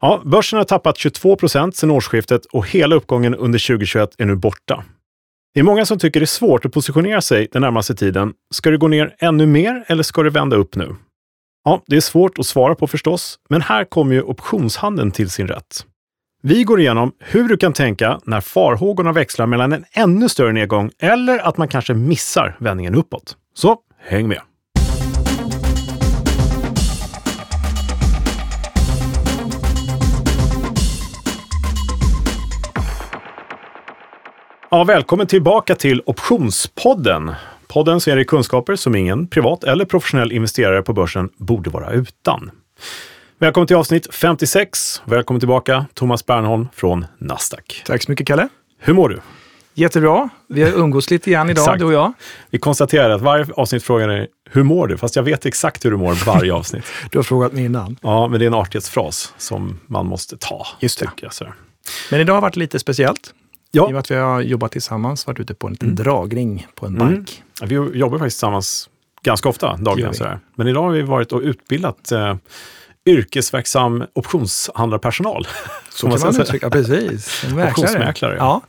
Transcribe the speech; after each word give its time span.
Ja, 0.00 0.22
börsen 0.24 0.56
har 0.56 0.64
tappat 0.64 0.98
22 0.98 1.36
procent 1.36 1.76
sedan 1.76 1.90
årsskiftet 1.90 2.44
och 2.46 2.68
hela 2.68 2.96
uppgången 2.96 3.34
under 3.34 3.66
2021 3.66 4.10
är 4.18 4.26
nu 4.26 4.36
borta. 4.36 4.84
Det 5.54 5.60
är 5.60 5.64
många 5.64 5.86
som 5.86 5.98
tycker 5.98 6.20
det 6.20 6.24
är 6.24 6.26
svårt 6.26 6.64
att 6.64 6.72
positionera 6.72 7.20
sig 7.20 7.48
den 7.52 7.62
närmaste 7.62 7.94
tiden. 7.94 8.32
Ska 8.54 8.70
det 8.70 8.76
gå 8.76 8.88
ner 8.88 9.14
ännu 9.18 9.46
mer 9.46 9.84
eller 9.86 10.02
ska 10.02 10.22
det 10.22 10.30
vända 10.30 10.56
upp 10.56 10.76
nu? 10.76 10.96
Ja, 11.64 11.82
det 11.86 11.96
är 11.96 12.00
svårt 12.00 12.38
att 12.38 12.46
svara 12.46 12.74
på 12.74 12.86
förstås, 12.86 13.38
men 13.48 13.62
här 13.62 13.84
kommer 13.84 14.14
ju 14.14 14.22
optionshandeln 14.22 15.10
till 15.10 15.30
sin 15.30 15.48
rätt. 15.48 15.86
Vi 16.42 16.64
går 16.64 16.80
igenom 16.80 17.12
hur 17.18 17.48
du 17.48 17.56
kan 17.56 17.72
tänka 17.72 18.20
när 18.24 18.40
farhågorna 18.40 19.12
växlar 19.12 19.46
mellan 19.46 19.72
en 19.72 19.84
ännu 19.92 20.28
större 20.28 20.52
nedgång 20.52 20.90
eller 20.98 21.38
att 21.38 21.56
man 21.56 21.68
kanske 21.68 21.94
missar 21.94 22.56
vändningen 22.60 22.94
uppåt. 22.94 23.36
Så 23.54 23.76
häng 23.98 24.28
med! 24.28 24.47
Ja, 34.70 34.84
välkommen 34.84 35.26
tillbaka 35.26 35.74
till 35.74 36.02
Optionspodden. 36.06 37.32
Podden 37.66 38.00
ser 38.00 38.16
i 38.16 38.24
kunskaper 38.24 38.76
som 38.76 38.94
ingen 38.94 39.26
privat 39.28 39.64
eller 39.64 39.84
professionell 39.84 40.32
investerare 40.32 40.82
på 40.82 40.92
börsen 40.92 41.28
borde 41.36 41.70
vara 41.70 41.90
utan. 41.90 42.50
Välkommen 43.38 43.66
till 43.66 43.76
avsnitt 43.76 44.14
56. 44.14 45.02
Välkommen 45.04 45.40
tillbaka 45.40 45.86
Thomas 45.94 46.26
Bernholm 46.26 46.68
från 46.74 47.06
Nasdaq. 47.18 47.82
Tack 47.86 48.02
så 48.02 48.10
mycket 48.10 48.26
Kalle. 48.26 48.48
Hur 48.78 48.92
mår 48.94 49.08
du? 49.08 49.20
Jättebra. 49.74 50.28
Vi 50.48 50.62
har 50.62 50.70
umgås 50.70 51.10
lite 51.10 51.30
grann 51.30 51.50
idag, 51.50 51.78
du 51.78 51.84
och 51.84 51.92
jag. 51.92 52.12
Vi 52.50 52.58
konstaterar 52.58 53.10
att 53.10 53.22
varje 53.22 53.46
avsnitt 53.56 53.82
frågar 53.82 54.08
dig 54.08 54.28
hur 54.50 54.62
mår 54.62 54.86
du? 54.86 54.96
Fast 54.96 55.16
jag 55.16 55.22
vet 55.22 55.46
exakt 55.46 55.84
hur 55.84 55.90
du 55.90 55.96
mår 55.96 56.26
varje 56.26 56.52
avsnitt. 56.52 56.84
Du 57.10 57.18
har 57.18 57.22
frågat 57.22 57.52
mig 57.52 57.64
innan. 57.64 57.96
Ja, 58.02 58.28
men 58.28 58.40
det 58.40 58.44
är 58.44 58.46
en 58.46 58.54
artighetsfras 58.54 59.34
som 59.38 59.80
man 59.86 60.06
måste 60.06 60.36
ta. 60.36 60.66
Just 60.80 61.00
det. 61.00 61.10
Jag. 61.20 61.32
Men 62.10 62.20
idag 62.20 62.34
har 62.34 62.40
varit 62.40 62.56
lite 62.56 62.78
speciellt. 62.78 63.34
I 63.72 63.78
och 63.78 63.84
Ja, 63.88 63.90
med 63.90 63.98
att 63.98 64.10
vi 64.10 64.14
har 64.14 64.40
jobbat 64.40 64.72
tillsammans, 64.72 65.26
varit 65.26 65.40
ute 65.40 65.54
på 65.54 65.66
en 65.66 65.72
liten 65.72 65.94
dragning 65.94 66.66
på 66.74 66.86
en 66.86 66.94
Mm. 66.96 67.08
bank. 67.14 67.42
vi 67.62 67.74
jobbar 67.74 68.18
faktiskt 68.18 68.36
tillsammans 68.36 68.88
ganska 69.22 69.48
ofta, 69.48 69.76
Det 69.76 69.82
dagligen. 69.82 70.14
Sådär. 70.14 70.40
Men 70.54 70.68
idag 70.68 70.82
har 70.82 70.90
vi 70.90 71.02
varit 71.02 71.32
och 71.32 71.40
utbildat 71.40 72.12
eh, 72.12 72.36
yrkesverksam 73.06 74.04
optionshandlarpersonal. 74.14 75.46
Så 75.90 76.10
kan 76.10 76.20
man 76.20 76.40
uttrycka, 76.40 76.70
precis. 76.70 77.44
En 77.44 77.50
mäklare. 77.56 77.70
Optionsmäklare. 77.70 78.36
Ja. 78.36 78.60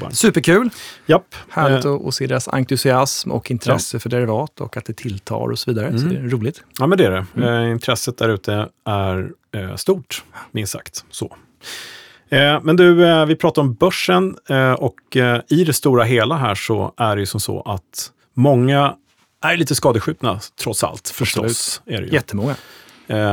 Bank. 0.00 0.14
Superkul. 0.14 0.70
Japp. 1.06 1.34
Härligt 1.48 1.84
Eh, 1.84 1.92
att, 1.94 2.14
se 2.14 2.26
deras 2.26 2.48
entusiasm 2.48 3.30
och 3.30 3.50
intresse 3.50 3.98
för 3.98 4.10
derivat 4.10 4.60
och 4.60 4.76
att 4.76 4.84
det 4.84 4.92
tilltar 4.96 5.36
och 5.36 5.58
så 5.58 5.70
vidare. 5.70 5.98
Så 5.98 6.06
Mm. 6.06 6.14
det 6.14 6.20
är 6.20 6.30
roligt. 6.30 6.62
Ja, 6.78 6.86
men 6.86 6.98
det 6.98 7.04
är 7.04 7.10
det. 7.10 7.26
Mm. 7.36 7.64
Eh, 7.64 7.70
intresset 7.70 8.18
där 8.18 8.28
ute 8.28 8.68
är 8.84 9.30
eh, 9.54 9.74
stort, 9.76 10.24
minst 10.52 10.72
sagt. 10.72 11.04
Så. 11.10 11.36
Eh, 12.30 12.60
men 12.62 12.76
du, 12.76 13.06
eh, 13.06 13.26
vi 13.26 13.36
pratar 13.36 13.62
om 13.62 13.74
börsen 13.74 14.36
eh, 14.48 14.72
och 14.72 15.16
i 15.48 15.64
det 15.64 15.72
stora 15.72 16.04
hela 16.04 16.36
här 16.36 16.54
så 16.54 16.92
är 16.96 17.16
det 17.16 17.20
ju 17.20 17.26
som 17.26 17.40
så 17.40 17.60
att 17.62 18.12
många 18.34 18.94
är 19.42 19.56
lite 19.56 19.74
skadeskjutna 19.74 20.40
trots 20.62 20.84
allt, 20.84 21.08
förstås. 21.08 21.82
Är 21.86 22.00
det 22.00 22.06
ju. 22.06 22.12
Jättemånga. 22.12 22.54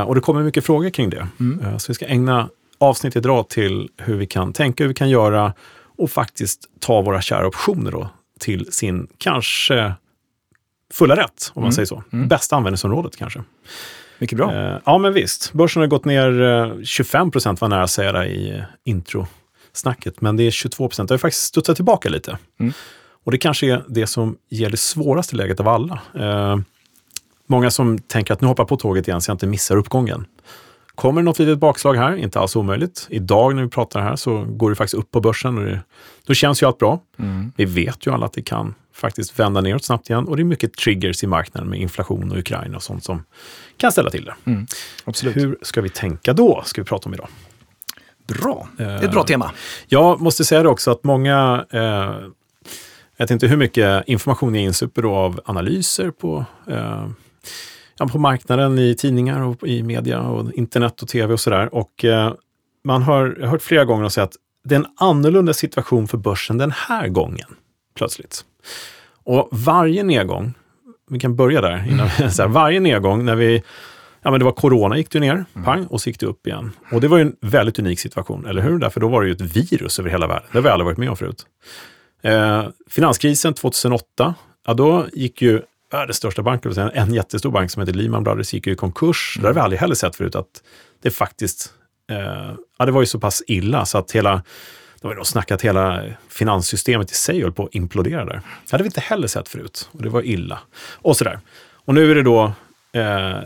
Och 0.06 0.14
det 0.14 0.20
kommer 0.20 0.42
mycket 0.42 0.64
frågor 0.66 0.90
kring 0.90 1.10
det. 1.10 1.28
Mm. 1.40 1.78
Så 1.78 1.92
vi 1.92 1.94
ska 1.94 2.06
ägna 2.06 2.48
avsnittet 2.78 3.24
idag 3.24 3.48
till 3.48 3.88
hur 3.96 4.16
vi 4.16 4.26
kan 4.26 4.52
tänka, 4.52 4.84
hur 4.84 4.88
vi 4.88 4.94
kan 4.94 5.10
göra 5.10 5.52
och 5.98 6.10
faktiskt 6.10 6.60
ta 6.80 7.00
våra 7.02 7.20
kära 7.20 7.46
optioner 7.46 7.90
då 7.90 8.08
till 8.40 8.72
sin 8.72 9.06
kanske 9.18 9.92
fulla 10.92 11.16
rätt, 11.16 11.50
om 11.54 11.60
man 11.62 11.64
Mm. 11.64 11.72
säger 11.72 11.86
så. 11.86 12.02
Mm. 12.12 12.28
Bästa 12.28 12.56
användningsområdet 12.56 13.16
kanske. 13.16 13.42
Mycket 14.18 14.38
bra. 14.38 14.54
Eh, 14.54 14.78
ja, 14.84 14.98
men 14.98 15.12
visst. 15.12 15.52
Börsen 15.52 15.80
har 15.82 15.86
gått 15.86 16.04
ner 16.04 16.42
eh, 16.42 16.82
25 16.82 17.30
procent, 17.30 17.60
var 17.60 17.68
nära 17.68 17.82
att 17.82 17.90
säga 17.90 18.12
det 18.12 18.26
i 18.26 18.50
eh, 18.50 18.62
introsnacket. 18.84 20.20
Men 20.20 20.36
det 20.36 20.42
är 20.42 20.50
22 20.50 20.88
procent. 20.88 21.08
Det 21.08 21.12
har 21.12 21.18
faktiskt 21.18 21.44
studsat 21.44 21.76
tillbaka 21.76 22.08
lite. 22.08 22.38
Mm. 22.60 22.72
Och 23.24 23.32
det 23.32 23.38
kanske 23.38 23.66
är 23.66 23.84
det 23.88 24.06
som 24.06 24.36
ger 24.48 24.70
det 24.70 24.76
svåraste 24.76 25.36
läget 25.36 25.60
av 25.60 25.68
alla. 25.68 26.00
Eh, 26.14 26.56
många 27.46 27.70
som 27.70 27.98
tänker 27.98 28.34
att 28.34 28.40
nu 28.40 28.46
hoppar 28.46 28.62
jag 28.62 28.68
på 28.68 28.76
tåget 28.76 29.08
igen 29.08 29.20
så 29.20 29.30
jag 29.30 29.34
inte 29.34 29.46
missar 29.46 29.76
uppgången. 29.76 30.26
Kommer 30.96 31.20
det 31.20 31.24
något 31.24 31.38
litet 31.38 31.58
bakslag 31.58 31.94
här, 31.94 32.16
inte 32.16 32.40
alls 32.40 32.56
omöjligt. 32.56 33.06
Idag 33.10 33.54
när 33.54 33.62
vi 33.62 33.68
pratar 33.68 34.00
här 34.00 34.16
så 34.16 34.44
går 34.44 34.70
det 34.70 34.76
faktiskt 34.76 34.94
upp 34.94 35.10
på 35.10 35.20
börsen 35.20 35.58
och 35.58 35.64
det, 35.64 35.80
då 36.26 36.34
känns 36.34 36.62
ju 36.62 36.66
allt 36.66 36.78
bra. 36.78 37.00
Mm. 37.18 37.52
Vi 37.56 37.64
vet 37.64 38.06
ju 38.06 38.12
alla 38.12 38.26
att 38.26 38.32
det 38.32 38.42
kan 38.42 38.74
faktiskt 38.94 39.38
vända 39.38 39.60
neråt 39.60 39.84
snabbt 39.84 40.10
igen 40.10 40.28
och 40.28 40.36
det 40.36 40.42
är 40.42 40.44
mycket 40.44 40.74
triggers 40.74 41.24
i 41.24 41.26
marknaden 41.26 41.70
med 41.70 41.80
inflation 41.80 42.32
och 42.32 42.38
Ukraina 42.38 42.76
och 42.76 42.82
sånt 42.82 43.04
som 43.04 43.24
kan 43.76 43.92
ställa 43.92 44.10
till 44.10 44.24
det. 44.24 44.34
Mm. 44.44 44.66
Absolut. 45.04 45.36
Hur 45.36 45.58
ska 45.62 45.80
vi 45.80 45.88
tänka 45.88 46.32
då, 46.32 46.62
ska 46.64 46.80
vi 46.80 46.84
prata 46.84 47.08
om 47.08 47.14
idag. 47.14 47.28
Bra. 48.26 48.68
Det 48.76 48.84
är 48.84 48.96
Eh, 48.96 49.04
ett 49.04 49.12
bra 49.12 49.22
tema. 49.22 49.50
Jag 49.86 50.20
måste 50.20 50.44
säga 50.44 50.62
det 50.62 50.68
också 50.68 50.90
att 50.90 51.04
många, 51.04 51.66
eh, 51.70 51.80
jag 53.16 53.24
vet 53.24 53.30
inte 53.30 53.46
hur 53.46 53.56
mycket 53.56 54.08
information 54.08 54.54
jag 54.54 54.64
insuper 54.64 55.02
då 55.02 55.14
av 55.14 55.40
analyser 55.44 56.10
på, 56.10 56.44
eh, 56.66 57.08
ja, 57.98 58.06
på 58.06 58.18
marknaden, 58.18 58.78
i 58.78 58.94
tidningar 58.94 59.40
och 59.40 59.68
i 59.68 59.82
media 59.82 60.20
och 60.20 60.52
internet 60.52 61.02
och 61.02 61.08
tv 61.08 61.32
och 61.32 61.40
sådär. 61.40 61.74
Och 61.74 62.04
eh, 62.04 62.32
man 62.84 63.02
har 63.02 63.46
hört 63.46 63.62
flera 63.62 63.84
gånger 63.84 64.04
och 64.04 64.12
säga 64.12 64.24
att 64.24 64.36
det 64.64 64.74
är 64.74 64.78
en 64.78 64.86
annorlunda 64.96 65.54
situation 65.54 66.08
för 66.08 66.18
börsen 66.18 66.58
den 66.58 66.70
här 66.70 67.08
gången, 67.08 67.48
plötsligt. 67.96 68.44
Och 69.24 69.48
varje 69.52 70.02
nedgång, 70.02 70.54
vi 71.10 71.20
kan 71.20 71.36
börja 71.36 71.60
där, 71.60 71.86
innan, 71.90 72.08
vi- 72.18 72.30
så 72.30 72.42
här, 72.42 72.48
varje 72.48 72.80
nedgång 72.80 73.24
när 73.24 73.34
vi 73.34 73.62
Ja, 74.22 74.30
men 74.30 74.38
det 74.40 74.44
var 74.44 74.52
corona 74.52 74.96
gick 74.96 75.10
det 75.10 75.20
ner, 75.20 75.44
pang, 75.64 75.86
och 75.86 76.00
så 76.00 76.08
gick 76.10 76.20
det 76.20 76.26
upp 76.26 76.46
igen. 76.46 76.72
Och 76.92 77.00
det 77.00 77.08
var 77.08 77.18
ju 77.18 77.22
en 77.22 77.36
väldigt 77.40 77.78
unik 77.78 78.00
situation, 78.00 78.46
eller 78.46 78.62
hur? 78.62 78.78
Därför 78.78 79.00
då 79.00 79.08
var 79.08 79.22
det 79.22 79.28
ju 79.28 79.32
ett 79.34 79.40
virus 79.56 79.98
över 79.98 80.10
hela 80.10 80.26
världen. 80.26 80.48
Det 80.52 80.58
har 80.58 80.62
vi 80.62 80.68
aldrig 80.68 80.84
varit 80.84 80.98
med 80.98 81.10
om 81.10 81.16
förut. 81.16 81.46
Eh, 82.22 82.64
finanskrisen 82.90 83.54
2008, 83.54 84.34
ja 84.66 84.74
då 84.74 85.06
gick 85.12 85.42
ju 85.42 85.62
världens 85.96 86.16
största 86.16 86.42
bank, 86.42 86.62
en 86.94 87.14
jättestor 87.14 87.50
bank 87.50 87.70
som 87.70 87.80
heter 87.80 87.92
Lehman 87.92 88.24
Brothers, 88.24 88.54
gick 88.54 88.66
ju 88.66 88.72
i 88.72 88.76
konkurs. 88.76 89.38
Det 89.40 89.46
har 89.46 89.54
vi 89.54 89.60
aldrig 89.60 89.80
heller 89.80 89.94
sett 89.94 90.16
förut, 90.16 90.34
att 90.34 90.62
det 91.02 91.10
faktiskt, 91.10 91.72
eh, 92.10 92.52
ja 92.78 92.86
det 92.86 92.92
var 92.92 93.00
ju 93.00 93.06
så 93.06 93.20
pass 93.20 93.42
illa 93.46 93.86
så 93.86 93.98
att 93.98 94.12
hela, 94.12 94.42
det 95.00 95.08
var 95.08 95.16
ju 95.16 95.24
snackat 95.24 95.62
hela 95.62 96.02
finanssystemet 96.28 97.10
i 97.10 97.14
sig 97.14 97.42
höll 97.42 97.52
på 97.52 97.64
att 97.64 97.74
implodera 97.74 98.24
där. 98.24 98.42
Det 98.64 98.70
hade 98.70 98.82
vi 98.82 98.86
inte 98.86 99.00
heller 99.00 99.28
sett 99.28 99.48
förut 99.48 99.88
och 99.92 100.02
det 100.02 100.08
var 100.08 100.22
illa. 100.22 100.58
Och 100.92 101.16
sådär. 101.16 101.40
Och 101.74 101.94
nu 101.94 102.10
är 102.10 102.14
det 102.14 102.22
då 102.22 102.52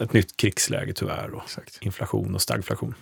ett 0.02 0.12
nytt 0.12 0.36
krigsläge 0.36 0.92
tyvärr 0.92 1.30
och 1.34 1.42
inflation 1.80 2.34
och 2.34 2.42
stagflation. 2.42 2.94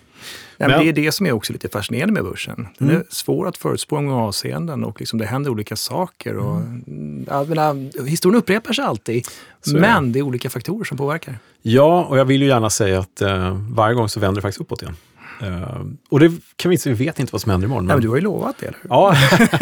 Ja, 0.57 0.67
men 0.67 0.69
Men- 0.71 0.79
det 0.79 0.89
är 0.89 0.93
det 1.05 1.11
som 1.11 1.25
är 1.25 1.31
också 1.31 1.53
lite 1.53 1.69
fascinerande 1.69 2.13
med 2.13 2.23
börsen. 2.23 2.67
Den 2.77 2.89
Mm. 2.89 3.01
är 3.01 3.05
svår 3.09 3.47
att 3.47 3.57
förutspå 3.57 3.99
i 3.99 4.01
många 4.01 4.21
avseenden 4.23 4.83
och 4.83 4.99
liksom 4.99 5.19
det 5.19 5.25
händer 5.25 5.51
olika 5.51 5.75
saker. 5.75 6.37
Och, 6.37 6.55
mm. 6.55 7.23
menar, 7.27 8.05
historien 8.07 8.39
upprepar 8.39 8.73
sig 8.73 8.85
alltid, 8.85 9.25
Så 9.61 9.69
är 9.71 9.73
det. 9.75 9.81
men 9.81 10.11
det 10.11 10.19
är 10.19 10.23
olika 10.23 10.49
faktorer 10.49 10.83
som 10.83 10.97
påverkar. 10.97 11.39
Ja, 11.61 12.03
och 12.05 12.17
jag 12.17 12.25
vill 12.25 12.41
ju 12.41 12.47
gärna 12.47 12.69
säga 12.69 12.99
att 12.99 13.21
eh, 13.21 13.57
varje 13.69 13.95
gång 13.95 14.09
så 14.09 14.19
vänder 14.19 14.35
det 14.35 14.41
faktiskt 14.41 14.61
uppåt 14.61 14.81
igen. 14.81 14.95
Eh, 15.41 15.81
och 16.09 16.19
det 16.19 16.31
kan 16.55 16.69
vi 16.69 16.75
inte, 16.75 16.89
vi 16.89 17.05
vet 17.05 17.19
inte 17.19 17.31
vad 17.31 17.41
som 17.41 17.51
händer 17.51 17.65
imorgon. 17.67 17.85
Nej, 17.85 17.87
Men, 17.87 17.95
men 17.97 18.03
du 18.03 18.09
har 18.09 18.15
ju 18.15 18.21
lovat 18.21 18.55
det, 18.59 18.65
eller 18.65 18.77
hur? 18.81 18.89
Ja, 18.89 19.15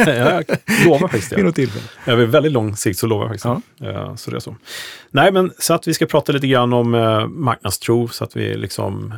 jag 0.47 0.57
lovar 0.85 0.99
faktiskt 1.07 1.31
Vid 1.31 1.39
det. 1.39 1.43
något 1.43 1.55
tillfälle. 1.55 1.85
Över 2.05 2.25
väldigt 2.25 2.51
lång 2.51 2.75
sikt 2.75 2.99
så 2.99 3.07
lovar 3.07 3.23
jag 3.23 3.41
faktiskt 3.41 3.77
det. 3.79 3.89
Eh, 3.89 4.15
så 4.15 4.31
det 4.31 4.37
är 4.37 4.39
så. 4.39 4.55
Nej, 5.11 5.31
men 5.31 5.51
så 5.59 5.73
att 5.73 5.87
vi 5.87 5.93
ska 5.93 6.05
prata 6.05 6.31
lite 6.31 6.47
grann 6.47 6.73
om 6.73 6.95
eh, 6.95 7.27
marknadstro 7.27 8.07
så 8.07 8.23
att 8.23 8.35
vi 8.35 8.57
liksom 8.57 9.13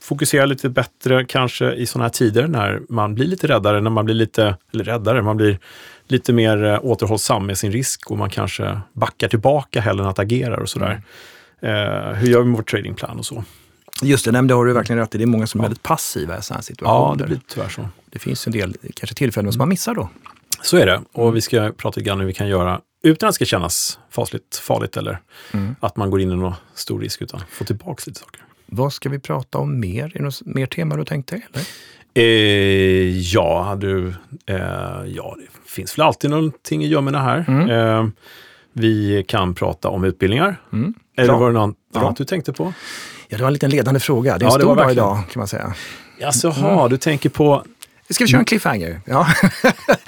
fokuserar 0.00 0.46
lite 0.46 0.68
bättre 0.68 1.24
kanske 1.24 1.72
i 1.72 1.86
sådana 1.86 2.04
här 2.04 2.10
tider 2.10 2.46
när 2.46 2.80
man 2.88 3.14
blir 3.14 3.26
lite 3.26 3.46
räddare, 3.46 3.80
när 3.80 3.90
man 3.90 4.04
blir 4.04 4.14
lite, 4.14 4.56
eller 4.72 4.84
räddare, 4.84 5.22
man 5.22 5.36
blir 5.36 5.58
lite 6.08 6.32
mer 6.32 6.80
återhållsam 6.82 7.46
med 7.46 7.58
sin 7.58 7.72
risk 7.72 8.10
och 8.10 8.18
man 8.18 8.30
kanske 8.30 8.80
backar 8.92 9.28
tillbaka 9.28 9.80
hellre 9.80 10.04
än 10.04 10.10
att 10.10 10.18
agera 10.18 10.56
och 10.56 10.68
sådär. 10.68 11.02
Eh, 11.62 12.12
hur 12.14 12.28
gör 12.28 12.38
vi 12.40 12.44
med 12.46 12.56
vår 12.56 12.62
tradingplan 12.62 13.18
och 13.18 13.26
så? 13.26 13.44
Just 14.02 14.24
det, 14.24 14.32
nej, 14.32 14.42
det 14.42 14.54
har 14.54 14.64
du 14.64 14.72
verkligen 14.72 14.98
rätt 14.98 15.14
i. 15.14 15.18
Det 15.18 15.24
är 15.24 15.26
många 15.26 15.46
som 15.46 15.60
är 15.60 15.64
väldigt 15.64 15.82
passiva 15.82 16.38
i 16.38 16.42
sådana 16.42 16.56
här 16.58 16.62
situationer. 16.62 17.08
Ja, 17.10 17.14
det 17.18 17.24
blir 17.26 17.40
tyvärr 17.48 17.68
så. 17.68 17.88
det 18.10 18.18
finns 18.18 18.46
en 18.46 18.52
del 18.52 18.76
kanske 18.96 19.14
tillfällen 19.16 19.52
som 19.52 19.58
man 19.58 19.68
missar 19.68 19.94
då. 19.94 20.08
Så 20.62 20.76
är 20.76 20.86
det. 20.86 21.00
Och 21.12 21.36
vi 21.36 21.40
ska 21.40 21.72
prata 21.76 22.00
lite 22.00 22.08
grann 22.08 22.20
hur 22.20 22.26
vi 22.26 22.34
kan 22.34 22.48
göra 22.48 22.80
utan 23.02 23.28
att 23.28 23.32
det 23.32 23.34
ska 23.34 23.44
kännas 23.44 23.98
fasligt, 24.10 24.56
farligt 24.56 24.96
eller 24.96 25.18
Mm. 25.52 25.74
att 25.80 25.96
man 25.96 26.10
går 26.10 26.20
in 26.20 26.32
i 26.32 26.36
någon 26.36 26.54
stor 26.74 27.00
risk 27.00 27.22
utan 27.22 27.40
få 27.50 27.64
tillbaka 27.64 28.02
lite 28.06 28.20
saker. 28.20 28.40
Vad 28.66 28.92
ska 28.92 29.08
vi 29.08 29.18
prata 29.18 29.58
om 29.58 29.80
mer? 29.80 30.04
Är 30.04 30.08
det 30.18 30.22
något 30.24 30.40
mer 30.44 30.66
tema 30.66 30.96
du 30.96 31.04
tänkte? 31.04 31.40
Eller? 31.52 31.64
Eh, 32.14 33.18
ja, 33.20 33.76
du, 33.80 34.08
eh, 34.46 34.56
ja, 35.06 35.36
det 35.38 35.70
finns 35.70 35.98
väl 35.98 36.06
alltid 36.06 36.30
någonting 36.30 36.84
i 36.84 36.88
gömmorna 36.88 37.18
här. 37.22 37.44
Mm. 37.48 37.70
Eh, 37.70 38.06
vi 38.72 39.24
kan 39.28 39.54
prata 39.54 39.88
om 39.88 40.04
utbildningar. 40.04 40.60
Mm. 40.72 40.94
Eller 41.16 41.32
var 41.32 41.46
det 41.46 41.58
något 41.58 41.76
Ja. 41.94 42.14
du 42.18 42.24
tänkte 42.24 42.52
på? 42.52 42.72
Ja, 43.28 43.36
det 43.36 43.42
var 43.42 43.48
en 43.48 43.52
liten 43.52 43.70
ledande 43.70 44.00
fråga. 44.00 44.38
Det 44.38 44.44
är 44.44 44.46
en 44.46 44.52
Ja, 44.52 44.60
stor 44.60 44.76
dag 44.76 44.92
idag 44.92 45.22
kan 45.32 45.40
man 45.40 45.48
säga. 45.48 45.74
Jaså, 46.18 46.54
jaha, 46.56 46.88
du 46.88 46.96
tänker 46.96 47.28
på 47.28 47.64
Ska 48.10 48.24
vi 48.24 48.28
köra 48.30 48.38
en 48.38 48.44
cliffhanger? 48.44 49.00
Ja. 49.06 49.26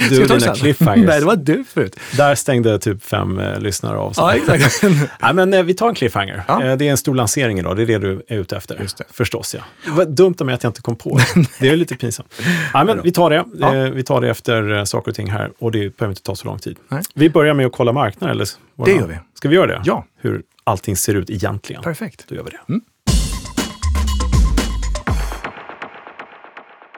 Du 0.08 0.22
och 0.32 0.38
dina 0.38 0.54
cliffhangers. 0.54 1.06
Nej, 1.06 1.20
det 1.20 1.26
var 1.26 1.36
du 1.36 1.64
förut. 1.64 1.96
Där 2.16 2.34
stängde 2.34 2.78
typ 2.78 3.02
fem 3.04 3.38
eh, 3.38 3.60
lyssnare 3.60 3.98
av 3.98 4.12
sig. 4.12 4.24
Ja, 4.24 4.54
exakt. 4.54 4.82
Nej, 5.22 5.34
men 5.34 5.54
eh, 5.54 5.62
vi 5.62 5.74
tar 5.74 5.88
en 5.88 5.94
cliffhanger. 5.94 6.42
Ja. 6.48 6.62
Eh, 6.62 6.76
det 6.76 6.86
är 6.86 6.90
en 6.90 6.96
stor 6.96 7.14
lansering 7.14 7.58
idag, 7.58 7.76
det 7.76 7.82
är 7.82 7.86
det 7.86 7.98
du 7.98 8.22
är 8.28 8.38
ute 8.38 8.56
efter. 8.56 8.78
Just 8.80 8.98
det. 8.98 9.04
Förstås 9.10 9.54
ja. 9.54 9.60
Det 9.84 9.90
var 9.90 10.04
dumt 10.04 10.34
av 10.40 10.46
mig 10.46 10.54
att 10.54 10.62
jag 10.62 10.70
inte 10.70 10.82
kom 10.82 10.96
på 10.96 11.18
det. 11.18 11.46
Det 11.60 11.68
är 11.68 11.76
lite 11.76 11.96
pinsamt. 11.96 12.34
Nej, 12.74 12.84
men 12.84 13.02
vi 13.02 13.12
tar 13.12 13.30
det. 13.30 13.44
Ja. 13.58 13.74
Eh, 13.74 13.90
vi 13.90 14.02
tar 14.02 14.20
det 14.20 14.30
efter 14.30 14.76
eh, 14.76 14.84
saker 14.84 15.10
och 15.10 15.14
ting 15.14 15.30
här 15.30 15.50
och 15.58 15.72
det 15.72 15.96
behöver 15.96 16.12
inte 16.12 16.22
ta 16.22 16.36
så 16.36 16.46
lång 16.46 16.58
tid. 16.58 16.76
Nej. 16.88 17.02
Vi 17.14 17.30
börjar 17.30 17.54
med 17.54 17.66
att 17.66 17.72
kolla 17.72 17.92
marknaden, 17.92 18.36
eller? 18.36 18.48
Det 18.84 18.92
gör 18.92 19.06
vi. 19.06 19.18
Ska 19.34 19.48
vi 19.48 19.54
göra 19.56 19.66
det? 19.66 19.82
Ja. 19.84 20.04
Hur 20.20 20.42
allting 20.64 20.96
ser 20.96 21.14
ut 21.14 21.30
egentligen. 21.30 21.82
Perfekt. 21.82 22.24
Då 22.28 22.34
gör 22.34 22.42
vi 22.42 22.50
det. 22.50 22.60
Mm. 22.68 22.80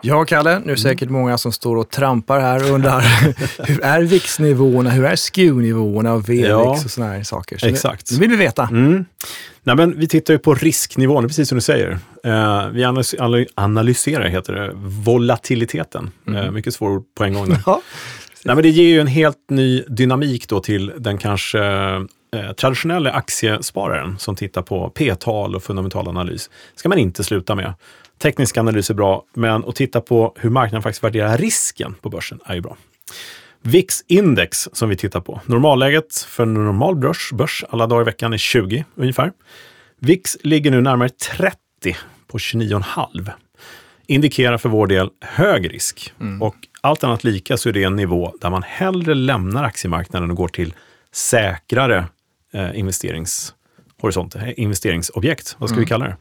Ja, 0.02 0.24
Kalle, 0.24 0.58
nu 0.58 0.72
är 0.72 0.76
det 0.76 0.82
säkert 0.82 1.08
många 1.10 1.38
som 1.38 1.52
står 1.52 1.76
och 1.76 1.90
trampar 1.90 2.40
här 2.40 2.64
och 2.68 2.74
undrar 2.74 3.00
hur 3.66 3.84
är 3.84 4.02
VIX-nivåerna, 4.02 4.90
hur 4.90 5.04
är 5.04 5.16
SKEW-nivåerna 5.16 6.12
och 6.12 6.28
VLX 6.28 6.48
Ja, 6.48 6.56
och 6.70 6.78
sådana 6.78 7.12
här 7.12 7.22
saker. 7.22 7.58
Så 7.58 7.66
exakt. 7.66 8.10
Nu, 8.10 8.16
nu 8.16 8.20
vill 8.20 8.30
vi 8.30 8.36
veta. 8.36 8.68
Mm. 8.70 9.04
Nej, 9.62 9.76
men 9.76 9.98
vi 9.98 10.08
tittar 10.08 10.34
ju 10.34 10.38
på 10.38 10.54
risknivån, 10.54 11.26
precis 11.28 11.48
som 11.48 11.56
du 11.56 11.62
säger. 11.62 11.98
Eh, 12.24 12.68
vi 12.68 12.84
analys 12.84 13.14
analy- 13.14 13.46
analyserar, 13.54 14.28
heter 14.28 14.52
det, 14.52 14.70
volatiliteten. 14.74 16.10
Eh, 16.26 16.50
mycket 16.50 16.74
svår 16.74 16.90
ord 16.90 17.04
på 17.18 17.24
en 17.24 17.34
gång. 17.34 17.48
Ja. 17.66 17.82
Nej, 18.44 18.54
men 18.54 18.62
det 18.62 18.68
ger 18.70 18.88
ju 18.88 19.00
en 19.00 19.06
helt 19.06 19.36
ny 19.50 19.84
dynamik 19.88 20.48
då 20.48 20.60
till 20.60 20.92
den 20.98 21.18
kanske 21.18 21.60
eh, 22.36 22.52
traditionella 22.60 23.10
aktiespararen 23.10 24.18
som 24.18 24.36
tittar 24.36 24.62
på 24.62 24.90
P-tal 24.90 25.54
och 25.56 25.62
fundamental 25.62 26.08
analys. 26.08 26.50
ska 26.74 26.88
man 26.88 26.98
inte 26.98 27.24
sluta 27.24 27.54
med. 27.54 27.74
Teknisk 28.18 28.56
analys 28.56 28.90
är 28.90 28.94
bra, 28.94 29.24
men 29.34 29.64
att 29.64 29.74
titta 29.74 30.00
på 30.00 30.34
hur 30.38 30.50
marknaden 30.50 30.82
faktiskt 30.82 31.04
värderar 31.04 31.38
risken 31.38 31.94
på 31.94 32.08
börsen 32.10 32.40
är 32.44 32.54
ju 32.54 32.60
bra. 32.60 32.76
VIX-index 33.62 34.68
som 34.72 34.88
vi 34.88 34.96
tittar 34.96 35.20
på. 35.20 35.40
Normalläget 35.46 36.16
för 36.16 36.42
en 36.42 36.54
normal 36.54 36.96
börs, 36.96 37.30
börs 37.32 37.64
alla 37.70 37.86
dagar 37.86 38.02
i 38.02 38.04
veckan 38.04 38.32
är 38.32 38.38
20 38.38 38.84
ungefär. 38.94 39.32
VIX 39.98 40.36
ligger 40.42 40.70
nu 40.70 40.80
närmare 40.80 41.08
30 41.08 41.56
på 42.26 42.38
29,5. 42.38 43.30
Indikerar 44.06 44.58
för 44.58 44.68
vår 44.68 44.86
del 44.86 45.10
hög 45.20 45.74
risk. 45.74 46.12
Och 46.40 46.56
allt 46.80 47.04
annat 47.04 47.24
lika 47.24 47.56
så 47.56 47.68
är 47.68 47.72
det 47.72 47.84
en 47.84 47.96
nivå 47.96 48.34
där 48.40 48.50
man 48.50 48.62
hellre 48.62 49.14
lämnar 49.14 49.64
aktiemarknaden 49.64 50.30
och 50.30 50.36
går 50.36 50.48
till 50.48 50.74
säkrare 51.12 52.04
eh, 52.52 52.78
investeringshorisont, 52.78 54.34
eh, 54.34 54.60
investeringsobjekt. 54.60 55.56
Vad 55.58 55.70
ska 55.70 55.78
vi 55.80 55.86
kalla 55.86 56.06
det? 56.06 56.16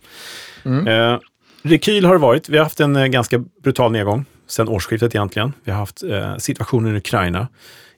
Eh, 0.91 1.19
rekyl 1.67 2.05
har 2.05 2.13
det 2.13 2.19
varit. 2.19 2.49
Vi 2.49 2.57
har 2.57 2.63
haft 2.63 2.79
en 2.79 2.95
eh, 2.95 3.05
ganska 3.05 3.43
brutal 3.63 3.91
nedgång 3.91 4.25
sedan 4.47 4.67
årsskiftet 4.67 5.15
egentligen. 5.15 5.53
Vi 5.63 5.71
har 5.71 5.79
haft 5.79 6.03
eh, 6.03 6.37
situationen 6.37 6.95
i 6.95 6.97
Ukraina. 6.97 7.47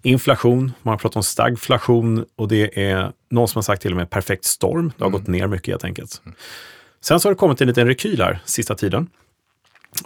Inflation, 0.02 0.72
man 0.82 0.92
har 0.92 0.98
pratat 0.98 1.16
om 1.16 1.24
stagflation 1.24 2.26
och 2.36 2.48
det 2.48 2.84
är 2.90 3.12
någon 3.30 3.48
som 3.48 3.58
har 3.58 3.64
sagt 3.64 3.82
till 3.82 3.92
och 3.92 3.98
med 3.98 4.10
perfekt 4.10 4.46
storm. 4.46 4.92
Det 4.98 5.04
har 5.04 5.12
gått 5.12 5.28
ner 5.28 5.48
mycket 5.48 5.68
helt 5.68 5.84
enkelt. 5.84 6.22
Sen 7.02 7.20
så 7.20 7.28
har 7.28 7.34
det 7.34 7.38
kommit 7.38 7.62
en 7.62 7.68
liten 7.68 7.88
rekyl 7.88 8.22
här 8.22 8.40
sista 8.46 8.76
tiden. 8.76 9.08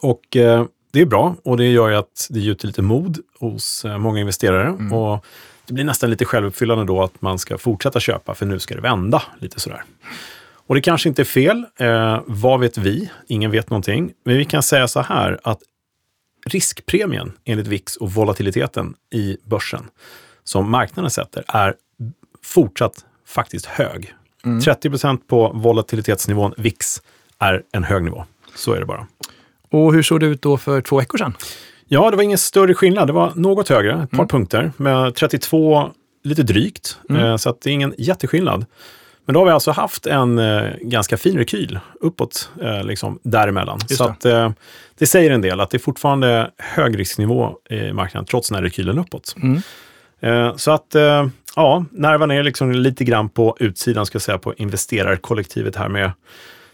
Och 0.01 0.37
eh, 0.37 0.65
det 0.91 1.01
är 1.01 1.05
bra 1.05 1.35
och 1.43 1.57
det 1.57 1.71
gör 1.71 1.89
ju 1.89 1.95
att 1.95 2.27
det 2.29 2.39
gjuter 2.39 2.67
lite 2.67 2.81
mod 2.81 3.19
hos 3.39 3.85
eh, 3.85 3.97
många 3.97 4.19
investerare. 4.19 4.95
Och 4.95 5.25
det 5.65 5.73
blir 5.73 5.83
nästan 5.83 6.09
lite 6.09 6.25
självuppfyllande 6.25 6.85
då 6.85 7.03
att 7.03 7.21
man 7.21 7.39
ska 7.39 7.57
fortsätta 7.57 7.99
köpa 7.99 8.33
för 8.33 8.45
nu 8.45 8.59
ska 8.59 8.75
det 8.75 8.81
vända 8.81 9.23
lite 9.39 9.59
sådär. 9.59 9.83
Och 10.67 10.75
det 10.75 10.81
kanske 10.81 11.09
inte 11.09 11.21
är 11.21 11.25
fel, 11.25 11.65
eh, 11.79 12.21
vad 12.25 12.59
vet 12.59 12.77
vi? 12.77 13.09
Ingen 13.27 13.51
vet 13.51 13.69
någonting. 13.69 14.11
Men 14.25 14.37
vi 14.37 14.45
kan 14.45 14.63
säga 14.63 14.87
så 14.87 15.01
här 15.01 15.39
att 15.43 15.59
riskpremien 16.45 17.31
enligt 17.45 17.67
VIX 17.67 17.95
och 17.95 18.11
volatiliteten 18.11 18.95
i 19.13 19.37
börsen 19.43 19.89
som 20.43 20.71
marknaden 20.71 21.11
sätter 21.11 21.43
är 21.47 21.75
fortsatt 22.43 23.05
faktiskt 23.27 23.65
hög. 23.65 24.13
30% 24.43 25.17
på 25.27 25.51
volatilitetsnivån 25.53 26.53
VIX 26.57 27.01
är 27.39 27.63
en 27.71 27.83
hög 27.83 28.03
nivå. 28.03 28.25
Så 28.55 28.73
är 28.73 28.79
det 28.79 28.85
bara. 28.85 29.07
Och 29.69 29.93
hur 29.93 30.03
såg 30.03 30.19
det 30.19 30.25
ut 30.25 30.41
då 30.41 30.57
för 30.57 30.81
två 30.81 30.97
veckor 30.97 31.17
sedan? 31.17 31.33
Ja, 31.87 32.09
det 32.11 32.15
var 32.15 32.23
ingen 32.23 32.37
större 32.37 32.73
skillnad. 32.73 33.07
Det 33.07 33.13
var 33.13 33.31
något 33.35 33.69
högre, 33.69 34.03
ett 34.03 34.11
par 34.11 34.25
punkter, 34.25 34.71
med 34.77 35.15
32 35.15 35.91
lite 36.23 36.43
drygt. 36.43 36.99
Eh, 37.09 37.37
så 37.37 37.49
att 37.49 37.61
det 37.61 37.69
är 37.69 37.73
ingen 37.73 37.93
jätteskillnad. 37.97 38.65
Men 39.25 39.33
då 39.33 39.39
har 39.39 39.45
vi 39.45 39.51
alltså 39.51 39.71
haft 39.71 40.07
en 40.07 40.39
eh, 40.39 40.69
ganska 40.81 41.17
fin 41.17 41.37
rekyl 41.37 41.79
uppåt 42.01 42.49
eh, 42.61 42.83
liksom, 42.83 43.19
däremellan. 43.23 43.79
Just 43.89 43.97
så 43.97 44.03
det. 44.03 44.11
att, 44.11 44.25
eh, 44.25 44.51
det 44.97 45.07
säger 45.07 45.31
en 45.31 45.41
del 45.41 45.59
att 45.59 45.69
det 45.69 45.77
är 45.77 45.79
fortfarande 45.79 46.51
hög 46.57 46.99
risknivå 46.99 47.57
i 47.69 47.93
marknaden 47.93 48.25
trots 48.25 48.49
den 48.49 48.55
här 48.55 48.63
rekylen 48.63 48.99
uppåt. 48.99 49.35
Mm. 49.41 49.61
Eh, 50.19 50.55
så 50.55 50.71
att, 50.71 50.95
eh, 50.95 51.27
ja, 51.55 51.85
nervarna 51.91 52.33
är 52.35 52.43
liksom 52.43 52.71
lite 52.71 53.03
grann 53.03 53.29
på 53.29 53.57
utsidan, 53.59 54.05
ska 54.05 54.15
jag 54.15 54.21
säga, 54.21 54.37
på 54.37 54.53
investerarkollektivet 54.57 55.75
här 55.75 55.87
med 55.89 56.11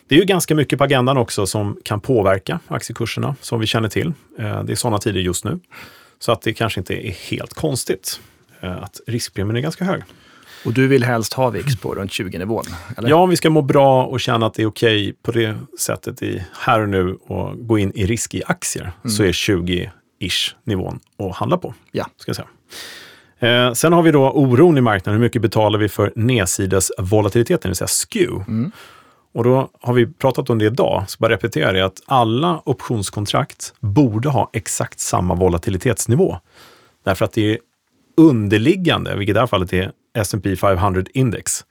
det 0.07 0.15
är 0.15 0.19
ju 0.19 0.25
ganska 0.25 0.55
mycket 0.55 0.77
på 0.77 0.83
agendan 0.83 1.17
också 1.17 1.47
som 1.47 1.77
kan 1.83 2.01
påverka 2.01 2.59
aktiekurserna, 2.67 3.35
som 3.41 3.59
vi 3.59 3.67
känner 3.67 3.89
till. 3.89 4.13
Eh, 4.39 4.63
Det 4.63 4.71
är 4.71 4.75
sådana 4.75 4.97
tider 4.97 5.19
just 5.19 5.45
nu. 5.45 5.59
Så 6.19 6.31
att 6.31 6.41
det 6.41 6.53
kanske 6.53 6.79
inte 6.79 7.07
är 7.07 7.11
helt 7.11 7.53
konstigt 7.53 8.19
eh, 8.61 8.83
att 8.83 8.99
riskpremien 9.07 9.55
är 9.55 9.61
ganska 9.61 9.85
hög. 9.85 10.03
Och 10.65 10.73
du 10.73 10.87
vill 10.87 11.03
helst 11.03 11.33
ha 11.33 11.49
VIX 11.49 11.75
på 11.75 11.95
runt 11.95 12.11
20-nivån? 12.11 12.63
Eller? 12.97 13.09
Ja, 13.09 13.15
om 13.15 13.29
vi 13.29 13.37
ska 13.37 13.49
må 13.49 13.61
bra 13.61 14.05
och 14.05 14.19
känna 14.19 14.45
att 14.45 14.53
det 14.53 14.61
är 14.61 14.67
okej 14.67 15.13
på 15.23 15.31
det 15.31 15.55
sättet 15.79 16.21
i 16.21 16.45
här 16.59 16.81
och 16.81 16.89
nu 16.89 17.17
och 17.27 17.67
gå 17.67 17.77
in 17.77 17.91
i 17.95 18.05
risk 18.05 18.33
i 18.33 18.43
aktier 18.45 18.91
så 19.03 19.23
är 19.23 19.31
20-ish 19.31 20.53
nivån 20.63 20.99
att 21.17 21.35
handla 21.35 21.57
på. 21.57 21.73
Ja. 21.91 22.05
Ska 22.17 22.29
jag 22.29 22.35
säga. 22.35 22.47
Eh, 23.39 23.73
sen 23.73 23.93
har 23.93 24.01
vi 24.01 24.11
då 24.11 24.31
oron 24.31 24.77
i 24.77 24.81
marknaden. 24.81 25.19
Hur 25.19 25.27
mycket 25.27 25.41
betalar 25.41 25.79
vi 25.79 25.89
för 25.89 26.13
nedsides 26.15 26.91
volatiliteten, 26.97 27.61
det 27.61 27.67
vill 27.69 27.75
säga 27.75 27.87
skew? 27.87 28.45
Och 29.33 29.43
då 29.43 29.69
har 29.81 29.93
vi 29.93 30.13
pratat 30.13 30.49
om 30.49 30.57
det 30.57 30.65
idag, 30.65 31.03
så 31.07 31.17
bara 31.19 31.33
repetera 31.33 31.71
det 31.71 31.85
att 31.85 32.01
alla 32.05 32.61
optionskontrakt 32.65 33.73
borde 33.79 34.29
ha 34.29 34.49
exakt 34.53 34.99
samma 34.99 35.35
volatilitetsnivå. 35.35 36.37
Därför 37.05 37.25
att 37.25 37.33
det 37.33 37.53
är 37.53 37.59
underliggande, 38.17 39.15
vilket 39.15 39.33
i 39.33 39.33
det 39.33 39.39
här 39.39 39.47
fallet 39.47 39.73
är 39.73 39.91
S&P 40.13 40.55
500 40.55 41.03
index, 41.13 41.65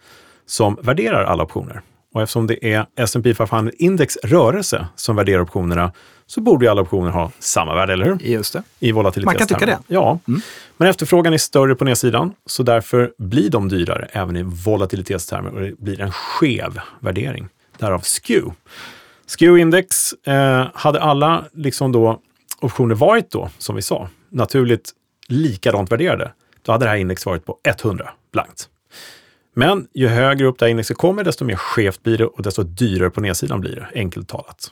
som 0.46 0.78
värderar 0.82 1.24
alla 1.24 1.42
optioner. 1.42 1.82
Och 2.14 2.22
eftersom 2.22 2.46
det 2.46 2.72
är 2.74 2.86
S&P 2.96 3.34
500 3.34 3.72
index 3.78 4.16
rörelse 4.16 4.86
som 4.96 5.16
värderar 5.16 5.40
optionerna 5.40 5.92
så 6.26 6.40
borde 6.40 6.64
ju 6.64 6.70
alla 6.70 6.82
optioner 6.82 7.10
ha 7.10 7.30
samma 7.38 7.74
värde, 7.74 7.92
eller 7.92 8.04
hur? 8.04 8.18
Just 8.20 8.52
det. 8.52 8.62
I 8.80 8.92
volatilitetstermer. 8.92 9.40
Man 9.40 9.48
kan 9.48 9.58
tycka 9.58 9.66
det. 9.66 9.72
Mm. 9.72 9.84
Ja, 9.86 10.18
men 10.76 10.88
efterfrågan 10.88 11.32
är 11.32 11.38
större 11.38 11.74
på 11.74 11.84
nedsidan, 11.84 12.34
så 12.46 12.62
därför 12.62 13.12
blir 13.18 13.50
de 13.50 13.68
dyrare 13.68 14.08
även 14.12 14.36
i 14.36 14.42
volatilitetstermer 14.42 15.54
och 15.54 15.60
det 15.60 15.78
blir 15.78 16.00
en 16.00 16.12
skev 16.12 16.80
värdering. 17.00 17.48
Därav 17.78 18.02
skew. 18.02 18.54
Skew-index 19.26 20.14
eh, 20.26 20.66
hade 20.74 21.00
alla 21.00 21.44
liksom 21.52 21.92
då 21.92 22.20
optioner 22.60 22.94
varit 22.94 23.30
då, 23.30 23.50
som 23.58 23.76
vi 23.76 23.82
sa, 23.82 24.08
naturligt 24.30 24.90
likadant 25.28 25.92
värderade, 25.92 26.32
då 26.68 26.72
hade 26.72 26.84
det 26.84 26.88
här 26.88 26.96
indexet 26.96 27.26
varit 27.26 27.44
på 27.44 27.58
100 27.64 28.10
blankt. 28.32 28.68
Men 29.54 29.86
ju 29.94 30.08
högre 30.08 30.46
upp 30.46 30.58
det 30.58 30.64
här 30.64 30.70
indexet 30.70 30.96
kommer, 30.96 31.24
desto 31.24 31.44
mer 31.44 31.56
skevt 31.56 32.02
blir 32.02 32.18
det 32.18 32.26
och 32.26 32.42
desto 32.42 32.62
dyrare 32.62 33.10
på 33.10 33.20
nedsidan 33.20 33.60
blir 33.60 33.76
det, 33.76 34.00
enkelt 34.00 34.28
talat. 34.28 34.70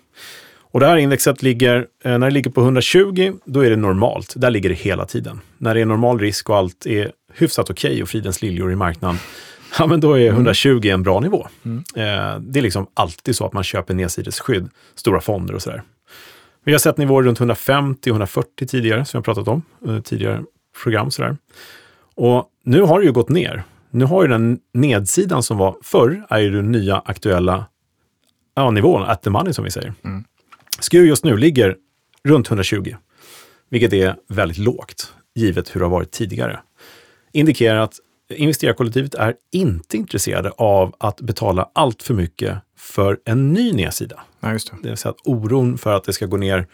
Och 0.59 0.81
det 0.81 0.87
här 0.87 0.97
indexet 0.97 1.43
ligger, 1.43 1.87
eh, 2.05 2.19
när 2.19 2.27
det 2.27 2.31
ligger 2.31 2.51
på 2.51 2.61
120, 2.61 3.33
då 3.45 3.65
är 3.65 3.71
det 3.71 3.77
normalt. 3.77 4.35
Där 4.37 4.51
ligger 4.51 4.69
det 4.69 4.75
hela 4.75 5.07
tiden. 5.07 5.41
När 5.59 5.75
det 5.75 5.81
är 5.81 5.85
normal 5.85 6.19
risk 6.19 6.51
och 6.51 6.57
allt 6.57 6.87
är 6.87 7.13
hyfsat 7.35 7.71
okej 7.71 8.03
och 8.03 8.09
fridens 8.09 8.43
liljor 8.43 8.73
i 8.73 8.77
marknaden, 8.77 9.19
ja 9.79 9.87
men 9.87 10.01
då 10.01 10.19
är 10.19 10.29
120 10.29 10.81
en 10.85 11.03
bra 11.03 11.21
nivå. 11.21 11.47
Eh, 11.97 12.39
det 12.41 12.59
är 12.59 12.63
liksom 12.63 12.87
alltid 12.95 13.37
så 13.37 13.47
att 13.47 13.53
man 13.53 13.65
köper 13.65 13.95
nedsidesskydd, 13.95 14.69
stora 14.95 15.21
fonder 15.21 15.55
och 15.55 15.63
sådär. 15.63 15.83
Vi 16.65 16.73
har 16.73 16.79
sett 16.79 16.97
nivåer 16.97 17.23
runt 17.23 17.41
150-140 17.41 18.67
tidigare, 18.67 19.05
som 19.05 19.19
jag 19.19 19.25
pratat 19.25 19.49
om, 19.49 19.63
eh, 19.87 20.01
tidigare 20.01 20.43
program. 20.83 21.11
Sådär. 21.11 21.37
Och 22.17 22.51
nu 22.65 22.81
har 22.81 23.01
det 23.01 23.07
ju 23.07 23.13
gått 23.13 23.29
ner. 23.29 23.63
Nu 23.91 24.05
har 24.05 24.23
ju 24.23 24.29
den 24.29 24.59
nedsidan 24.75 25.43
som 25.43 25.59
var 25.59 25.77
förr, 25.83 26.27
är 26.29 26.39
ju 26.39 26.51
den 26.51 26.73
nya 26.73 27.03
aktuella 27.05 27.67
ja, 28.55 28.71
nivån, 28.71 29.03
at 29.03 29.23
the 29.23 29.31
money 29.31 29.53
som 29.53 29.65
vi 29.65 29.71
säger. 29.71 29.95
SKU 30.81 31.05
just 31.05 31.25
nu 31.25 31.37
ligger 31.37 31.77
runt 32.25 32.49
120, 32.49 32.95
vilket 33.69 33.93
är 33.93 34.17
väldigt 34.29 34.59
lågt, 34.59 35.13
givet 35.35 35.75
hur 35.75 35.81
det 35.81 35.87
har 35.87 35.91
varit 35.91 36.11
tidigare. 36.11 36.61
Indikerar 37.33 37.79
att 37.79 38.01
investerarkollektivet 38.29 39.15
är 39.15 39.35
inte 39.53 39.97
intresserade 39.97 40.51
av 40.51 40.95
att 40.99 41.21
betala 41.21 41.71
allt 41.73 42.03
för 42.03 42.15
mycket 42.15 42.59
för 42.77 43.19
en 43.25 43.53
ny 43.53 43.73
nedsida. 43.73 44.21
Ja, 44.41 44.53
just 44.53 44.71
det. 44.71 44.77
Det 44.83 44.89
vill 44.89 44.97
säga 44.97 45.11
att 45.11 45.27
oron 45.27 45.79
för 45.79 45.97
att 45.97 46.05
det 46.05 46.13
ska 46.13 46.27
gå 46.27 46.37
ner 46.37 46.67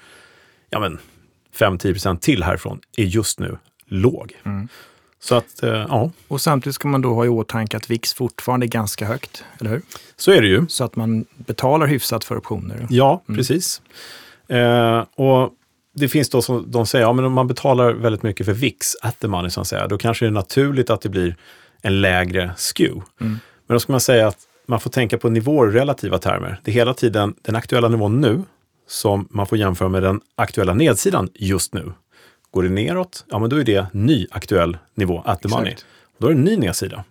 ja, 0.71 0.81
men 0.81 0.99
5-10% 1.59 2.19
till 2.19 2.43
härifrån 2.43 2.81
är 2.97 3.05
just 3.05 3.41
nu 3.41 3.59
låg. 3.87 4.37
Så 5.23 5.35
att, 5.35 5.63
eh, 5.63 5.71
ja, 5.71 6.11
Och 6.29 6.41
samtidigt 6.41 6.75
ska 6.75 6.89
man 6.89 7.03
då 7.03 7.15
ha 7.15 7.25
i 7.25 7.29
åtanke 7.29 7.77
att 7.77 7.91
VIX 7.91 8.15
fortfarande 8.15 8.67
är 8.67 8.69
ganska 8.69 9.07
högt, 9.07 9.45
eller 9.61 9.71
hur? 9.71 9.83
så 10.17 10.33
är 10.33 10.43
det 10.43 10.49
ju. 10.49 10.67
Så 10.69 10.85
att 10.85 10.97
man 10.97 11.25
betalar 11.37 11.87
hyfsat 11.87 12.25
för 12.25 12.37
optioner. 12.37 12.87
Ja, 12.91 13.23
precis. 13.27 13.83
Eh, 14.49 15.05
och 15.15 15.51
det 15.95 16.09
finns 16.09 16.31
då 16.31 16.43
som 16.43 16.71
de 16.71 16.87
säger, 16.87 17.05
ja 17.05 17.13
men 17.13 17.25
om 17.25 17.33
man 17.33 17.49
betalar 17.49 17.93
väldigt 17.93 18.23
mycket 18.23 18.47
för 18.47 18.53
VIX, 18.53 18.97
at 19.03 19.21
the 19.21 19.29
money, 19.29 19.51
som 19.51 19.65
säger, 19.65 19.89
då 19.89 19.99
kanske 19.99 20.25
det 20.25 20.29
är 20.29 20.31
naturligt 20.31 20.91
att 20.91 21.01
det 21.01 21.09
blir 21.09 21.37
en 21.83 22.01
lägre 22.01 22.55
skew. 22.57 23.03
Mm. 23.21 23.39
Men 23.67 23.75
då 23.75 23.81
ska 23.81 23.93
man 23.93 24.01
säga 24.01 24.29
att 24.29 24.39
man 24.67 24.81
får 24.81 24.91
tänka 24.91 25.19
på 25.19 25.29
nivåer 25.29 25.69
i 25.69 25.73
relativa 25.73 26.19
termer. 26.19 26.61
Det 26.65 26.71
är 26.71 26.75
hela 26.75 26.95
tiden 26.95 27.35
den 27.43 27.57
aktuella 27.57 27.89
nivån 27.89 28.21
nu 28.21 28.43
som 28.89 29.29
man 29.31 29.47
får 29.47 29.59
jämföra 29.59 29.89
med 29.89 30.03
den 30.03 30.21
aktuella 30.35 30.75
nedsidan 30.75 31.29
just 31.35 31.75
nu. 31.75 31.93
Går 32.53 32.63
det 32.63 32.69
neråt, 32.69 33.25
ja 33.31 33.39
men 33.39 33.51
då 33.51 33.57
är 33.61 33.65
det 33.65 33.87
ny 33.93 34.27
aktuell 34.31 34.79
nivå, 34.95 35.23
at 35.27 35.43
the 35.43 35.47
Exakt. 35.47 35.61
money. 35.61 35.75
Då 36.19 36.27
är 36.27 36.31
det 36.31 36.37
en 36.39 36.45
ny 36.45 36.57
nedsida. 36.57 37.05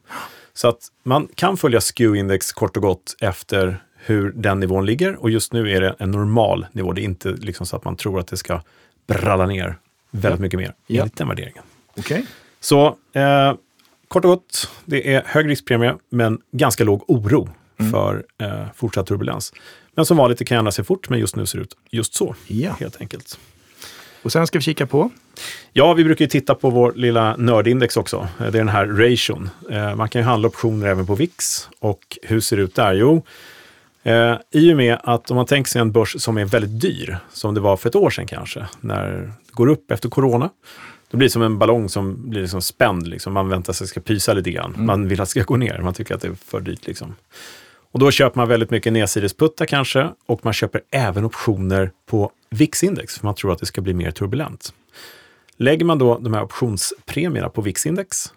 Så 0.54 0.68
att 0.68 0.88
man 1.04 1.28
kan 1.36 1.58
följa 1.58 1.80
skew-index 1.80 2.54
kort 2.54 2.78
och 2.78 2.84
gott 2.84 3.16
efter 3.20 3.84
hur 4.06 4.32
den 4.36 4.60
nivån 4.60 4.86
ligger 4.86 5.16
och 5.16 5.30
just 5.30 5.54
nu 5.54 5.72
är 5.72 5.82
det 5.82 5.96
en 6.00 6.12
normal 6.12 6.66
nivå. 6.72 6.94
Det 6.94 7.02
är 7.02 7.04
inte 7.04 7.30
liksom 7.32 7.66
så 7.66 7.76
att 7.76 7.84
man 7.86 7.96
tror 7.96 8.20
att 8.20 8.28
det 8.28 8.38
ska 8.38 8.62
bralla 9.08 9.46
ner 9.46 9.76
väldigt 10.12 10.42
mycket 10.42 10.60
mer 10.60 10.74
Ja. 10.88 11.02
enligt 11.02 11.18
den 11.18 11.28
värderingen. 11.28 11.64
Okej. 11.98 12.26
Så 12.60 12.86
eh, 13.14 13.54
kort 14.08 14.26
och 14.26 14.32
gott, 14.32 14.70
det 14.86 15.14
är 15.14 15.24
hög 15.26 15.50
riskpremie 15.50 15.96
men 16.10 16.42
ganska 16.52 16.84
låg 16.84 17.04
oro 17.10 17.50
för 17.92 18.24
eh, 18.38 18.66
fortsatt 18.76 19.08
turbulens. 19.08 19.54
Men 19.96 20.06
som 20.06 20.18
vanligt, 20.18 20.40
det 20.40 20.46
kan 20.46 20.58
ändra 20.58 20.72
sig 20.72 20.86
fort, 20.86 21.10
men 21.10 21.20
just 21.20 21.36
nu 21.36 21.46
ser 21.46 21.58
det 21.58 21.62
ut 21.64 21.78
just 21.90 22.14
så, 22.14 22.36
Ja. 22.48 22.76
helt 22.80 23.02
enkelt. 23.02 23.40
Och 24.24 24.32
sen 24.32 24.48
ska 24.48 24.58
vi 24.58 24.64
kika 24.64 24.88
på? 24.88 25.10
Ja, 25.74 25.94
vi 25.94 26.04
brukar 26.04 26.26
ju 26.26 26.30
titta 26.30 26.56
på 26.56 26.70
vår 26.70 26.94
lilla 26.96 27.36
nördindex 27.38 27.98
också. 27.98 28.18
Eh, 28.40 28.46
Det 28.46 28.48
är 28.48 28.52
den 28.52 28.70
här 28.70 28.86
ration. 28.86 29.50
Eh, 29.72 29.96
Man 29.96 30.10
kan 30.10 30.22
ju 30.22 30.26
handla 30.26 30.48
optioner 30.48 30.88
även 30.88 31.06
på 31.06 31.16
VIX. 31.16 31.68
Och 31.80 32.18
hur 32.24 32.40
ser 32.40 32.58
det 32.58 32.64
ut 32.64 32.76
där? 32.76 32.94
Jo, 32.94 33.24
eh, 34.04 34.36
i 34.52 34.74
och 34.74 34.78
med 34.78 34.98
att 35.04 35.32
om 35.32 35.36
man 35.38 35.46
tänker 35.46 35.70
sig 35.70 35.82
en 35.82 35.92
börs 35.92 36.16
som 36.22 36.38
är 36.38 36.46
väldigt 36.46 36.82
dyr, 36.82 37.18
som 37.34 37.54
det 37.54 37.62
var 37.62 37.78
för 37.78 37.90
ett 37.90 37.96
år 37.96 38.10
sedan 38.10 38.28
kanske, 38.28 38.66
när 38.82 39.12
det 39.12 39.32
går 39.52 39.68
upp 39.68 39.92
efter 39.92 40.10
corona, 40.10 40.50
då 41.12 41.18
blir 41.18 41.28
det 41.28 41.32
som 41.32 41.42
en 41.42 41.58
ballong 41.58 41.90
som 41.90 42.30
blir 42.30 42.42
liksom 42.42 42.62
spänd. 42.62 43.08
Liksom. 43.08 43.34
Man 43.34 43.50
väntar 43.50 43.74
sig 43.74 43.84
att 43.84 43.88
det 43.88 43.92
ska 43.92 44.00
pysa 44.02 44.34
lite 44.34 44.52
grann. 44.52 44.74
Man 44.78 45.08
vill 45.08 45.22
att 45.22 45.28
det 45.28 45.32
ska 45.32 45.44
gå 45.44 45.58
ner. 45.58 45.80
Man 45.80 45.94
tycker 45.94 46.16
att 46.16 46.22
det 46.22 46.28
är 46.28 46.34
för 46.46 46.60
dyrt. 46.60 46.88
Liksom. 46.88 47.16
Och 47.92 48.00
då 48.00 48.12
köper 48.12 48.40
man 48.40 48.48
väldigt 48.48 48.70
mycket 48.70 48.94
nedsidesputtar 48.94 49.66
kanske 49.66 50.10
och 50.26 50.46
man 50.46 50.54
köper 50.54 50.82
även 50.92 51.26
optioner 51.26 51.92
på 52.06 52.32
VIX-index 52.50 53.20
för 53.20 53.26
man 53.26 53.36
tror 53.36 53.52
att 53.52 53.60
det 53.60 53.66
ska 53.66 53.82
bli 53.82 53.94
mer 53.94 54.12
turbulent. 54.12 54.74
Lägger 55.58 55.86
man 55.86 55.98
då 55.98 56.18
de 56.18 56.34
här 56.34 56.44
optionspremierna 56.44 57.50
på 57.50 57.62
VIX-index 57.62 58.34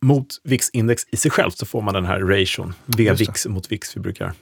mot 0.00 0.26
VIX-index 0.44 1.02
i 1.10 1.16
sig 1.16 1.30
själv 1.30 1.50
så 1.50 1.66
får 1.66 1.82
man 1.82 1.94
den 1.94 2.04
här 2.04 2.20
ration, 2.20 2.74
V-VIX 2.86 3.46
mot 3.46 3.72
VIX 3.72 3.96
vi 3.96 4.00
brukar 4.00 4.32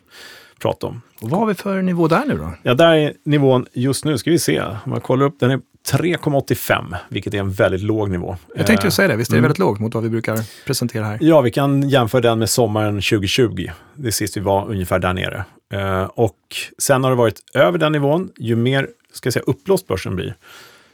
prata 0.61 0.87
om. 0.87 1.03
Och 1.21 1.31
vad 1.31 1.41
har 1.41 1.47
vi 1.47 1.55
för 1.55 1.83
nivå 1.83 2.09
där 2.09 2.25
nu 2.25 2.39
då? 2.39 2.53
Ja, 2.63 2.75
där 2.75 2.95
är 2.95 3.13
nivån 3.25 3.67
just 3.73 4.05
nu, 4.05 4.19
ska 4.19 4.31
vi 4.31 4.39
se, 4.39 4.61
om 4.61 4.77
man 4.85 5.01
kollar 5.01 5.27
upp, 5.27 5.41
den 5.41 5.51
är 5.51 5.61
3,85, 5.93 6.97
vilket 7.09 7.35
är 7.35 7.39
en 7.39 7.51
väldigt 7.51 7.83
låg 7.83 8.11
nivå. 8.11 8.37
Jag 8.57 8.67
tänkte 8.67 8.87
ju 8.87 8.89
Eh, 8.89 8.93
säga 8.93 9.09
det, 9.09 9.17
visst 9.17 9.31
är 9.31 9.35
det 9.35 9.39
mm. 9.39 9.49
väldigt 9.49 9.59
lågt 9.59 9.81
mot 9.81 9.95
vad 9.95 10.03
vi 10.03 10.11
brukar 10.11 10.39
presentera 10.67 11.05
här? 11.05 11.19
Ja, 11.21 11.41
vi 11.41 11.51
kan 11.51 11.89
jämföra 11.89 12.21
den 12.21 12.39
med 12.39 12.51
sommaren 12.51 12.95
2020. 12.95 13.71
Det 13.95 14.13
sist 14.13 14.37
vi 14.37 14.41
var 14.41 14.71
ungefär 14.71 14.99
där 14.99 15.13
nere. 15.13 15.45
Eh, 15.73 16.05
och 16.05 16.37
sen 16.79 17.05
har 17.05 17.11
det 17.11 17.17
varit 17.17 17.41
över 17.55 17.79
den 17.79 17.93
nivån. 17.93 18.31
Ju 18.39 18.57
mer 18.57 18.89
ska 19.13 19.27
jag 19.27 19.33
säga, 19.33 19.45
uppblåst 19.47 19.87
börsen 19.87 20.17
blir, 20.17 20.35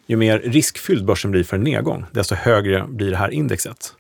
ju 0.07 0.17
mer 0.17 0.39
riskfylld 0.39 1.05
börsen 1.05 1.31
blir 1.31 1.45
för 1.45 1.57
en 1.57 1.63
nedgång, 1.63 2.05
desto 2.13 2.35
högre 2.35 2.87
blir 2.89 3.11
det 3.11 3.17
här 3.17 3.31
indexet. 3.31 3.95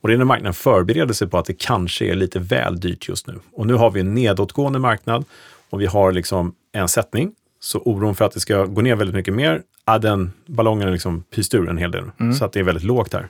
Och 0.00 0.08
det 0.08 0.14
är 0.14 0.18
när 0.18 0.24
marknaden 0.24 0.54
förbereder 0.54 1.14
sig 1.14 1.28
på 1.28 1.38
att 1.38 1.46
det 1.46 1.58
kanske 1.58 2.04
är 2.04 2.14
lite 2.14 2.38
väl 2.38 2.80
dyrt 2.80 3.08
just 3.08 3.26
nu. 3.26 3.40
Och 3.52 3.66
nu 3.66 3.74
har 3.74 3.90
vi 3.90 4.00
en 4.00 4.14
nedåtgående 4.14 4.78
marknad 4.78 5.24
och 5.70 5.80
vi 5.80 5.86
har 5.86 6.12
liksom 6.12 6.54
en 6.72 6.88
sättning. 6.88 7.32
Så 7.64 7.78
oron 7.78 8.14
för 8.14 8.24
att 8.24 8.32
det 8.32 8.40
ska 8.40 8.64
gå 8.64 8.80
ner 8.80 8.96
väldigt 8.96 9.16
mycket 9.16 9.34
mer, 9.34 9.62
ja, 9.84 9.98
den 9.98 10.32
ballongen 10.46 10.88
är 10.88 10.92
liksom 10.92 11.22
pyst 11.22 11.54
ur 11.54 11.68
en 11.68 11.78
hel 11.78 11.90
del. 11.90 12.04
Så 12.38 12.44
att 12.44 12.52
det 12.52 12.60
är 12.60 12.64
väldigt 12.64 12.84
lågt 12.84 13.12
här. 13.12 13.28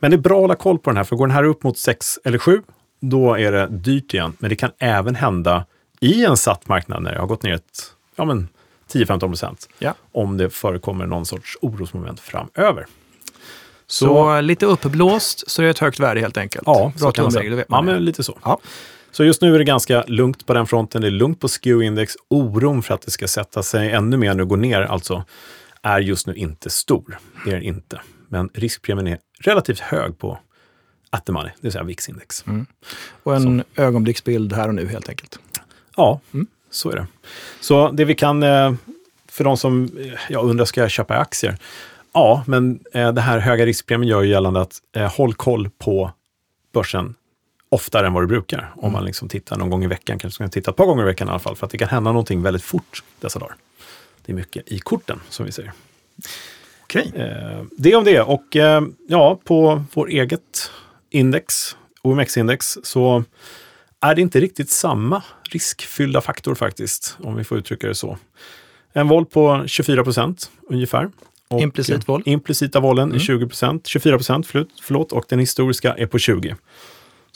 Men 0.00 0.10
det 0.10 0.14
är 0.14 0.18
bra 0.18 0.36
att 0.36 0.40
hålla 0.40 0.54
koll 0.54 0.78
på 0.78 0.90
den 0.90 0.96
här, 0.96 1.04
för 1.04 1.16
går 1.16 1.26
den 1.26 1.36
här 1.36 1.44
upp 1.44 1.62
mot 1.62 1.78
6 1.78 2.18
eller 2.24 2.38
7, 2.38 2.62
då 3.00 3.34
är 3.34 3.52
det 3.52 3.66
dyrt 3.66 4.14
igen. 4.14 4.32
Men 4.38 4.50
det 4.50 4.56
kan 4.56 4.70
även 4.78 5.14
hända 5.14 5.64
i 6.00 6.24
en 6.24 6.36
satt 6.36 6.68
marknad 6.68 7.02
när 7.02 7.12
det 7.12 7.18
har 7.18 7.26
gått 7.26 7.42
ner 7.42 7.54
ett, 7.54 7.92
ja 8.16 8.24
men 8.24 8.48
10-15 8.92 9.18
procent. 9.20 9.68
Ja. 9.78 9.94
Om 10.12 10.36
det 10.36 10.50
förekommer 10.50 11.06
någon 11.06 11.26
sorts 11.26 11.58
orosmoment 11.60 12.20
framöver. 12.20 12.86
Så, 13.86 14.40
lite 14.40 14.66
uppblåst 14.66 15.50
så 15.50 15.62
är 15.62 15.64
det 15.64 15.70
ett 15.70 15.78
högt 15.78 16.00
värde 16.00 16.20
helt 16.20 16.36
enkelt. 16.36 16.66
Ja, 16.66 16.92
så 16.96 17.04
Bra 17.04 17.12
kan 17.12 17.22
man 17.22 17.32
säga. 17.32 17.64
Ja, 17.68 17.82
men 17.82 18.04
lite 18.04 18.22
så. 18.22 18.38
Ja. 18.44 18.58
Så 19.16 19.24
just 19.24 19.42
nu 19.42 19.54
är 19.54 19.58
det 19.58 19.64
ganska 19.64 20.04
lugnt 20.06 20.46
på 20.46 20.54
den 20.54 20.66
fronten. 20.66 21.02
Det 21.02 21.08
är 21.08 21.10
lugnt 21.10 21.40
på 21.40 21.46
skew-index. 21.46 22.16
Oron 22.28 22.82
för 22.82 22.94
att 22.94 23.02
det 23.02 23.10
ska 23.10 23.28
sätta 23.28 23.62
sig 23.62 23.90
ännu 23.90 24.16
mer 24.16 24.34
nu, 24.34 24.44
gå 24.44 24.56
ner 24.56 24.80
alltså, 24.80 25.24
är 25.82 26.00
just 26.00 26.26
nu 26.26 26.34
inte 26.34 26.70
stor. 26.70 27.18
Det 27.44 27.50
är 27.50 27.54
den 27.54 27.62
inte. 27.62 28.00
Men 28.28 28.50
riskpremien 28.54 29.06
är 29.06 29.18
relativt 29.40 29.80
hög 29.80 30.18
på 30.18 30.38
at 31.10 31.26
the 31.26 31.32
money, 31.32 31.50
det 31.56 31.62
vill 31.62 31.72
säga 31.72 31.84
VIX-index. 31.84 32.44
Och 33.22 33.36
en 33.36 33.64
ögonblicksbild 33.76 34.52
här 34.52 34.68
och 34.68 34.74
nu 34.74 34.86
helt 34.86 35.08
enkelt. 35.08 35.38
Ja, 35.96 36.20
så 36.70 36.90
är 36.90 36.96
det. 36.96 37.06
Så 37.60 37.90
det 37.90 38.04
vi 38.04 38.14
kan, 38.14 38.42
eh, 38.42 38.74
för 39.28 39.44
de 39.44 39.56
som 39.56 39.84
eh, 39.84 40.12
jag 40.28 40.44
undrar, 40.44 40.64
ska 40.64 40.80
jag 40.80 40.90
köpa 40.90 41.16
aktier? 41.16 41.58
Ja, 42.12 42.44
men 42.46 42.80
eh, 42.92 43.12
det 43.12 43.20
här 43.20 43.38
höga 43.38 43.66
riskpremien 43.66 44.08
gör 44.08 44.22
ju 44.22 44.30
gällande 44.30 44.60
att 44.60 44.80
håll 45.12 45.34
koll 45.34 45.70
på 45.78 46.10
börsen 46.72 47.14
oftare 47.68 48.06
än 48.06 48.12
vad 48.12 48.22
du 48.22 48.26
brukar. 48.26 48.72
Om 48.76 48.92
man 48.92 49.04
liksom 49.04 49.28
tittar 49.28 49.56
någon 49.56 49.70
gång 49.70 49.84
i 49.84 49.86
veckan, 49.86 50.18
kanske 50.18 50.34
ska 50.34 50.44
man 50.44 50.50
titta 50.50 50.70
ett 50.70 50.76
par 50.76 50.86
gånger 50.86 51.02
i 51.02 51.06
veckan 51.06 51.28
i 51.28 51.30
alla 51.30 51.38
fall, 51.38 51.56
för 51.56 51.66
att 51.66 51.72
det 51.72 51.78
kan 51.78 51.88
hända 51.88 52.12
någonting 52.12 52.42
väldigt 52.42 52.62
fort 52.62 53.02
dessa 53.20 53.38
dagar. 53.38 53.56
Det 54.26 54.32
är 54.32 54.36
mycket 54.36 54.72
i 54.72 54.78
korten, 54.78 55.20
som 55.28 55.46
vi 55.46 55.52
säger. 55.52 55.72
Okej. 56.82 57.12
Eh, 57.14 57.64
det 57.78 57.94
om 57.94 58.04
det. 58.04 58.20
Och 58.20 58.56
eh, 58.56 58.82
ja, 59.08 59.40
på 59.44 59.84
vår 59.94 60.08
eget 60.08 60.70
index, 61.10 61.76
OMX-index, 62.02 62.78
så 62.82 63.24
är 64.00 64.14
det 64.14 64.22
inte 64.22 64.40
riktigt 64.40 64.70
samma 64.70 65.22
riskfyllda 65.42 66.20
faktor 66.20 66.54
faktiskt, 66.54 67.16
om 67.20 67.36
vi 67.36 67.44
får 67.44 67.58
uttrycka 67.58 67.86
det 67.88 67.94
så. 67.94 68.18
En 68.92 69.08
vol 69.08 69.26
på 69.26 69.64
24 69.66 70.04
procent 70.04 70.50
ungefär. 70.68 71.10
Och, 71.48 71.60
Implicit 71.60 72.08
vol? 72.08 72.22
Implicita 72.24 72.80
volen 72.80 73.12
är 73.12 73.18
20 73.18 73.46
procent, 73.46 73.86
24 73.86 74.16
procent, 74.16 74.46
förlåt, 74.82 75.12
och 75.12 75.24
den 75.28 75.38
historiska 75.38 75.94
är 75.94 76.06
på 76.06 76.18
20. 76.18 76.56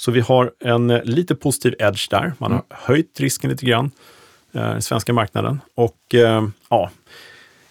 Så 0.00 0.10
vi 0.10 0.20
har 0.20 0.52
en 0.60 0.90
eh, 0.90 1.02
lite 1.04 1.34
positiv 1.34 1.74
edge 1.78 2.10
där. 2.10 2.32
Man 2.38 2.52
har 2.52 2.64
höjt 2.68 3.20
risken 3.20 3.50
lite 3.50 3.66
grann, 3.66 3.90
eh, 4.52 4.60
den 4.60 4.82
svenska 4.82 5.12
marknaden. 5.12 5.60
Och 5.74 6.14
eh, 6.14 6.48
ja, 6.68 6.90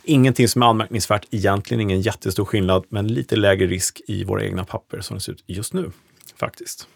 ingenting 0.04 0.48
som 0.48 0.62
är 0.62 0.66
anmärkningsvärt 0.66 1.26
egentligen, 1.32 1.82
ingen 1.82 2.02
jättestor 2.02 2.46
skillnad, 2.46 2.86
men 2.90 3.08
lite 3.08 3.36
lägre 3.36 3.68
risk 3.68 4.02
i 4.08 4.24
våra 4.24 4.44
egna 4.44 4.64
papper 4.64 5.02
som 5.02 5.18
det 5.18 5.22
ser 5.22 5.32
ut 5.32 5.44
just 5.48 5.74
nu 5.74 5.92
faktiskt. 6.36 6.88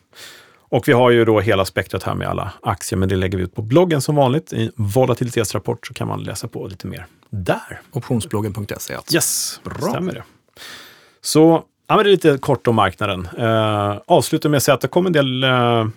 Och 0.56 0.88
vi 0.88 0.94
har 0.94 1.12
ju 1.12 1.26
då 1.26 1.40
hela 1.40 1.66
spektrat 1.66 2.04
här 2.04 2.16
med 2.16 2.28
alla 2.28 2.54
aktier, 2.62 2.98
men 2.98 3.10
det 3.10 3.16
lägger 3.16 3.38
vi 3.38 3.44
ut 3.44 3.56
på 3.56 3.62
bloggen 3.62 4.02
som 4.02 4.16
vanligt. 4.16 4.54
I 4.54 4.72
volatilitetsrapport 4.76 5.88
så 5.88 5.94
kan 5.94 6.08
man 6.08 6.24
läsa 6.24 6.48
på 6.48 6.68
lite 6.68 6.88
mer 6.88 7.06
där. 7.30 7.82
Optionsbloggen.se 7.92 8.74
alltså. 8.96 9.16
Yes, 9.16 9.62
bra. 9.64 9.90
stämmer 9.90 10.14
det. 10.14 10.24
Så 11.22 11.64
ja, 11.88 11.96
men 11.96 12.04
det 12.04 12.10
är 12.10 12.12
lite 12.12 12.38
kort 12.38 12.68
om 12.68 12.76
marknaden. 12.76 13.28
Eh, 13.38 13.98
avslutar 14.06 14.50
med 14.50 14.58
att 14.58 14.64
säga 14.64 14.76
att 14.76 14.82
det 14.82 14.88
kommer 14.88 15.10
en 15.10 15.14
del 15.14 15.44
eh, 15.44 15.88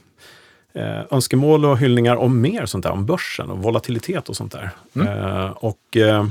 eh, 0.74 1.02
önskemål 1.10 1.64
och 1.64 1.78
hyllningar 1.78 2.16
om 2.16 2.40
mer 2.40 2.66
sånt 2.66 2.84
där, 2.84 2.90
om 2.90 3.06
börsen 3.06 3.50
och 3.50 3.58
volatilitet 3.58 4.28
och 4.28 4.36
sånt 4.36 4.52
där. 4.52 4.70
Eh, 5.06 5.50
och 5.50 5.96
eh, 5.96 6.26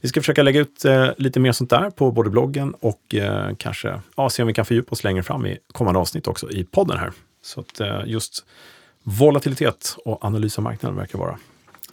vi 0.00 0.08
ska 0.08 0.20
försöka 0.20 0.42
lägga 0.42 0.60
ut 0.60 0.84
eh, 0.84 1.08
lite 1.16 1.40
mer 1.40 1.52
sånt 1.52 1.70
där 1.70 1.90
på 1.90 2.12
både 2.12 2.30
bloggen 2.30 2.74
och 2.80 3.14
eh, 3.14 3.54
kanske 3.56 4.00
ja, 4.16 4.30
se 4.30 4.42
om 4.42 4.46
vi 4.46 4.54
kan 4.54 4.64
fördjupa 4.64 4.92
oss 4.92 5.04
längre 5.04 5.22
fram 5.22 5.46
i 5.46 5.58
kommande 5.72 6.00
avsnitt 6.00 6.26
också 6.26 6.50
i 6.50 6.64
podden 6.64 6.98
här. 6.98 7.12
Så 7.42 7.60
att 7.60 7.80
just 8.06 8.44
volatilitet 9.02 9.96
och 10.04 10.24
analys 10.24 10.58
av 10.58 10.64
marknaden 10.64 10.96
verkar 10.96 11.18
vara 11.18 11.38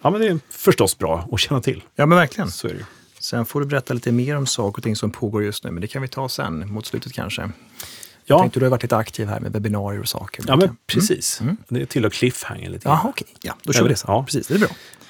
Ja, 0.05 0.09
men 0.09 0.21
det 0.21 0.27
är 0.27 0.39
förstås 0.49 0.97
bra 0.97 1.27
att 1.31 1.39
känna 1.39 1.61
till. 1.61 1.83
Ja, 1.95 2.05
men 2.05 2.17
verkligen. 2.17 2.51
Så 2.51 2.67
är 2.67 2.71
det 2.71 2.77
ju. 2.77 2.85
Sen 3.25 3.45
får 3.45 3.59
du 3.59 3.65
berätta 3.65 3.93
lite 3.93 4.11
mer 4.11 4.37
om 4.37 4.45
saker 4.45 4.79
och 4.79 4.83
ting 4.83 4.95
som 4.95 5.11
pågår 5.11 5.43
just 5.43 5.63
nu, 5.63 5.71
men 5.71 5.81
det 5.81 5.87
kan 5.87 6.01
vi 6.01 6.07
ta 6.07 6.29
sen, 6.29 6.71
mot 6.73 6.85
slutet 6.85 7.13
kanske. 7.13 7.41
Jag 7.41 7.51
Ja, 8.25 8.39
tänkte 8.39 8.59
du 8.59 8.65
har 8.65 8.69
varit 8.71 8.81
lite 8.83 8.97
aktiv 8.97 9.27
här 9.27 9.39
med 9.39 9.51
webbinarier 9.53 9.99
och 10.01 10.07
saker. 10.07 10.43
ja 10.47 10.55
men 10.55 10.77
precis. 10.87 11.41
Det 11.67 11.85
tillhör 11.85 12.09
cliffhanger 12.09 12.69
lite. 12.69 12.89
Jaha, 12.89 13.01
okej. 13.09 13.27
Ja, 13.41 13.55
då 13.63 13.73
kör 13.73 13.83
vi 13.83 13.89
det 13.89 13.95
sen. 13.95 14.11
Ja. 14.11 14.23
Precis, 14.23 14.47
det 14.47 14.53
är 14.53 14.59
bra. 14.59 14.67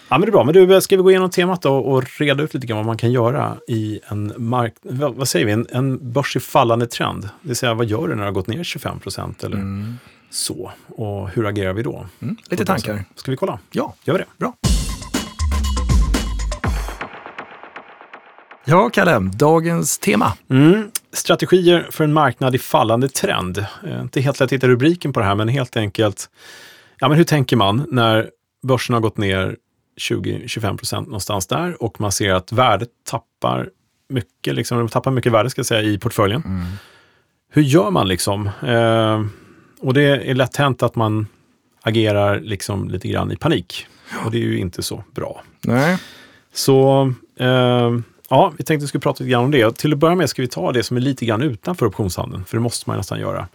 Ja, 0.10 0.17
men 0.17 0.22
det 0.22 0.27
är 0.27 0.31
bra. 0.31 0.43
Men 0.43 0.53
du, 0.53 0.81
ska 0.81 0.98
vi 0.98 1.03
gå 1.03 1.12
igenom 1.12 1.29
temat 1.29 1.62
då 1.62 1.75
och 1.77 2.19
reda 2.19 2.43
ut 2.43 2.53
lite 2.53 2.67
grann 2.67 2.77
vad 2.77 2.86
man 2.86 2.98
kan 2.98 3.12
göra 3.12 3.57
i 3.67 4.00
en 4.07 4.34
mark... 4.38 4.74
Vad, 4.81 5.27
säger 5.27 5.45
vi? 5.45 5.51
En, 5.51 5.67
en 5.72 6.12
börs 6.12 6.36
i 6.36 6.39
fallande 6.39 6.88
trend. 6.88 7.22
Det 7.24 7.29
vill 7.48 7.55
säga, 7.55 7.74
vad 7.74 7.86
gör 7.86 8.01
du 8.07 8.15
när 8.15 8.22
det 8.22 8.27
har 8.27 8.31
gått 8.31 8.48
ner 8.48 8.63
25 8.63 9.00
procent 9.00 9.43
eller 9.43 9.93
så? 10.29 10.72
Och 10.88 11.29
hur 11.29 11.45
agerar 11.45 11.74
vi 11.74 11.84
då? 11.84 12.05
Mm. 12.22 12.38
Lite 12.50 12.65
tankar. 12.65 13.03
Ska 13.15 13.31
vi 13.31 13.38
kolla? 13.38 13.60
Ja, 13.72 13.95
Gör 14.03 14.13
vi 14.13 14.19
det? 14.19 14.25
bra. 14.38 14.53
Ja, 18.67 18.89
Kalle, 18.89 19.19
dagens 19.19 19.98
tema. 19.98 20.34
Mm. 20.50 20.91
Strategier 21.13 21.88
för 21.91 22.03
en 22.03 22.13
marknad 22.13 22.55
i 22.55 22.57
fallande 22.57 23.10
trend. 23.10 23.57
Eh, 23.57 24.01
inte 24.01 24.22
helt 24.22 24.39
lätt 24.39 24.45
att 24.45 24.53
hitta 24.53 24.67
rubriken 24.67 25.13
på 25.13 25.19
det 25.19 25.25
här, 25.25 25.36
men 25.36 25.48
helt 25.48 25.77
enkelt, 25.77 26.29
ja 27.00 27.07
men 27.07 27.17
hur 27.17 27.24
tänker 27.24 27.55
man 27.55 27.88
när 27.91 28.29
börsen 28.63 28.93
har 28.93 29.01
gått 29.01 29.17
ner 29.17 29.57
20-25 30.01 30.77
procent 30.77 31.07
någonstans 31.07 31.48
där 31.48 31.84
och 31.84 32.01
man 32.01 32.12
ser 32.12 32.34
att 32.34 32.51
värdet 32.51 32.89
tappar 33.10 33.69
mycket, 34.10 34.55
liksom, 34.55 34.77
de 34.77 34.88
tappar 34.88 35.12
mycket 35.12 35.31
värde 35.31 35.50
ska 35.50 35.60
jag 35.60 35.65
säga, 35.65 35.81
i 35.81 35.98
portföljen. 35.98 36.41
Mm. 36.45 36.65
Hur 37.51 37.62
gör 37.62 37.91
man 37.91 38.07
liksom? 38.07 38.50
Eh, 38.62 39.25
och 39.79 39.93
det 39.93 40.01
är 40.01 40.36
lätt 40.36 40.57
hänt 40.57 40.84
att 40.84 40.95
man 40.95 41.27
agerar 41.81 42.39
liksom 42.39 42.89
lite 42.89 43.07
grann 43.07 43.31
i 43.31 43.36
panik. 43.36 43.88
Och 44.25 44.31
det 44.31 44.38
är 44.38 44.41
ju 44.41 44.57
inte 44.57 44.84
så 44.84 45.03
bra. 45.15 45.41
Nej. 45.62 45.98
Så 46.53 47.13
eh, 47.39 47.91
ja, 48.29 48.53
vi 48.58 48.63
tänkte 48.63 48.74
att 48.74 48.84
vi 48.84 48.88
skulle 48.88 49.01
prata 49.01 49.24
lite 49.24 49.32
grann 49.32 49.44
om 49.44 49.51
det. 49.51 49.65
Och 49.65 49.75
till 49.75 49.94
att 49.94 50.00
börja 50.00 50.15
med 50.15 50.29
ska 50.29 50.41
vi 50.41 50.48
ta 50.48 50.72
det 50.72 50.84
som 50.84 50.98
är 50.98 51.01
lite 51.01 51.25
grann 51.25 51.41
utanför 51.41 51.86
optionshandeln, 51.86 52.46
för 52.46 52.58
det 52.58 52.62
måste 52.62 52.89
man 52.89 52.98
nästan 52.98 53.20
göra. 53.20 53.48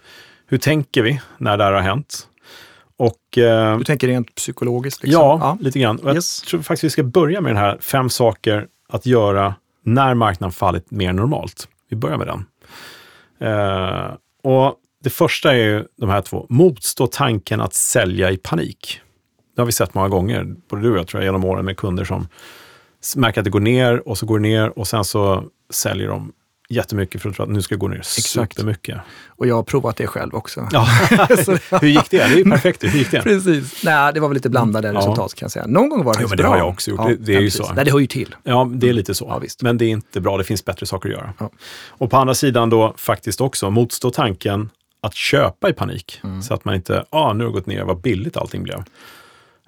Hur 0.47 0.57
tänker 0.57 1.01
vi 1.01 1.21
när 1.37 1.57
det 1.57 1.63
här 1.63 1.71
har 1.71 1.81
hänt? 1.81 2.27
Och, 2.97 3.37
eh, 3.37 3.77
Du 3.77 3.83
tänker 3.83 4.07
rent 4.07 4.35
psykologiskt? 4.35 5.03
Liksom. 5.03 5.21
ja, 5.21 5.57
lite 5.61 5.79
grann. 5.79 5.97
Och 5.99 6.15
Yes. 6.15 6.41
Jag 6.43 6.49
tror 6.49 6.61
faktiskt 6.61 6.83
vi 6.83 6.89
ska 6.89 7.03
börja 7.03 7.41
med 7.41 7.49
den 7.49 7.57
här 7.57 7.77
fem 7.81 8.09
saker 8.09 8.67
att 8.89 9.05
göra 9.05 9.55
när 9.83 10.13
marknaden 10.13 10.51
fallit 10.51 10.91
mer 10.91 11.13
normalt. 11.13 11.67
Vi 11.89 11.95
börjar 11.97 12.17
med 12.17 12.27
den. 12.27 12.45
Eh, 13.49 14.11
och 14.43 14.75
det 15.03 15.09
första 15.09 15.51
är 15.51 15.57
ju 15.57 15.85
de 15.97 16.09
här 16.09 16.21
två. 16.21 16.45
Motstå 16.49 17.07
tanken 17.07 17.61
att 17.61 17.73
sälja 17.73 18.31
i 18.31 18.37
panik. 18.37 19.01
Det 19.55 19.61
har 19.61 19.65
vi 19.65 19.71
sett 19.71 19.93
många 19.93 20.09
gånger, 20.09 20.55
både 20.69 20.81
du 20.81 20.91
och 20.91 20.97
jag 20.97 21.07
tror 21.07 21.21
jag, 21.23 21.27
genom 21.27 21.45
åren 21.45 21.65
med 21.65 21.77
kunder 21.77 22.05
som 22.05 22.27
märker 23.15 23.41
att 23.41 23.45
det 23.45 23.51
går 23.51 23.59
ner 23.59 24.07
och 24.07 24.17
så 24.17 24.25
går 24.25 24.39
det 24.39 24.43
ner 24.43 24.79
och 24.79 24.87
sen 24.87 25.03
så 25.03 25.43
säljer 25.69 26.07
de 26.07 26.31
jättemycket 26.69 27.21
för 27.21 27.29
att 27.29 27.35
tro 27.35 27.43
att 27.43 27.49
nu 27.51 27.61
ska 27.61 27.75
det 27.75 27.79
gå 27.79 27.87
ner 27.87 27.97
Exakt. 27.97 28.53
supermycket. 28.55 28.97
Och 29.27 29.47
jag 29.47 29.55
har 29.55 29.63
provat 29.63 29.95
det 29.97 30.07
själv 30.07 30.35
också. 30.35 30.67
Ja. 30.71 30.87
Hur 31.81 31.87
gick 31.87 32.09
det? 32.09 32.17
Det 32.17 32.23
är 32.23 32.37
ju 32.37 32.43
perfekt. 32.43 32.83
Hur 32.83 32.89
gick 32.89 33.11
det? 33.11 33.21
Precis. 33.21 33.83
Nej, 33.83 34.13
det 34.13 34.19
var 34.19 34.27
väl 34.27 34.35
lite 34.35 34.49
blandade 34.49 34.87
Ja. 34.87 34.97
resultat 34.97 35.33
kan 35.33 35.45
jag 35.45 35.51
säga. 35.51 35.67
Någon 35.67 35.89
gång 35.89 36.03
var 36.03 36.13
det 36.13 36.19
Jo, 36.21 36.27
men 36.29 36.37
det 36.37 36.43
bra. 36.43 36.51
har 36.51 36.57
jag 36.57 36.67
också 36.69 36.91
gjort. 36.91 37.07
Det- 37.07 37.15
det 37.15 37.35
är 37.35 37.39
ju 37.41 37.45
precis. 37.47 37.67
så. 37.67 37.73
Nej, 37.73 37.85
det 37.85 37.91
hör 37.91 37.99
ju 37.99 38.07
till. 38.07 38.35
Ja, 38.43 38.69
det 38.73 38.89
är 38.89 38.93
lite 38.93 39.13
så. 39.13 39.25
Ja. 39.41 39.47
Men 39.61 39.77
det 39.77 39.85
är 39.85 39.89
inte 39.89 40.21
bra. 40.21 40.37
Det 40.37 40.43
finns 40.43 40.65
bättre 40.65 40.85
saker 40.85 41.09
att 41.09 41.15
göra. 41.15 41.33
Ja. 41.39 41.49
Och 41.89 42.09
på 42.11 42.17
andra 42.17 42.33
sidan 42.33 42.69
då 42.69 42.93
faktiskt 42.97 43.41
också 43.41 43.69
motstå 43.69 44.11
tanken 44.11 44.69
att 45.01 45.13
köpa 45.15 45.69
i 45.69 45.73
panik. 45.73 46.19
Mm. 46.23 46.41
Så 46.41 46.53
att 46.53 46.65
man 46.65 46.75
inte, 46.75 47.05
ah, 47.09 47.33
nu 47.33 47.43
har 47.43 47.51
det 47.51 47.53
gått 47.53 47.65
ner, 47.65 47.83
vad 47.83 48.01
billigt 48.01 48.37
allting 48.37 48.63
blev. 48.63 48.83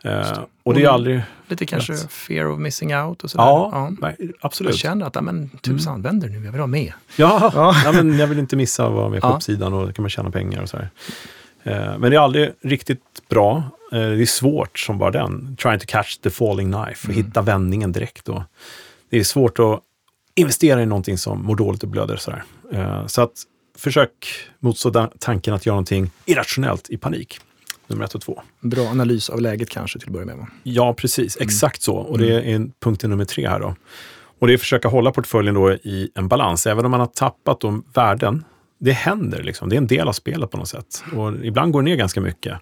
Eh, 0.04 0.40
och 0.64 0.74
det 0.74 0.80
är 0.80 0.84
Mm. 0.84 0.94
aldrig... 0.94 1.22
Lite 1.48 1.66
kanske 1.66 1.96
fear 1.98 2.46
of 2.52 2.60
missing 2.60 2.96
out 2.96 3.24
och 3.24 3.32
sådär. 3.32 3.44
Ja, 3.46 3.92
nej, 4.02 4.16
Jag 4.20 4.30
absolut. 4.42 4.76
känner 4.76 5.06
att, 5.06 5.16
ja, 5.16 5.22
men 5.22 5.50
tusan, 5.50 6.02
vänder 6.02 6.30
nu, 6.30 6.46
jag 6.46 6.52
vill 6.52 6.60
ha 6.62 6.68
med. 6.68 6.94
Ja, 7.16 7.52
Ja. 7.56 7.76
ja. 7.86 7.92
men 7.92 8.18
jag 8.18 8.28
vill 8.28 8.40
inte 8.40 8.56
missa 8.56 8.86
att 8.88 8.94
vara 8.94 9.10
med 9.10 9.22
på 9.22 9.28
Ja. 9.28 9.36
uppsidan 9.36 9.74
och 9.74 9.88
då 9.88 9.94
kan 9.94 10.04
man 10.04 10.10
tjäna 10.10 10.32
pengar 10.32 10.62
och 10.62 10.70
så 10.70 10.78
här. 10.78 10.90
Eh, 11.64 11.98
Men 12.00 12.12
det 12.12 12.18
är 12.18 12.20
aldrig 12.22 12.52
riktigt 12.62 13.02
bra. 13.30 13.64
Eh, 13.92 14.00
Det 14.00 14.22
är 14.22 14.26
svårt 14.26 14.80
som 14.80 14.98
bara 14.98 15.12
den. 15.12 15.56
Trying 15.62 15.80
to 15.80 15.86
catch 15.88 16.18
the 16.18 16.30
falling 16.30 16.72
knife 16.72 17.08
och 17.08 17.14
Mm. 17.14 17.26
hitta 17.26 17.42
vändningen 17.42 17.92
direkt. 17.92 18.26
Då. 18.26 18.44
Det 19.10 19.20
är 19.20 19.24
svårt 19.24 19.60
att 19.60 19.80
investera 20.36 20.82
i 20.82 20.86
någonting 20.86 21.18
som 21.18 21.44
mår 21.46 21.56
dåligt 21.56 21.84
och 21.84 21.90
blöder. 21.90 22.18
Så, 22.18 22.32
här. 22.32 22.44
Eh, 22.74 23.08
så 23.08 23.22
att 23.22 23.32
försök 23.78 24.12
motstå 24.60 25.08
tanken 25.20 25.54
att 25.54 25.66
göra 25.66 25.74
någonting 25.74 26.12
irrationellt 26.26 26.90
i 26.90 26.98
panik. 26.98 27.40
Nummer 27.94 28.06
ett 28.06 28.16
och 28.16 28.22
två. 28.22 28.42
Bra 28.60 28.88
analys 28.88 29.30
av 29.30 29.42
läget 29.42 29.70
kanske 29.70 30.00
till 30.00 30.10
att 30.10 30.14
börja 30.14 30.26
med. 30.26 30.46
Ja, 30.64 30.94
precis. 30.94 31.38
Exakt 31.42 31.82
så. 31.82 31.96
Och 31.96 32.18
det 32.18 32.52
är 32.52 32.70
punkten 32.80 33.10
nummer 33.10 33.26
tre 33.26 33.48
här 33.48 33.60
då. 33.60 33.76
Och 34.40 34.48
det 34.48 34.54
är 34.54 34.56
att 34.56 34.62
försöka 34.62 34.88
hålla 34.88 35.12
portföljen 35.12 35.56
då 35.56 35.72
i 35.72 36.10
en 36.16 36.28
balans. 36.28 36.68
Även 36.68 36.86
om 36.86 36.92
man 36.92 37.00
har 37.00 37.08
tappat 37.08 37.60
de 37.60 37.84
värden. 37.94 38.46
Det 38.80 38.92
händer 38.92 39.44
liksom. 39.44 39.70
Det 39.70 39.76
är 39.76 39.78
en 39.78 39.88
del 39.88 40.08
av 40.08 40.14
spelet 40.14 40.52
på 40.52 40.58
något 40.58 40.68
sätt. 40.68 41.04
Och 41.16 41.46
ibland 41.46 41.74
går 41.74 41.82
det 41.82 41.90
ner 41.90 41.96
ganska 41.96 42.22
mycket. 42.22 42.60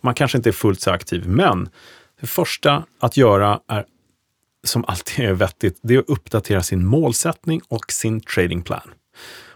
Man 0.00 0.14
kanske 0.14 0.38
inte 0.38 0.50
är 0.50 0.52
fullt 0.52 0.80
så 0.80 0.90
aktiv. 0.90 1.28
Men 1.28 1.68
det 2.20 2.26
första 2.26 2.84
att 3.00 3.16
göra 3.16 3.60
är, 3.68 3.84
som 4.66 4.84
alltid 4.84 5.24
är 5.24 5.32
vettigt, 5.32 5.78
det 5.82 5.94
är 5.94 5.98
att 5.98 6.08
uppdatera 6.08 6.62
sin 6.62 6.86
målsättning 6.86 7.60
och 7.68 7.92
sin 7.92 8.20
trading 8.20 8.62
plan. 8.62 8.90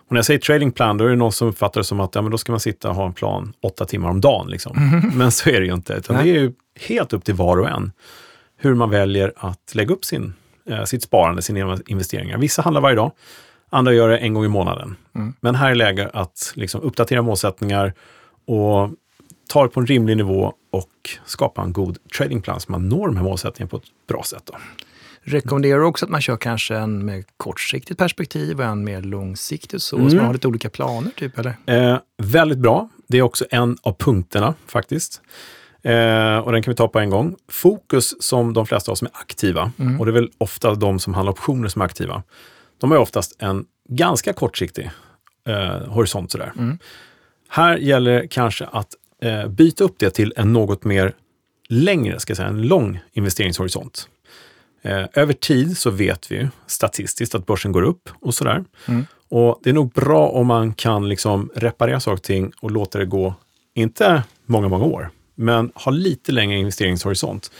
Och 0.07 0.13
när 0.13 0.19
jag 0.19 0.25
säger 0.25 0.41
trading 0.41 0.73
plan, 0.73 0.99
då 0.99 1.05
är 1.05 1.09
det 1.09 1.17
någon 1.17 1.33
som 1.33 1.49
uppfattar 1.49 1.81
det 1.81 1.85
som 1.85 2.01
att 2.01 2.15
ja, 2.15 2.23
men 2.23 2.31
då 2.31 2.39
ska 2.39 2.53
man 2.53 2.61
sitta 2.61 2.89
och 2.89 2.95
ha 2.95 3.07
en 3.07 3.13
plan 3.13 3.53
åtta 3.63 3.85
timmar 3.85 4.11
om 4.11 4.21
dagen. 4.21 4.51
Liksom. 4.51 5.01
Men 5.15 5.33
så 5.33 5.51
är 5.51 5.61
det 5.61 5.67
ju 5.67 5.75
inte. 5.75 5.93
Utan 5.93 6.17
Nej. 6.17 6.25
det 6.25 6.39
är 6.39 6.41
ju 6.41 6.53
helt 6.81 7.13
upp 7.13 7.25
till 7.25 7.35
var 7.35 7.57
och 7.57 7.69
en 7.69 7.93
hur 8.57 8.75
man 8.75 8.91
väljer 8.91 9.33
att 9.37 9.75
lägga 9.75 9.95
upp 9.95 10.05
sin, 10.05 10.35
eh, 10.71 10.85
sitt 10.85 11.03
sparande, 11.03 11.43
sina 11.43 11.79
investeringar. 11.87 12.39
Vissa 12.39 12.63
handlar 12.63 12.81
varje 12.81 12.97
dag, 12.97 13.13
andra 13.71 13.93
gör 13.93 14.09
det 14.09 14.19
en 14.19 14.35
gång 14.35 14.45
i 14.45 14.49
månaden. 14.49 14.97
Mm. 15.15 15.35
Men 15.41 15.55
här 15.55 15.71
är 15.71 15.75
läge 15.75 16.11
att 16.13 16.53
liksom, 16.57 16.81
uppdatera 16.81 17.23
målsättningar 17.23 17.95
och 18.47 18.91
ta 19.49 19.63
det 19.63 19.69
på 19.69 19.81
en 19.81 19.87
rimlig 19.87 20.17
nivå 20.17 20.55
och 20.71 20.91
skapa 21.25 21.63
en 21.63 21.73
god 21.73 21.99
tradingplan 22.17 22.61
så 22.61 22.73
man 22.73 22.89
når 22.89 23.07
de 23.07 23.17
här 23.17 23.25
målsättningarna 23.25 23.71
på 23.71 23.77
ett 23.77 24.09
bra 24.09 24.23
sätt. 24.23 24.43
Då. 24.45 24.55
Rekommenderar 25.25 25.81
också 25.81 26.05
att 26.05 26.11
man 26.11 26.21
kör 26.21 26.37
kanske 26.37 26.77
en 26.77 27.05
med 27.05 27.25
kortsiktigt 27.37 27.99
perspektiv 27.99 28.59
och 28.61 28.65
en 28.67 28.85
mer 28.85 29.03
långsiktigt 29.03 29.83
så, 29.83 29.97
Mm. 29.97 30.11
så 30.11 30.17
man 30.17 30.25
har 30.27 30.33
lite 30.33 30.49
olika 30.49 30.71
planer 30.71 31.11
typ 31.17 31.39
eller? 31.39 31.57
Eh, 31.67 31.99
väldigt 32.23 32.59
bra. 32.59 32.89
Det 33.09 33.19
är 33.19 33.23
också 33.23 33.45
en 33.51 33.77
av 33.83 33.97
punkterna 33.99 34.55
faktiskt. 34.67 35.21
Eh, 35.83 36.37
och 36.39 36.53
den 36.53 36.63
kan 36.63 36.71
vi 36.73 36.77
ta 36.77 36.89
på 36.89 36.99
en 36.99 37.11
gång. 37.11 37.37
Fokus 37.49 38.23
som 38.23 38.53
de 38.53 38.67
flesta 38.67 38.91
av 38.93 38.97
som 38.97 39.07
är 39.07 39.13
aktiva, 39.21 39.73
Mm. 39.79 40.01
och 40.01 40.07
det 40.07 40.11
är 40.11 40.15
väl 40.15 40.31
ofta 40.39 40.75
de 40.75 40.99
som 40.99 41.15
handlar 41.15 41.33
optioner 41.33 41.69
som 41.69 41.83
är 41.83 41.87
aktiva, 41.87 42.23
de 42.79 42.91
har 42.91 42.99
ju 42.99 43.03
oftast 43.03 43.37
en 43.43 43.65
ganska 43.89 44.33
kortsiktig 44.33 44.91
eh, 45.49 45.89
horisont. 45.89 46.31
Sådär. 46.33 46.53
Mm. 46.59 46.79
Här 47.49 47.77
gäller 47.77 48.21
det 48.23 48.29
kanske 48.29 48.65
att 48.73 48.89
eh, 49.23 49.49
byta 49.49 49.85
upp 49.85 49.95
det 49.99 50.11
till 50.11 50.33
en 50.37 50.53
något 50.53 50.85
mer 50.85 51.15
längre, 51.69 52.21
ska 52.21 52.31
jag 52.31 52.37
säga, 52.37 52.49
en 52.49 52.63
lång 52.63 53.01
investeringshorisont. 53.13 54.09
Eh, 54.83 55.05
över 55.15 55.33
tid 55.33 55.79
så 55.79 55.91
vet 55.91 56.33
vi 56.33 56.49
statistiskt 56.67 57.35
att 57.35 57.47
börsen 57.47 57.73
går 57.73 57.83
upp 57.83 58.09
och 58.21 58.35
sådär. 58.35 58.65
Mm. 58.87 59.07
Och 59.29 59.61
det 59.63 59.71
är 59.71 59.75
nog 59.75 59.93
bra 59.93 60.29
om 60.29 60.47
man 60.47 60.75
kan 60.75 61.09
liksom 61.09 61.51
reparera 61.55 62.01
saker 62.01 62.17
och 62.17 62.23
ting 62.23 62.53
och 62.61 62.71
låta 62.71 62.99
det 62.99 63.07
gå, 63.07 63.35
inte 63.75 64.23
många, 64.47 64.69
många 64.69 64.85
år, 64.85 65.11
men 65.35 65.73
ha 65.75 65.93
lite 65.93 66.33
längre 66.33 66.59
investeringshorisont. 66.59 67.51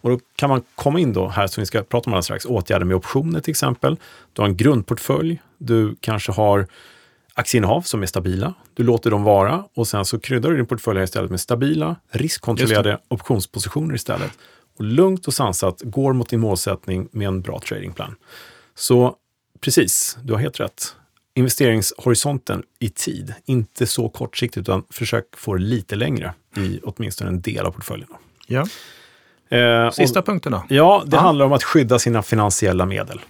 Och 0.00 0.10
då 0.10 0.20
kan 0.36 0.50
man 0.50 0.62
komma 0.74 1.00
in 1.00 1.12
då 1.12 1.28
här, 1.28 1.46
som 1.46 1.62
vi 1.62 1.66
ska 1.66 1.82
prata 1.82 2.10
om 2.10 2.14
alldeles 2.14 2.24
strax, 2.24 2.44
åtgärder 2.44 2.86
med 2.86 2.96
optioner 2.96 3.40
till 3.40 3.50
exempel. 3.50 3.96
Du 4.32 4.42
har 4.42 4.48
en 4.48 4.56
grundportfölj, 4.56 5.42
du 5.58 5.96
kanske 6.00 6.32
har 6.32 6.66
aktieinnehav 7.34 7.82
som 7.82 8.02
är 8.02 8.06
stabila. 8.06 8.54
Du 8.74 8.82
låter 8.82 9.10
dem 9.10 9.22
vara 9.22 9.64
och 9.74 9.88
sen 9.88 10.04
så 10.04 10.20
kryddar 10.20 10.50
du 10.50 10.56
din 10.56 10.66
portfölj 10.66 11.02
istället 11.02 11.30
med 11.30 11.40
stabila, 11.40 11.96
riskkontrollerade 12.10 12.98
optionspositioner 13.08 13.94
istället. 13.94 14.32
Och 14.80 14.86
lugnt 14.86 15.26
och 15.26 15.34
sansat 15.34 15.80
går 15.84 16.12
mot 16.12 16.28
din 16.28 16.40
målsättning 16.40 17.08
med 17.12 17.28
en 17.28 17.40
bra 17.40 17.58
tradingplan. 17.60 18.14
Så 18.74 19.14
precis, 19.60 20.18
du 20.24 20.32
har 20.32 20.40
helt 20.40 20.60
rätt. 20.60 20.94
Investeringshorisonten 21.34 22.62
i 22.78 22.88
tid, 22.88 23.34
inte 23.44 23.86
så 23.86 24.08
kortsiktigt 24.08 24.58
utan 24.68 24.82
försök 24.90 25.24
få 25.36 25.54
det 25.54 25.60
lite 25.62 25.96
längre 25.96 26.34
i 26.56 26.80
åtminstone 26.84 27.30
en 27.30 27.40
del 27.40 27.66
av 27.66 27.70
portföljen. 27.70 28.08
Ja. 28.46 28.66
Eh, 29.56 29.90
Sista 29.90 30.18
och, 30.18 30.26
punkten 30.26 30.52
då? 30.52 30.64
ja, 30.68 31.02
det 31.06 31.16
Ja. 31.16 31.20
handlar 31.22 31.46
om 31.46 31.52
att 31.52 31.62
skydda 31.64 31.98
sina 31.98 32.22
finansiella 32.22 32.86
medel. 32.86 33.20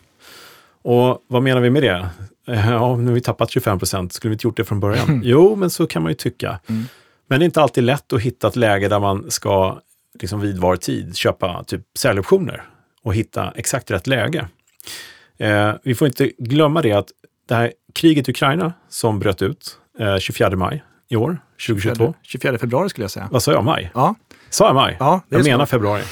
Och 0.83 1.25
vad 1.29 1.43
menar 1.43 1.61
vi 1.61 1.71
med 1.71 1.83
det? 1.83 2.09
Eh, 2.49 2.71
Ja, 2.71 2.97
nu 2.97 3.07
har 3.07 3.13
vi 3.15 3.21
tappat 3.21 3.51
25 3.51 3.79
procent, 3.79 4.13
skulle 4.13 4.31
vi 4.31 4.35
inte 4.35 4.47
gjort 4.47 4.57
det 4.57 4.65
från 4.65 4.81
början? 4.81 5.21
jo, 5.25 5.57
men 5.57 5.71
så 5.71 5.87
kan 5.87 6.03
man 6.03 6.11
ju 6.13 6.17
tycka. 6.17 6.59
Mm. 6.67 6.85
Men 7.27 7.39
det 7.41 7.45
är 7.45 7.47
inte 7.47 7.63
alltid 7.63 7.85
lätt 7.85 8.13
att 8.13 8.21
hitta 8.21 8.49
ett 8.49 8.57
läge 8.57 8.89
där 8.89 9.01
man 9.01 9.31
ska 9.31 9.81
liksom 10.21 10.41
vid 10.41 10.59
var 10.59 10.77
tid 10.77 11.17
köpa 11.17 11.65
typ 11.65 11.83
säljoptioner 11.99 12.63
och 13.03 13.15
hitta 13.15 13.51
exakt 13.57 13.91
rätt 13.91 14.07
läge. 14.07 14.49
Eh, 15.39 15.73
vi 15.83 15.95
får 15.95 16.09
inte 16.09 16.31
glömma 16.39 16.83
det 16.83 16.93
att 16.93 17.09
det 17.49 17.55
här 17.55 17.73
kriget 17.95 18.29
i 18.29 18.31
Ukraina 18.33 18.73
som 18.89 19.19
bröt 19.19 19.43
ut 19.43 19.77
eh, 19.99 20.17
24 20.19 20.51
maj 20.57 20.83
i 21.09 21.17
år, 21.17 21.39
2022. 21.67 22.15
24 22.23 22.59
februari 22.59 22.89
skulle 22.89 23.05
jag 23.05 23.11
säga. 23.11 23.29
Vad 23.33 23.43
sa 23.43 23.53
jag? 23.53 23.65
Maj? 23.65 23.91
Ja, 23.95 24.15
Sa 24.51 24.67
jag 24.67 24.75
maj? 24.75 24.97
ja 25.01 25.21
jag 25.29 25.45
så. 25.45 25.51
menar 25.51 25.67
februari. 25.67 26.03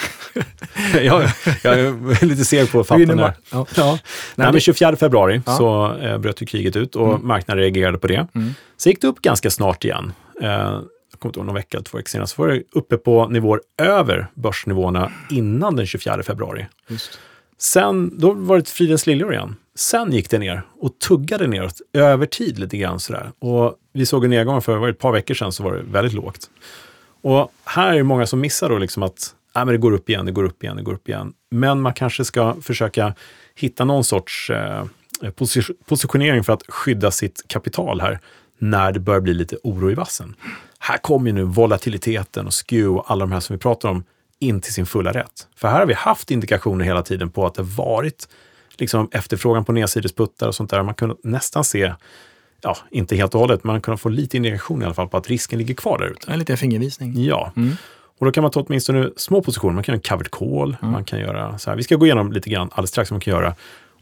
jag, 1.02 1.22
jag 1.62 1.78
är 1.78 2.24
lite 2.26 2.44
seg 2.44 2.72
på 2.72 2.80
att 2.80 2.86
fatta 2.86 2.96
Du 2.98 3.02
är 3.02 3.06
inne 3.06 3.14
när. 3.14 3.22
med- 3.22 3.34
Ja. 3.52 3.66
Ja. 3.76 3.90
Nej, 3.92 4.46
men 4.46 4.52
det- 4.52 4.60
24 4.60 4.96
februari 4.96 5.42
Ja. 5.46 5.56
så 5.56 5.96
eh, 5.96 6.18
bröt 6.18 6.42
ju 6.42 6.46
kriget 6.46 6.76
ut 6.76 6.96
och 6.96 7.08
Mm. 7.14 7.26
marknaden 7.28 7.62
reagerade 7.62 7.98
på 7.98 8.06
det. 8.06 8.26
Mm. 8.34 8.50
Så 8.76 8.88
gick 8.88 9.00
det 9.00 9.06
upp 9.06 9.22
ganska 9.22 9.50
snart 9.50 9.84
igen. 9.84 10.12
Eh, 10.42 10.80
kommer 11.18 11.30
inte 11.30 11.40
ihåg, 11.40 11.46
någon 11.46 11.54
vecka 11.54 11.76
eller 11.76 11.84
två 11.84 11.98
veckor 11.98 12.08
senare, 12.08 12.26
så 12.26 12.42
var 12.42 12.48
det 12.48 12.62
uppe 12.72 12.96
på 12.96 13.28
nivåer 13.28 13.60
över 13.78 14.26
börsnivåerna 14.34 15.12
innan 15.30 15.76
den 15.76 15.86
24 15.86 16.22
februari. 16.22 16.66
Just. 16.88 17.18
Sen, 17.58 18.18
då 18.18 18.32
var 18.32 18.56
det 18.58 18.68
fridens 18.68 19.06
liljor 19.06 19.32
igen. 19.32 19.56
Sen 19.74 20.12
gick 20.12 20.30
det 20.30 20.38
ner 20.38 20.62
och 20.80 20.98
tuggade 20.98 21.46
neråt 21.46 21.80
över 21.92 22.26
tid 22.26 22.58
lite 22.58 22.76
grann 22.76 23.00
sådär. 23.00 23.32
Och 23.38 23.74
vi 23.92 24.06
såg 24.06 24.24
en 24.24 24.30
nedgång 24.30 24.62
för 24.62 24.76
var 24.76 24.88
ett 24.88 24.98
par 24.98 25.12
veckor 25.12 25.34
sedan 25.34 25.52
så 25.52 25.62
var 25.62 25.72
det 25.72 25.82
väldigt 25.82 26.12
lågt. 26.12 26.50
Och 27.22 27.52
här 27.64 27.92
är 27.92 27.96
det 27.96 28.02
många 28.02 28.26
som 28.26 28.40
missar 28.40 28.68
då 28.68 28.78
liksom 28.78 29.02
att 29.02 29.34
äh, 29.56 29.64
men 29.64 29.72
det 29.72 29.78
går 29.78 29.92
upp 29.92 30.10
igen, 30.10 30.26
det 30.26 30.32
går 30.32 30.44
upp 30.44 30.64
igen, 30.64 30.76
det 30.76 30.82
går 30.82 30.94
upp 30.94 31.08
igen. 31.08 31.32
Men 31.50 31.80
man 31.80 31.94
kanske 31.94 32.24
ska 32.24 32.56
försöka 32.62 33.14
hitta 33.54 33.84
någon 33.84 34.04
sorts 34.04 34.50
eh, 34.50 34.84
posi- 35.22 35.74
positionering 35.86 36.44
för 36.44 36.52
att 36.52 36.62
skydda 36.68 37.10
sitt 37.10 37.42
kapital 37.48 38.00
här 38.00 38.18
när 38.58 38.92
det 38.92 39.00
börjar 39.00 39.20
bli 39.20 39.34
lite 39.34 39.56
oro 39.62 39.90
i 39.90 39.94
vassen. 39.94 40.34
Här 40.78 40.98
kommer 40.98 41.26
ju 41.26 41.32
nu 41.32 41.42
volatiliteten 41.42 42.46
och 42.46 42.54
skew 42.54 42.88
och 42.98 43.10
alla 43.10 43.20
de 43.20 43.32
här 43.32 43.40
som 43.40 43.56
vi 43.56 43.60
pratar 43.60 43.88
om 43.88 44.04
in 44.38 44.60
till 44.60 44.72
sin 44.72 44.86
fulla 44.86 45.12
rätt. 45.12 45.48
För 45.56 45.68
här 45.68 45.78
har 45.78 45.86
vi 45.86 45.94
haft 45.94 46.30
indikationer 46.30 46.84
hela 46.84 47.02
tiden 47.02 47.30
på 47.30 47.46
att 47.46 47.54
det 47.54 47.62
varit 47.62 48.28
liksom 48.76 49.08
efterfrågan 49.12 49.64
på 49.64 49.72
nedsidesputtar 49.72 50.48
och 50.48 50.54
sånt 50.54 50.70
där. 50.70 50.82
Man 50.82 50.94
kunde 50.94 51.16
nästan 51.22 51.64
se, 51.64 51.94
ja, 52.60 52.76
inte 52.90 53.16
helt 53.16 53.34
och 53.34 53.40
hållet, 53.40 53.64
men 53.64 53.72
man 53.72 53.80
kunde 53.80 53.98
få 53.98 54.08
lite 54.08 54.36
indikation 54.36 54.82
i 54.82 54.84
alla 54.84 54.94
fall 54.94 55.08
på 55.08 55.16
att 55.16 55.28
risken 55.28 55.58
ligger 55.58 55.74
kvar 55.74 55.98
där 55.98 56.06
ute. 56.06 56.32
En 56.32 56.38
liten 56.38 56.56
fingervisning. 56.56 57.24
Ja. 57.24 57.52
Mm. 57.56 57.76
Och 58.18 58.26
då 58.26 58.32
kan 58.32 58.42
man 58.42 58.50
ta 58.50 58.60
åtminstone 58.60 59.10
små 59.16 59.42
positioner. 59.42 59.74
Man 59.74 59.82
kan 59.84 59.92
göra 59.92 60.00
en 60.04 60.10
covered 60.10 60.30
call, 60.30 60.76
Mm. 60.82 60.92
man 60.92 61.04
kan 61.04 61.18
göra 61.18 61.58
så 61.58 61.70
här. 61.70 61.76
Vi 61.76 61.82
ska 61.82 61.96
gå 61.96 62.06
igenom 62.06 62.32
lite 62.32 62.50
grann 62.50 62.68
alldeles 62.72 62.90
strax 62.90 63.10
vad 63.10 63.14
man 63.14 63.20
kan 63.20 63.34
göra. 63.34 63.54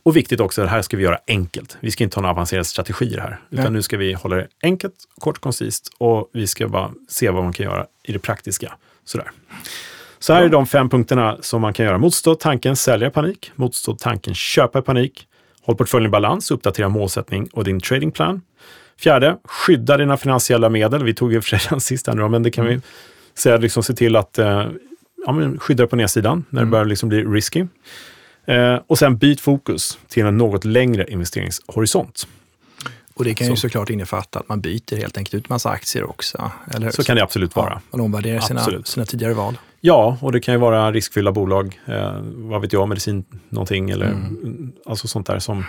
Och 0.06 0.16
viktigt 0.16 0.40
också, 0.40 0.62
det 0.62 0.68
här 0.68 0.82
ska 0.82 0.96
vi 0.96 1.02
göra 1.02 1.18
enkelt. 1.26 1.76
Vi 1.80 1.90
ska 1.90 2.04
inte 2.04 2.16
ha 2.16 2.22
några 2.22 2.32
avancerade 2.32 2.64
strategier 2.64 3.20
här. 3.20 3.40
Utan 3.50 3.64
Nej. 3.64 3.72
nu 3.72 3.82
ska 3.82 3.96
vi 3.96 4.12
hålla 4.12 4.36
det 4.36 4.46
enkelt, 4.62 4.94
kort 5.20 5.36
och 5.36 5.42
koncist 5.42 5.90
och 5.98 6.30
vi 6.32 6.46
ska 6.46 6.68
bara 6.68 6.90
se 7.08 7.30
vad 7.30 7.44
man 7.44 7.52
kan 7.52 7.66
göra 7.66 7.86
i 8.02 8.12
det 8.12 8.18
praktiska. 8.18 8.72
Sådär. 9.04 9.30
Så 10.18 10.32
här 10.32 10.42
är 10.42 10.48
de 10.48 10.66
fem 10.66 10.88
punkterna 10.88 11.36
som 11.40 11.60
man 11.60 11.72
kan 11.72 11.86
göra. 11.86 11.98
Motstå 11.98 12.34
tanken 12.34 12.76
sälja 12.76 13.10
panik. 13.10 13.52
Motstå 13.54 13.94
tanken 13.94 14.34
köpa 14.34 14.82
panik. 14.82 15.26
Håll 15.62 15.76
portföljen 15.76 16.08
i 16.08 16.10
balans, 16.10 16.50
uppdatera 16.50 16.88
målsättning 16.88 17.48
och 17.52 17.64
din 17.64 17.80
tradingplan. 17.80 18.42
Fjärde, 18.98 19.36
skydda 19.44 19.96
dina 19.96 20.16
finansiella 20.16 20.68
medel. 20.68 21.04
Vi 21.04 21.14
tog 21.14 21.34
och 21.34 21.44
för 21.44 21.56
sig 21.56 21.68
den 21.70 21.80
sista 21.80 22.14
nu, 22.14 22.28
men 22.28 22.42
det 22.42 22.50
kan 22.50 22.66
vi 22.66 22.80
säga, 23.34 23.56
liksom 23.56 23.82
se 23.82 23.94
till 23.94 24.16
att 24.16 24.38
eh, 24.38 24.66
ja, 25.26 25.52
skydda 25.58 25.86
på 25.86 25.96
nedsidan 25.96 26.44
när 26.50 26.60
det 26.60 26.66
börjar 26.66 26.84
liksom 26.84 27.08
bli 27.08 27.24
risky. 27.24 27.66
Eh, 28.46 28.78
och 28.86 28.98
sen 28.98 29.16
byt 29.16 29.40
fokus 29.40 29.98
till 30.08 30.26
en 30.26 30.38
något 30.38 30.64
längre 30.64 31.06
investeringshorisont. 31.08 32.26
Och 33.14 33.24
det 33.24 33.34
kan 33.34 33.46
ju 33.46 33.56
Så. 33.56 33.60
såklart 33.60 33.90
innefatta 33.90 34.38
att 34.38 34.48
man 34.48 34.60
byter 34.60 34.96
helt 34.96 35.18
enkelt 35.18 35.34
ut 35.34 35.48
massa 35.48 35.70
aktier 35.70 36.04
också. 36.04 36.50
Eller 36.74 36.84
hur? 36.84 36.92
Så 36.92 37.04
kan 37.04 37.16
det 37.16 37.22
absolut 37.22 37.56
vara. 37.56 37.70
Ja, 37.70 37.80
man 37.90 38.00
omvärderar 38.00 38.40
sina, 38.40 38.82
sina 38.84 39.06
tidigare 39.06 39.34
val. 39.34 39.58
Ja, 39.80 40.18
och 40.20 40.32
det 40.32 40.40
kan 40.40 40.54
ju 40.54 40.60
vara 40.60 40.92
riskfyllda 40.92 41.32
bolag, 41.32 41.80
eh, 41.86 42.20
vad 42.22 42.60
vet 42.60 42.72
jag, 42.72 42.88
medicin 42.88 43.24
någonting 43.48 43.90
eller 43.90 44.06
mm. 44.06 44.72
alltså 44.86 45.08
sånt 45.08 45.26
där 45.26 45.38
som 45.38 45.64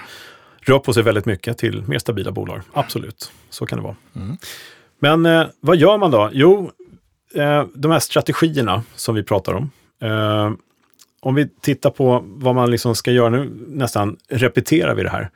rör 0.62 0.80
på 0.80 0.94
sig 0.94 1.04
väldigt 1.04 1.26
mycket 1.26 1.58
till 1.58 1.84
mer 1.88 2.00
stabila 2.00 2.32
bolag. 2.32 2.62
Absolut, 2.74 3.32
så 3.50 3.66
kan 3.66 3.78
det 3.78 3.84
vara. 3.84 3.96
Mm. 4.16 4.38
Men 5.00 5.26
eh, 5.26 5.48
vad 5.60 5.78
gör 5.78 5.98
man 5.98 6.12
då? 6.12 6.30
Jo, 6.34 6.72
eh, 7.34 7.66
de 7.76 7.92
här 7.92 8.00
strategierna 8.00 8.84
som 8.96 9.16
vi 9.16 9.24
pratar 9.24 9.54
om. 9.54 9.72
Eh, 10.02 10.52
om 11.20 11.36
vi 11.36 11.48
tittar 11.62 11.90
på 11.90 12.24
vad 12.26 12.56
man 12.56 12.72
liksom 12.72 12.96
ska 12.96 13.12
göra 13.12 13.30
nu, 13.30 13.52
nästan 13.68 14.18
repeterar 14.30 14.96
vi 14.96 15.04
det 15.04 15.10
här. 15.10 15.30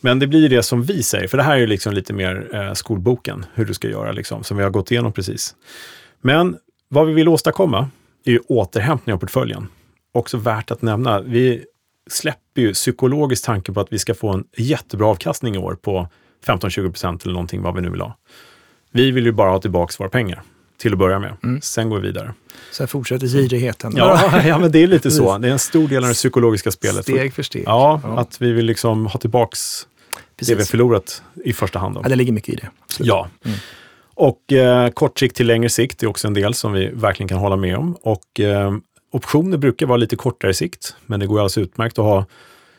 Men 0.00 0.18
det 0.18 0.26
blir 0.26 0.48
det 0.48 0.62
som 0.62 0.82
vi 0.82 1.02
säger, 1.02 1.28
för 1.28 1.36
det 1.36 1.42
här 1.42 1.54
är 1.54 1.58
ju 1.58 1.66
liksom 1.66 1.92
lite 1.92 2.12
mer 2.12 2.48
eh, 2.52 2.72
skolboken, 2.72 3.46
hur 3.54 3.64
du 3.64 3.74
ska 3.74 3.88
göra, 3.88 4.12
liksom, 4.12 4.44
som 4.44 4.56
vi 4.56 4.62
har 4.62 4.70
gått 4.70 4.90
igenom 4.90 5.12
precis. 5.12 5.54
Men 6.20 6.56
vad 6.88 7.06
vi 7.06 7.12
vill 7.12 7.28
åstadkomma 7.28 7.90
är 8.24 8.30
ju 8.30 8.38
återhämtning 8.38 9.14
av 9.14 9.18
portföljen. 9.18 9.68
Också 10.12 10.36
värt 10.36 10.70
att 10.70 10.82
nämna, 10.82 11.20
vi 11.20 11.64
släpper 12.10 12.60
ju 12.60 12.72
psykologiskt 12.72 13.44
tanken 13.44 13.74
på 13.74 13.80
att 13.80 13.92
vi 13.92 13.98
ska 13.98 14.14
få 14.14 14.28
en 14.28 14.44
jättebra 14.56 15.06
avkastning 15.06 15.54
i 15.54 15.58
år 15.58 15.74
på 15.74 16.08
15-20 16.46 16.90
procent 16.90 17.24
eller 17.24 17.32
någonting, 17.32 17.62
vad 17.62 17.74
vi 17.74 17.80
nu 17.80 17.90
vill 17.90 18.00
ha. 18.00 18.16
Vi 18.90 19.10
vill 19.10 19.26
ju 19.26 19.32
bara 19.32 19.50
ha 19.50 19.60
tillbaka 19.60 19.94
våra 19.98 20.08
pengar 20.08 20.42
till 20.76 20.92
att 20.92 20.98
börja 20.98 21.18
med. 21.18 21.36
Mm. 21.42 21.60
Sen 21.60 21.90
går 21.90 22.00
vi 22.00 22.06
vidare. 22.06 22.34
Sen 22.72 22.88
fortsätter 22.88 23.26
girigheten. 23.26 23.92
Ja, 23.96 24.40
ja, 24.46 24.58
men 24.58 24.72
det 24.72 24.82
är 24.82 24.86
lite 24.86 25.10
så. 25.10 25.24
Precis. 25.24 25.42
Det 25.42 25.48
är 25.48 25.52
en 25.52 25.58
stor 25.58 25.88
del 25.88 26.02
av 26.04 26.08
det 26.08 26.14
psykologiska 26.14 26.70
spelet. 26.70 27.02
Steg 27.02 27.34
för 27.34 27.42
steg. 27.42 27.62
Ja, 27.66 28.00
Ja. 28.04 28.18
att 28.20 28.40
vi 28.42 28.52
vill 28.52 28.66
liksom 28.66 29.06
ha 29.06 29.20
tillbaks 29.20 29.86
det 30.36 30.46
vi 30.46 30.52
har 30.52 30.56
Precis. 30.56 30.70
förlorat 30.70 31.22
i 31.44 31.52
första 31.52 31.78
hand. 31.78 31.94
Då. 31.94 32.00
Ja, 32.04 32.08
det 32.08 32.16
ligger 32.16 32.32
mycket 32.32 32.54
i 32.54 32.56
det. 32.56 32.70
Absolut. 32.82 33.08
Ja. 33.08 33.28
Mm. 33.44 33.58
Och 34.16 34.52
eh, 34.52 34.90
kort 34.90 35.18
sikt 35.18 35.36
till 35.36 35.46
längre 35.46 35.68
sikt 35.68 36.02
är 36.02 36.06
också 36.06 36.26
en 36.26 36.34
del 36.34 36.54
som 36.54 36.72
vi 36.72 36.90
verkligen 36.94 37.28
kan 37.28 37.38
hålla 37.38 37.56
med 37.56 37.76
om. 37.76 37.96
Och 38.02 38.40
eh, 38.40 38.74
optioner 39.12 39.58
brukar 39.58 39.86
vara 39.86 39.96
lite 39.96 40.16
kortare 40.16 40.54
sikt, 40.54 40.96
men 41.06 41.20
det 41.20 41.26
går 41.26 41.34
alldeles 41.38 41.58
utmärkt 41.58 41.98
att 41.98 42.04
ha 42.04 42.26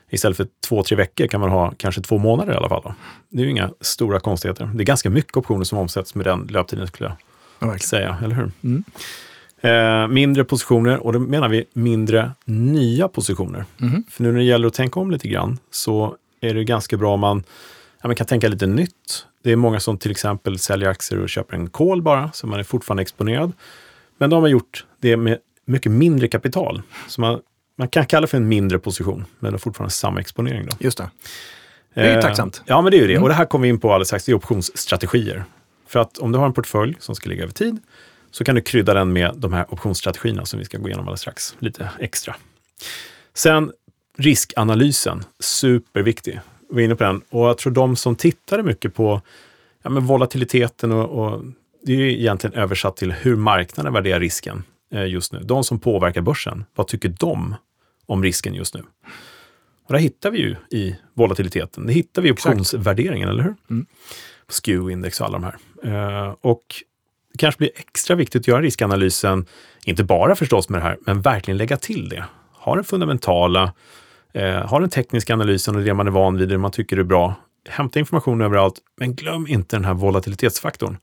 Istället 0.09 0.37
för 0.37 0.47
två, 0.67 0.83
tre 0.83 0.97
veckor 0.97 1.27
kan 1.27 1.41
man 1.41 1.49
ha 1.49 1.73
kanske 1.77 2.01
två 2.01 2.17
månader 2.17 2.53
i 2.53 2.55
alla 2.55 2.69
fall. 2.69 2.81
Då. 2.83 2.93
Det 3.29 3.41
är 3.41 3.43
ju 3.45 3.51
inga 3.51 3.69
stora 3.81 4.19
konstigheter. 4.19 4.69
Det 4.73 4.83
är 4.83 4.85
ganska 4.85 5.09
mycket 5.09 5.37
optioner 5.37 5.63
som 5.63 5.77
omsätts 5.77 6.15
med 6.15 6.25
den 6.25 6.47
löptiden 6.49 6.87
skulle 6.87 7.09
jag 7.09 7.17
Ja, 7.59 7.77
säga, 7.79 8.17
eller 8.23 8.35
hur? 8.35 8.51
Mm. 8.63 8.83
Eh, 9.61 10.07
mindre 10.07 10.43
positioner, 10.43 11.05
och 11.05 11.13
då 11.13 11.19
menar 11.19 11.49
vi 11.49 11.65
mindre 11.73 12.31
nya 12.45 13.07
positioner. 13.07 13.65
Mhm. 13.77 14.03
För 14.09 14.23
nu 14.23 14.31
när 14.31 14.39
det 14.39 14.45
gäller 14.45 14.67
att 14.67 14.73
tänka 14.73 14.99
om 14.99 15.11
lite 15.11 15.27
grann 15.27 15.57
så 15.71 16.15
är 16.41 16.53
det 16.53 16.63
ganska 16.63 16.97
bra 16.97 17.13
om 17.13 17.19
man, 17.19 17.43
ja, 18.01 18.07
man 18.07 18.15
kan 18.15 18.27
tänka 18.27 18.47
lite 18.47 18.67
nytt. 18.67 19.25
Det 19.43 19.51
är 19.51 19.55
många 19.55 19.79
som 19.79 19.97
till 19.97 20.11
exempel 20.11 20.59
säljer 20.59 20.89
aktier 20.89 21.19
och 21.19 21.29
köper 21.29 21.55
en 21.55 21.69
call 21.69 22.01
bara, 22.01 22.31
så 22.33 22.47
man 22.47 22.59
är 22.59 22.63
fortfarande 22.63 23.01
exponerad. 23.01 23.51
Men 24.17 24.29
de 24.29 24.41
har 24.41 24.49
gjort 24.49 24.85
det 25.01 25.17
med 25.17 25.37
mycket 25.65 25.91
mindre 25.91 26.27
kapital. 26.27 26.81
Så 27.07 27.21
man, 27.21 27.39
man 27.77 27.87
kan 27.87 28.05
kalla 28.05 28.21
det 28.21 28.27
för 28.27 28.37
en 28.37 28.47
mindre 28.47 28.79
position, 28.79 29.25
men 29.39 29.51
det 29.51 29.55
är 29.55 29.59
fortfarande 29.59 29.91
samma 29.93 30.19
exponering. 30.19 30.65
Då. 30.65 30.77
Just 30.79 30.97
det. 30.97 31.09
Det 31.93 32.01
är 32.01 32.09
ju 32.11 32.15
Eh, 32.15 32.21
tacksamt. 32.21 32.61
Ja, 32.65 32.81
men 32.81 32.91
det 32.91 32.97
är 32.97 33.01
ju 33.01 33.07
det. 33.07 33.13
Mm. 33.13 33.23
Och 33.23 33.29
det 33.29 33.35
här 33.35 33.45
kommer 33.45 33.63
vi 33.63 33.69
in 33.69 33.79
på 33.79 33.93
alldeles 33.93 34.07
strax. 34.07 34.25
Det 34.25 34.31
är 34.31 34.33
optionsstrategier. 34.33 35.43
För 35.95 35.99
att 35.99 36.17
om 36.17 36.31
du 36.31 36.37
har 36.37 36.45
en 36.45 36.53
portfölj 36.53 36.95
som 36.99 37.15
ska 37.15 37.29
ligga 37.29 37.43
över 37.43 37.53
tid 37.53 37.79
så 38.31 38.43
kan 38.43 38.55
du 38.55 38.61
krydda 38.61 38.93
den 38.93 39.13
med 39.13 39.33
de 39.35 39.53
här 39.53 39.73
optionsstrategierna 39.73 40.45
som 40.45 40.59
vi 40.59 40.65
ska 40.65 40.77
gå 40.77 40.87
igenom 40.87 41.05
alldeles 41.05 41.21
strax. 41.21 41.55
Lite 41.59 41.89
extra. 41.99 42.35
Sen 43.33 43.71
riskanalysen, 44.17 45.23
superviktig. 45.39 46.39
Vi 46.71 46.81
är 46.81 46.85
inne 46.85 46.95
på 46.95 47.03
den. 47.03 47.21
Och 47.29 47.47
jag 47.47 47.57
tror 47.57 47.73
de 47.73 47.95
som 47.95 48.15
tittade 48.15 48.63
mycket 48.63 48.93
på 48.93 49.21
ja, 49.83 49.89
men 49.89 50.05
volatiliteten 50.05 50.91
och, 50.91 51.25
och 51.25 51.43
det 51.83 51.93
är 51.93 51.97
ju 51.97 52.19
egentligen 52.19 52.53
översatt 52.53 52.97
till 52.97 53.11
hur 53.11 53.35
marknaden 53.35 53.93
värderar 53.93 54.19
risken 54.19 54.63
eh, 54.93 55.05
just 55.05 55.33
nu. 55.33 55.39
De 55.39 55.63
som 55.63 55.79
påverkar 55.79 56.21
börsen, 56.21 56.65
vad 56.75 56.87
tycker 56.87 57.09
de 57.09 57.55
om 58.05 58.23
risken 58.23 58.53
just 58.53 58.73
nu? 58.75 58.83
Och 59.87 59.93
det 59.93 59.99
hittar 59.99 60.31
vi 60.31 60.39
ju 60.39 60.55
i 60.71 60.95
volatiliteten. 61.13 61.87
Det 61.87 61.93
hittar 61.93 62.21
vi 62.21 62.29
i 62.29 62.31
optionsvärderingen, 62.31 63.29
eller 63.29 63.43
hur? 63.43 63.55
Mm. 63.69 63.85
SKEW-index 64.49 65.21
och 65.21 65.27
alla 65.27 65.39
de 65.39 65.43
här. 65.43 66.25
Eh, 66.27 66.35
och 66.41 66.63
det 67.31 67.37
kanske 67.37 67.57
blir 67.57 67.71
extra 67.75 68.15
viktigt 68.15 68.39
att 68.39 68.47
göra 68.47 68.61
riskanalysen, 68.61 69.45
inte 69.85 70.03
bara 70.03 70.35
förstås 70.35 70.69
med 70.69 70.81
det 70.81 70.83
här, 70.83 70.97
men 71.05 71.21
verkligen 71.21 71.57
lägga 71.57 71.77
till 71.77 72.09
det. 72.09 72.23
Ha 72.53 72.75
den 72.75 72.83
fundamentala, 72.83 73.73
eh, 74.33 74.67
ha 74.67 74.79
den 74.79 74.89
tekniska 74.89 75.33
analysen 75.33 75.75
och 75.75 75.81
det 75.81 75.93
man 75.93 76.07
är 76.07 76.11
van 76.11 76.37
vid, 76.37 76.49
det 76.49 76.57
man 76.57 76.71
tycker 76.71 76.97
är 76.97 77.03
bra. 77.03 77.35
Hämta 77.69 77.99
information 77.99 78.41
överallt, 78.41 78.75
men 78.97 79.15
glöm 79.15 79.47
inte 79.47 79.75
den 79.75 79.85
här 79.85 79.93
volatilitetsfaktorn. 79.93 80.97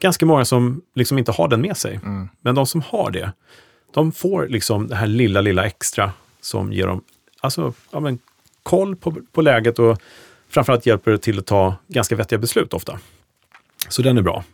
Ganska 0.00 0.26
många 0.26 0.44
som 0.44 0.82
liksom 0.94 1.18
inte 1.18 1.32
har 1.32 1.48
den 1.48 1.60
med 1.60 1.76
sig. 1.76 2.00
Mm. 2.04 2.28
Men 2.40 2.54
de 2.54 2.66
som 2.66 2.80
har 2.80 3.10
det, 3.10 3.32
de 3.94 4.12
får 4.12 4.48
liksom 4.48 4.88
det 4.88 4.96
här 4.96 5.06
lilla, 5.06 5.40
lilla 5.40 5.66
extra 5.66 6.12
som 6.40 6.72
ger 6.72 6.86
dem 6.86 7.02
alltså, 7.40 7.72
ja, 7.90 8.00
men, 8.00 8.18
koll 8.62 8.96
på, 8.96 9.16
på 9.32 9.42
läget 9.42 9.78
och 9.78 10.00
framförallt 10.50 10.86
hjälper 10.86 11.10
det 11.10 11.18
till 11.18 11.38
att 11.38 11.46
ta 11.46 11.74
ganska 11.88 12.16
vettiga 12.16 12.38
beslut 12.38 12.74
ofta. 12.74 12.98
Så 13.88 14.02
den 14.02 14.18
är 14.18 14.22
bra. 14.22 14.44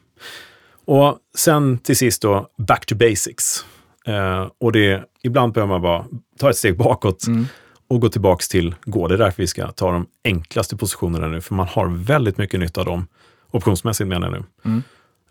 Och 0.84 1.18
sen 1.36 1.78
till 1.78 1.96
sist 1.96 2.22
då, 2.22 2.48
back 2.56 2.86
to 2.86 2.94
basics. 2.94 3.64
Eh, 4.06 4.48
och 4.58 4.72
det, 4.72 5.04
ibland 5.22 5.52
behöver 5.52 5.72
man 5.72 5.82
bara 5.82 6.04
ta 6.38 6.50
ett 6.50 6.56
steg 6.56 6.76
bakåt 6.78 7.26
Mm. 7.26 7.46
och 7.88 8.00
gå 8.00 8.08
tillbaks 8.08 8.48
till 8.48 8.74
gå. 8.84 9.08
Det 9.08 9.14
är 9.14 9.18
därför 9.18 9.42
vi 9.42 9.46
ska 9.46 9.70
ta 9.72 9.90
de 9.92 10.06
enklaste 10.24 10.76
positionerna 10.76 11.28
nu, 11.28 11.40
för 11.40 11.54
man 11.54 11.68
har 11.68 11.86
väldigt 11.86 12.38
mycket 12.38 12.60
nytta 12.60 12.80
av 12.80 12.86
dem, 12.86 13.06
optionsmässigt 13.50 14.08
menar 14.08 14.26
jag 14.26 14.32
nu, 14.32 14.44
Mm. 14.64 14.82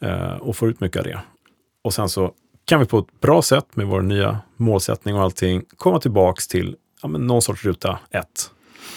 eh, 0.02 0.34
och 0.38 0.56
får 0.56 0.70
ut 0.70 0.80
mycket 0.82 0.98
av 1.00 1.04
det. 1.04 1.20
Och 1.84 1.94
sen 1.94 2.10
så 2.10 2.34
kan 2.66 2.80
vi 2.80 2.86
på 2.86 3.00
ett 3.00 3.22
bra 3.22 3.42
sätt 3.42 3.76
med 3.76 3.88
vår 3.88 4.02
nya 4.02 4.40
målsättning 4.58 5.16
och 5.16 5.22
allting 5.22 5.64
komma 5.78 6.00
tillbaks 6.00 6.48
till 6.48 6.76
ja, 7.02 7.08
någon 7.10 7.42
sorts 7.42 7.66
ruta 7.66 8.00
ett. 8.12 8.52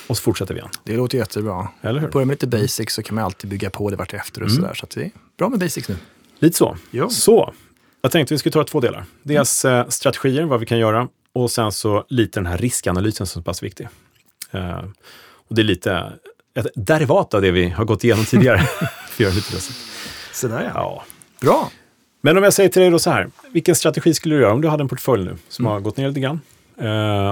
Och 0.06 0.16
så 0.16 0.22
fortsätter 0.22 0.54
vi 0.54 0.60
igen, 0.60 0.70
Det 0.84 0.96
låter 0.96 1.18
jättebra. 1.18 1.68
eller 1.80 2.00
hur? 2.00 2.08
Börjar 2.08 2.26
med 2.26 2.34
lite 2.42 2.46
basics 2.46 2.94
så 2.94 3.02
kan 3.02 3.14
man 3.14 3.24
alltid 3.24 3.50
bygga 3.50 3.70
på 3.70 3.90
det 3.90 3.96
vartefter 3.96 4.42
och 4.42 4.48
Mm. 4.50 4.60
sådär. 4.62 4.74
Så 4.74 4.86
det 4.94 5.00
är 5.04 5.10
bra 5.38 5.48
med 5.48 5.58
basics 5.58 5.88
nu. 5.88 5.96
Lite 6.38 6.56
så. 6.56 6.76
Ja. 6.90 7.08
Så, 7.08 7.54
jag 8.02 8.12
tänkte 8.12 8.34
vi 8.34 8.38
skulle 8.38 8.52
ta 8.52 8.64
två 8.64 8.80
delar. 8.80 9.04
Dels 9.22 9.64
eh, 9.64 9.88
strategier, 9.88 10.44
vad 10.44 10.60
vi 10.60 10.66
kan 10.66 10.78
göra, 10.78 11.08
och 11.32 11.50
sen 11.50 11.72
så 11.72 12.04
lite 12.08 12.40
den 12.40 12.46
här 12.46 12.58
riskanalysen 12.58 13.26
som 13.26 13.40
är 13.40 13.42
så 13.42 13.44
pass 13.44 13.62
viktig. 13.62 13.88
Eh, 14.50 14.78
och 15.48 15.54
det 15.56 15.62
är 15.62 15.64
lite 15.64 16.12
ett 16.54 16.66
derivat 16.74 17.34
av 17.34 17.42
det 17.42 17.50
vi 17.50 17.68
har 17.68 17.84
gått 17.84 18.04
igenom 18.04 18.24
tidigare. 18.24 18.62
Sådär 20.32 20.62
ja. 20.62 20.70
ja. 20.74 21.04
Bra. 21.40 21.70
Men 22.20 22.36
om 22.36 22.42
jag 22.44 22.52
säger 22.52 22.68
till 22.68 22.82
dig 22.82 22.90
då 22.90 22.98
så 22.98 23.10
här, 23.10 23.30
vilken 23.52 23.74
strategi 23.74 24.14
skulle 24.14 24.34
du 24.34 24.40
göra 24.40 24.52
om 24.52 24.60
du 24.60 24.68
hade 24.68 24.82
en 24.82 24.88
portfölj 24.88 25.24
nu 25.24 25.36
som 25.48 25.66
har 25.66 25.80
gått 25.80 25.96
ner 25.96 26.08
lite 26.08 26.20
grann 26.20 26.40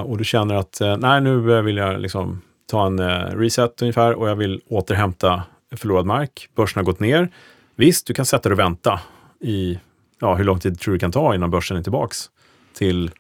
och 0.05 0.19
du 0.19 0.25
känner 0.25 0.55
att 0.55 0.81
eh, 0.81 0.97
nej, 0.97 1.21
nu 1.21 1.53
eh, 1.57 1.63
vill 1.63 1.77
jag 1.77 2.01
liksom 2.01 2.43
ta 2.71 2.87
en 2.87 2.99
eh, 2.99 3.37
reset 3.37 3.83
ungefär 3.83 4.13
och 4.15 4.29
jag 4.29 4.37
vill 4.37 4.61
återhämta 4.69 5.43
förlorad 5.77 6.07
mark. 6.07 6.49
Börsen 6.55 6.79
har 6.81 6.85
gått 6.85 7.01
ner. 7.01 7.29
Visst, 7.77 8.07
du 8.07 8.15
kan 8.15 8.27
sätta 8.27 8.49
dig 8.49 8.53
och 8.55 8.59
vänta 8.59 9.01
i, 9.41 9.79
ja, 10.21 10.35
hur 10.35 10.45
lång 10.45 10.59
tid 10.61 10.81
tror 10.81 10.93
du 10.95 10.99
kan 10.99 11.13
ta 11.13 11.35
innan 11.35 11.51
börsen 11.51 11.77
är 11.77 11.83
tillbaks 11.83 12.31
till 12.75 13.11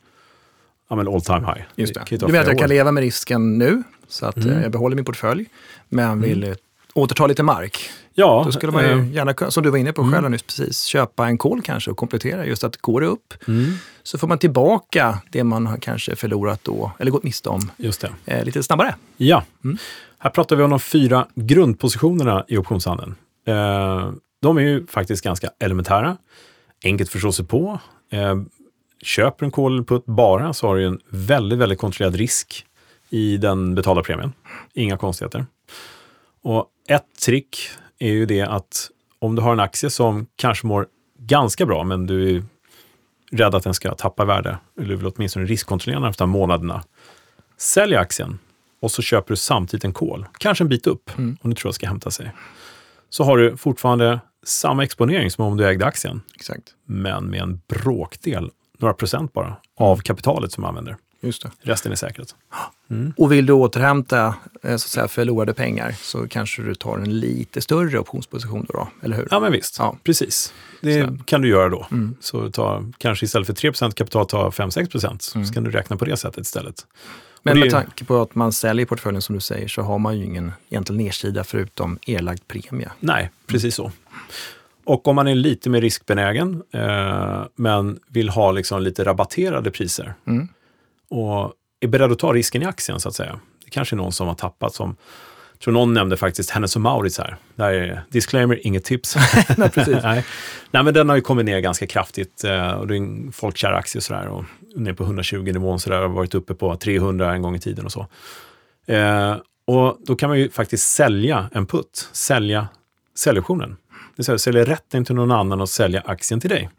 ja, 0.90 0.96
men 0.96 1.08
all 1.08 1.20
time 1.20 1.46
high. 1.46 1.62
Just 1.76 1.94
kan 1.94 2.04
det. 2.10 2.16
Du 2.16 2.26
menar 2.26 2.40
att 2.40 2.46
jag 2.46 2.58
kan 2.58 2.64
år. 2.64 2.68
leva 2.68 2.92
med 2.92 3.00
risken 3.00 3.58
nu, 3.58 3.82
så 4.08 4.26
att 4.26 4.36
Mm. 4.36 4.50
eh, 4.56 4.62
jag 4.62 4.72
behåller 4.72 4.96
min 4.96 5.04
portfölj, 5.04 5.46
men 5.88 6.20
vill 6.20 6.44
eh, 6.44 6.54
återta 6.94 7.26
lite 7.26 7.42
mark. 7.42 7.78
Ja, 8.16 8.42
Då 8.46 8.52
skulle 8.52 8.72
man 8.72 8.84
ju 8.84 8.90
eh, 8.90 9.12
gärna, 9.12 9.50
som 9.50 9.62
du 9.62 9.70
var 9.70 9.78
inne 9.78 9.92
på 9.92 10.12
själv 10.12 10.30
nyss, 10.30 10.42
precis, 10.42 10.82
köpa 10.84 11.26
en 11.26 11.38
kol 11.38 11.62
kanske 11.62 11.90
och 11.90 11.96
komplettera. 11.96 12.46
Just 12.46 12.64
att 12.64 12.76
går 12.76 13.00
det 13.00 13.06
upp 13.06 13.34
mm, 13.48 13.72
så 14.02 14.18
får 14.18 14.28
man 14.28 14.38
tillbaka 14.38 15.18
det 15.30 15.44
man 15.44 15.66
har 15.66 15.76
kanske 15.76 16.16
förlorat 16.16 16.60
då, 16.64 16.92
eller 16.98 17.10
gått 17.10 17.22
miste 17.24 17.48
om, 17.48 17.70
just 17.76 18.00
det. 18.00 18.10
eh, 18.24 18.44
lite 18.44 18.62
snabbare. 18.62 18.94
Ja, 19.16 19.42
Mm. 19.64 19.78
här 20.18 20.30
pratar 20.30 20.56
vi 20.56 20.62
om 20.62 20.70
de 20.70 20.80
fyra 20.80 21.26
grundpositionerna 21.34 22.44
i 22.48 22.56
optionshandeln. 22.58 23.14
Eh, 23.46 24.10
de 24.42 24.56
är 24.58 24.62
ju 24.62 24.86
faktiskt 24.86 25.24
ganska 25.24 25.50
elementära, 25.58 26.16
enkelt 26.84 27.10
förstå 27.10 27.32
sig 27.32 27.44
på. 27.46 27.78
Köper 29.02 29.44
en 29.46 29.50
call 29.52 29.72
eller 29.72 30.10
bara 30.12 30.52
så 30.52 30.66
har 30.66 30.76
du 30.76 30.86
en 30.86 31.00
väldigt, 31.10 31.58
väldigt 31.58 31.78
kontrollerad 31.78 32.14
risk 32.16 32.66
i 33.10 33.36
den 33.36 33.74
betalda 33.74 34.02
premien. 34.02 34.32
Inga 34.74 34.96
konstigheter. 34.96 35.46
Och 36.42 36.66
ett 36.88 37.04
trick 37.24 37.68
är 37.98 38.10
ju 38.12 38.26
det 38.26 38.40
att 38.42 38.90
om 39.18 39.36
du 39.36 39.42
har 39.42 39.52
en 39.52 39.60
aktie 39.60 39.90
som 39.90 40.26
kanske 40.36 40.66
mår 40.66 40.86
ganska 41.18 41.66
bra, 41.66 41.84
men 41.84 42.06
du 42.06 42.36
är 42.36 42.42
rädd 43.32 43.54
att 43.54 43.62
den 43.64 43.74
ska 43.74 43.94
tappa 43.94 44.24
värde, 44.24 44.58
eller 44.78 44.88
du 44.88 44.96
vill 44.96 45.06
åtminstone 45.16 45.46
riskkontrollera 45.46 46.00
den 46.00 46.10
efter 46.10 46.26
månaderna, 46.26 46.84
sälj 47.56 47.96
aktien 47.96 48.38
och 48.80 48.90
så 48.90 49.02
köper 49.02 49.32
du 49.32 49.36
samtidigt 49.36 49.84
en 49.84 49.92
kol, 49.92 50.26
kanske 50.38 50.64
en 50.64 50.68
bit 50.68 50.86
upp, 50.86 51.10
Mm. 51.18 51.36
om 51.42 51.50
du 51.50 51.56
tror 51.56 51.68
att 51.68 51.72
det 51.72 51.76
ska 51.76 51.86
hämta 51.86 52.10
sig. 52.10 52.32
Så 53.10 53.24
har 53.24 53.36
du 53.38 53.56
fortfarande 53.56 54.20
samma 54.42 54.84
exponering 54.84 55.30
som 55.30 55.44
om 55.44 55.56
du 55.56 55.66
ägde 55.68 55.86
aktien, 55.86 56.22
Exakt. 56.34 56.74
men 56.86 57.24
med 57.24 57.40
en 57.42 57.60
bråkdel, 57.68 58.50
några 58.78 58.94
procent 58.94 59.32
bara, 59.32 59.56
av 59.76 59.96
kapitalet 59.96 60.52
som 60.52 60.62
du 60.62 60.68
använder. 60.68 60.96
Just 61.24 61.42
det. 61.42 61.50
Resten 61.60 61.92
är 61.92 61.96
säkerhet. 61.96 62.34
Och 63.16 63.32
vill 63.32 63.46
du 63.46 63.52
återhämta 63.52 64.34
eh, 64.62 64.68
så 64.68 64.74
att 64.74 64.80
säga, 64.80 65.08
förlorade 65.08 65.54
pengar 65.54 65.92
så 65.92 66.28
kanske 66.28 66.62
du 66.62 66.74
tar 66.74 66.98
en 66.98 67.20
lite 67.20 67.60
större 67.60 67.98
optionsposition 67.98 68.66
då, 68.68 68.72
då 68.72 68.88
eller 69.02 69.16
hur? 69.16 69.28
Ja, 69.30 69.40
men 69.40 69.52
visst. 69.52 69.78
Ja. 69.78 69.96
Precis. 70.02 70.54
Det 70.80 71.06
Så. 71.06 71.24
kan 71.24 71.42
du 71.42 71.48
göra 71.48 71.68
då. 71.68 71.86
Mm. 71.90 72.16
Så 72.20 72.50
ta, 72.50 72.84
kanske 72.98 73.24
istället 73.24 73.46
för 73.46 73.54
3% 73.54 73.94
kapital, 73.94 74.26
ta 74.26 74.50
5-6% 74.50 75.44
så 75.46 75.52
kan 75.52 75.64
du 75.64 75.70
räkna 75.70 75.96
på 75.96 76.04
det 76.04 76.16
sättet 76.16 76.44
istället. 76.46 76.86
Men 77.42 77.58
med 77.58 77.70
tanke 77.70 78.04
på 78.04 78.22
att 78.22 78.34
man 78.34 78.52
säljer 78.52 78.86
portföljen 78.86 79.22
som 79.22 79.34
du 79.34 79.40
säger 79.40 79.68
så 79.68 79.82
har 79.82 79.98
man 79.98 80.18
ju 80.18 80.24
ingen 80.24 80.52
egentligen 80.68 81.04
nedsida 81.04 81.44
förutom 81.44 81.98
erlagd 82.06 82.40
premie. 82.48 82.90
Nej, 83.00 83.30
precis 83.46 83.74
så. 83.74 83.92
Och 84.84 85.08
om 85.08 85.16
man 85.16 85.28
är 85.28 85.34
lite 85.34 85.70
mer 85.70 85.80
riskbenägen, 85.80 86.62
eh, 86.72 87.42
men 87.56 88.00
vill 88.08 88.28
ha 88.28 88.52
liksom 88.52 88.82
lite 88.82 89.04
rabatterade 89.04 89.70
priser 89.70 90.14
Mm. 90.26 90.48
Och 91.14 91.52
är 91.80 91.88
beredd 91.88 92.12
att 92.12 92.18
ta 92.18 92.32
risken 92.32 92.62
i 92.62 92.64
aktien 92.64 93.00
så 93.00 93.08
att 93.08 93.14
säga. 93.14 93.40
Det 93.64 93.70
kanske 93.70 93.94
är 93.94 93.96
någon 93.96 94.12
som 94.12 94.28
har 94.28 94.34
tappat 94.34 94.74
som, 94.74 94.96
jag 95.52 95.60
tror 95.60 95.74
någon 95.74 95.94
nämnde 95.94 96.16
faktiskt 96.16 96.50
Hennes 96.50 96.76
och 96.76 96.82
Mauritz 96.82 97.18
här. 97.18 97.36
Där 97.54 97.72
är 97.72 98.04
disclaimer, 98.10 98.66
inget 98.66 98.84
tips. 98.84 99.16
Nej, 99.56 99.70
precis. 99.70 99.98
Nej. 100.02 100.24
Nej, 100.70 100.82
men 100.82 100.94
den 100.94 101.08
har 101.08 101.16
ju 101.16 101.22
kommit 101.22 101.46
ner 101.46 101.60
ganska 101.60 101.86
kraftigt 101.86 102.44
eh, 102.44 102.72
och 102.72 102.86
det 102.86 102.94
är 102.94 102.96
en 102.96 103.32
folkkär 103.32 103.72
aktie 103.72 104.00
sådär 104.00 104.26
och 104.26 104.44
ner 104.76 104.92
på 104.92 105.04
120 105.04 105.42
nivån 105.42 105.80
sådär 105.80 106.04
och 106.04 106.10
varit 106.10 106.34
uppe 106.34 106.54
på 106.54 106.76
300 106.76 107.34
en 107.34 107.42
gång 107.42 107.56
i 107.56 107.60
tiden 107.60 107.84
och 107.84 107.92
så. 107.92 108.06
Eh, 108.86 109.36
och 109.66 109.98
då 110.06 110.16
kan 110.16 110.28
man 110.28 110.38
ju 110.38 110.50
faktiskt 110.50 110.88
sälja 110.88 111.50
en 111.52 111.66
putt, 111.66 112.08
sälja 112.12 112.68
säljoptionen. 113.18 113.70
Det 113.70 114.16
vill 114.16 114.24
säga 114.24 114.38
sälja 114.38 114.64
rätten 114.64 115.04
till 115.04 115.14
någon 115.14 115.30
annan 115.30 115.60
och 115.60 115.68
sälja 115.68 116.02
aktien 116.06 116.40
till 116.40 116.50
dig. 116.50 116.70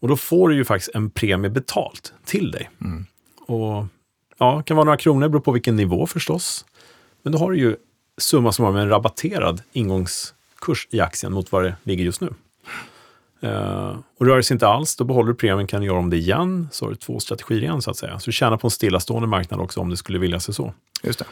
Och 0.00 0.08
då 0.08 0.16
får 0.16 0.48
du 0.48 0.54
ju 0.54 0.64
faktiskt 0.64 0.94
en 0.94 1.10
premie 1.10 1.50
betalt 1.50 2.12
till 2.24 2.50
dig. 2.50 2.70
Mm. 2.80 3.06
Och 3.46 3.86
ja, 4.38 4.62
kan 4.62 4.76
vara 4.76 4.84
några 4.84 4.96
kronor, 4.96 5.28
beror 5.28 5.40
på 5.40 5.52
vilken 5.52 5.76
nivå 5.76 6.06
förstås. 6.06 6.64
Men 7.22 7.32
då 7.32 7.38
har 7.38 7.50
du 7.50 7.58
ju 7.58 7.76
summa 8.18 8.52
med 8.58 8.82
en 8.82 8.88
rabatterad 8.88 9.62
ingångskurs 9.72 10.88
i 10.90 11.00
aktien 11.00 11.32
mot 11.32 11.52
vad 11.52 11.64
det 11.64 11.76
ligger 11.82 12.04
just 12.04 12.20
nu. 12.20 12.34
Eh, 13.40 13.96
och 14.18 14.26
rör 14.26 14.36
det 14.36 14.42
sig 14.42 14.54
inte 14.54 14.68
alls, 14.68 14.96
då 14.96 15.04
behåller 15.04 15.28
du 15.28 15.34
premien, 15.34 15.66
kan 15.66 15.80
du 15.80 15.86
göra 15.86 15.98
om 15.98 16.10
det 16.10 16.16
igen, 16.16 16.68
så 16.72 16.84
har 16.84 16.90
du 16.90 16.96
två 16.96 17.20
strategier 17.20 17.62
igen 17.62 17.82
så 17.82 17.90
att 17.90 17.96
säga. 17.96 18.18
Så 18.18 18.26
du 18.26 18.32
tjänar 18.32 18.56
på 18.56 18.66
en 18.66 18.70
stillastående 18.70 19.28
marknad 19.28 19.60
också 19.60 19.80
om 19.80 19.90
det 19.90 19.96
skulle 19.96 20.18
vilja 20.18 20.40
sig 20.40 20.54
så. 20.54 20.72
Just 21.02 21.18
det, 21.18 21.26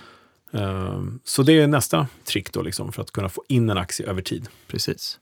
Eh, 0.53 1.03
så 1.25 1.43
det 1.43 1.53
är 1.53 1.67
nästa 1.67 2.07
trick 2.25 2.53
då 2.53 2.63
liksom 2.63 2.93
för 2.93 3.03
att 3.03 3.11
kunna 3.11 3.29
få 3.29 3.45
in 3.49 3.71
en 3.71 3.79
aktie 3.79 4.07
över 4.07 4.23
tid. 4.23 4.49
precis. 4.67 5.19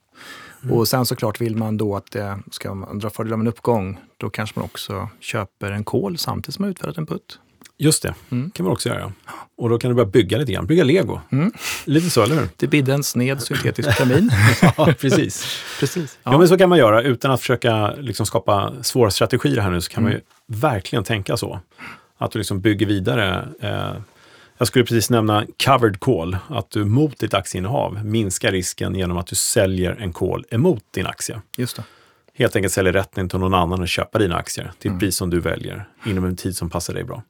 Och 0.70 0.88
sen 0.88 1.06
såklart 1.06 1.40
vill 1.40 1.56
man 1.56 1.76
då 1.76 1.96
att 1.96 2.10
det 2.10 2.38
ska 2.50 2.74
man 2.74 2.98
dra 2.98 3.10
fördel 3.10 3.32
av 3.32 3.40
en 3.40 3.46
uppgång, 3.46 3.98
då 4.16 4.30
kanske 4.30 4.58
man 4.58 4.64
också 4.64 5.08
köper 5.20 5.70
en 5.70 5.84
kol 5.84 6.18
samtidigt 6.18 6.54
som 6.54 6.62
man 6.62 6.70
utfärdat 6.70 6.98
en 6.98 7.06
putt. 7.06 7.38
Just 7.78 8.02
det, 8.02 8.14
Mm. 8.30 8.50
kan 8.50 8.64
man 8.64 8.72
också 8.72 8.88
göra. 8.88 9.12
Och 9.56 9.68
då 9.68 9.78
kan 9.78 9.90
du 9.90 9.94
börja 9.94 10.06
bygga 10.10 10.38
lite 10.38 10.52
grann, 10.52 10.66
bygga 10.66 10.84
lego. 10.84 11.20
Mm. 11.32 11.52
Lite 11.84 12.10
så, 12.10 12.22
eller 12.22 12.34
hur? 12.36 12.48
Det 12.56 12.66
bidde 12.66 12.94
en 12.94 13.02
sned 13.04 13.40
syntetisk 13.42 13.90
kamin. 13.98 14.30
ja, 14.76 14.94
precis. 15.00 15.62
precis. 15.80 16.18
Ja. 16.22 16.38
men 16.38 16.48
så 16.48 16.58
kan 16.58 16.68
man 16.68 16.78
göra 16.78 17.02
utan 17.02 17.30
att 17.30 17.40
försöka 17.40 17.92
liksom 17.94 18.26
skapa 18.26 18.72
svåra 18.82 19.10
strategier 19.10 19.60
här 19.60 19.70
nu, 19.70 19.80
så 19.80 19.90
kan 19.90 20.02
man 20.02 20.12
ju 20.12 20.20
verkligen 20.46 21.04
tänka 21.04 21.36
så. 21.36 21.60
Att 22.18 22.30
du 22.32 22.38
liksom 22.38 22.60
bygger 22.60 22.86
vidare. 22.86 23.48
Eh, 23.60 23.92
jag 24.60 24.66
skulle 24.68 24.84
precis 24.84 25.10
nämna 25.10 25.46
covered 25.64 26.00
call, 26.00 26.36
att 26.48 26.70
du 26.70 26.84
mot 26.84 27.18
ditt 27.18 27.34
aktieinnehav 27.34 28.04
minskar 28.04 28.52
risken 28.52 28.94
genom 28.94 29.16
att 29.16 29.26
du 29.26 29.36
säljer 29.36 29.96
en 30.00 30.12
call 30.12 30.44
emot 30.50 30.84
din 30.90 31.06
aktie. 31.06 31.40
Just 31.56 31.76
det. 31.76 31.82
Helt 32.34 32.56
enkelt 32.56 32.72
säljer 32.74 32.92
rätten 32.92 33.28
till 33.28 33.38
någon 33.38 33.54
annan 33.54 33.82
att 33.82 33.88
köpa 33.88 34.18
dina 34.18 34.36
aktier 34.36 34.72
till 34.78 34.90
ett 34.92 34.98
pris 34.98 35.16
som 35.16 35.30
du 35.30 35.40
väljer 35.40 35.88
inom 36.06 36.24
en 36.24 36.36
tid 36.36 36.56
som 36.56 36.70
passar 36.70 36.94
dig 36.94 37.04
bra. 37.04 37.22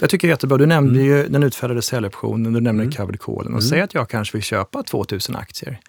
Det 0.00 0.06
tycker 0.06 0.28
jag 0.28 0.30
är 0.30 0.34
jättebra. 0.34 0.58
Du 0.58 0.66
nämnde 0.66 1.00
Mm. 1.00 1.06
ju 1.06 1.28
den 1.28 1.42
utfärdade 1.42 1.82
säljoptionen, 1.82 2.52
du 2.52 2.60
nämnde 2.60 2.96
covered 2.96 3.20
callen. 3.20 3.54
Och 3.54 3.64
säg 3.64 3.80
att 3.80 3.94
jag 3.94 4.08
kanske 4.08 4.36
vill 4.36 4.42
köpa 4.42 4.82
2000 4.82 5.36
aktier. 5.36 5.80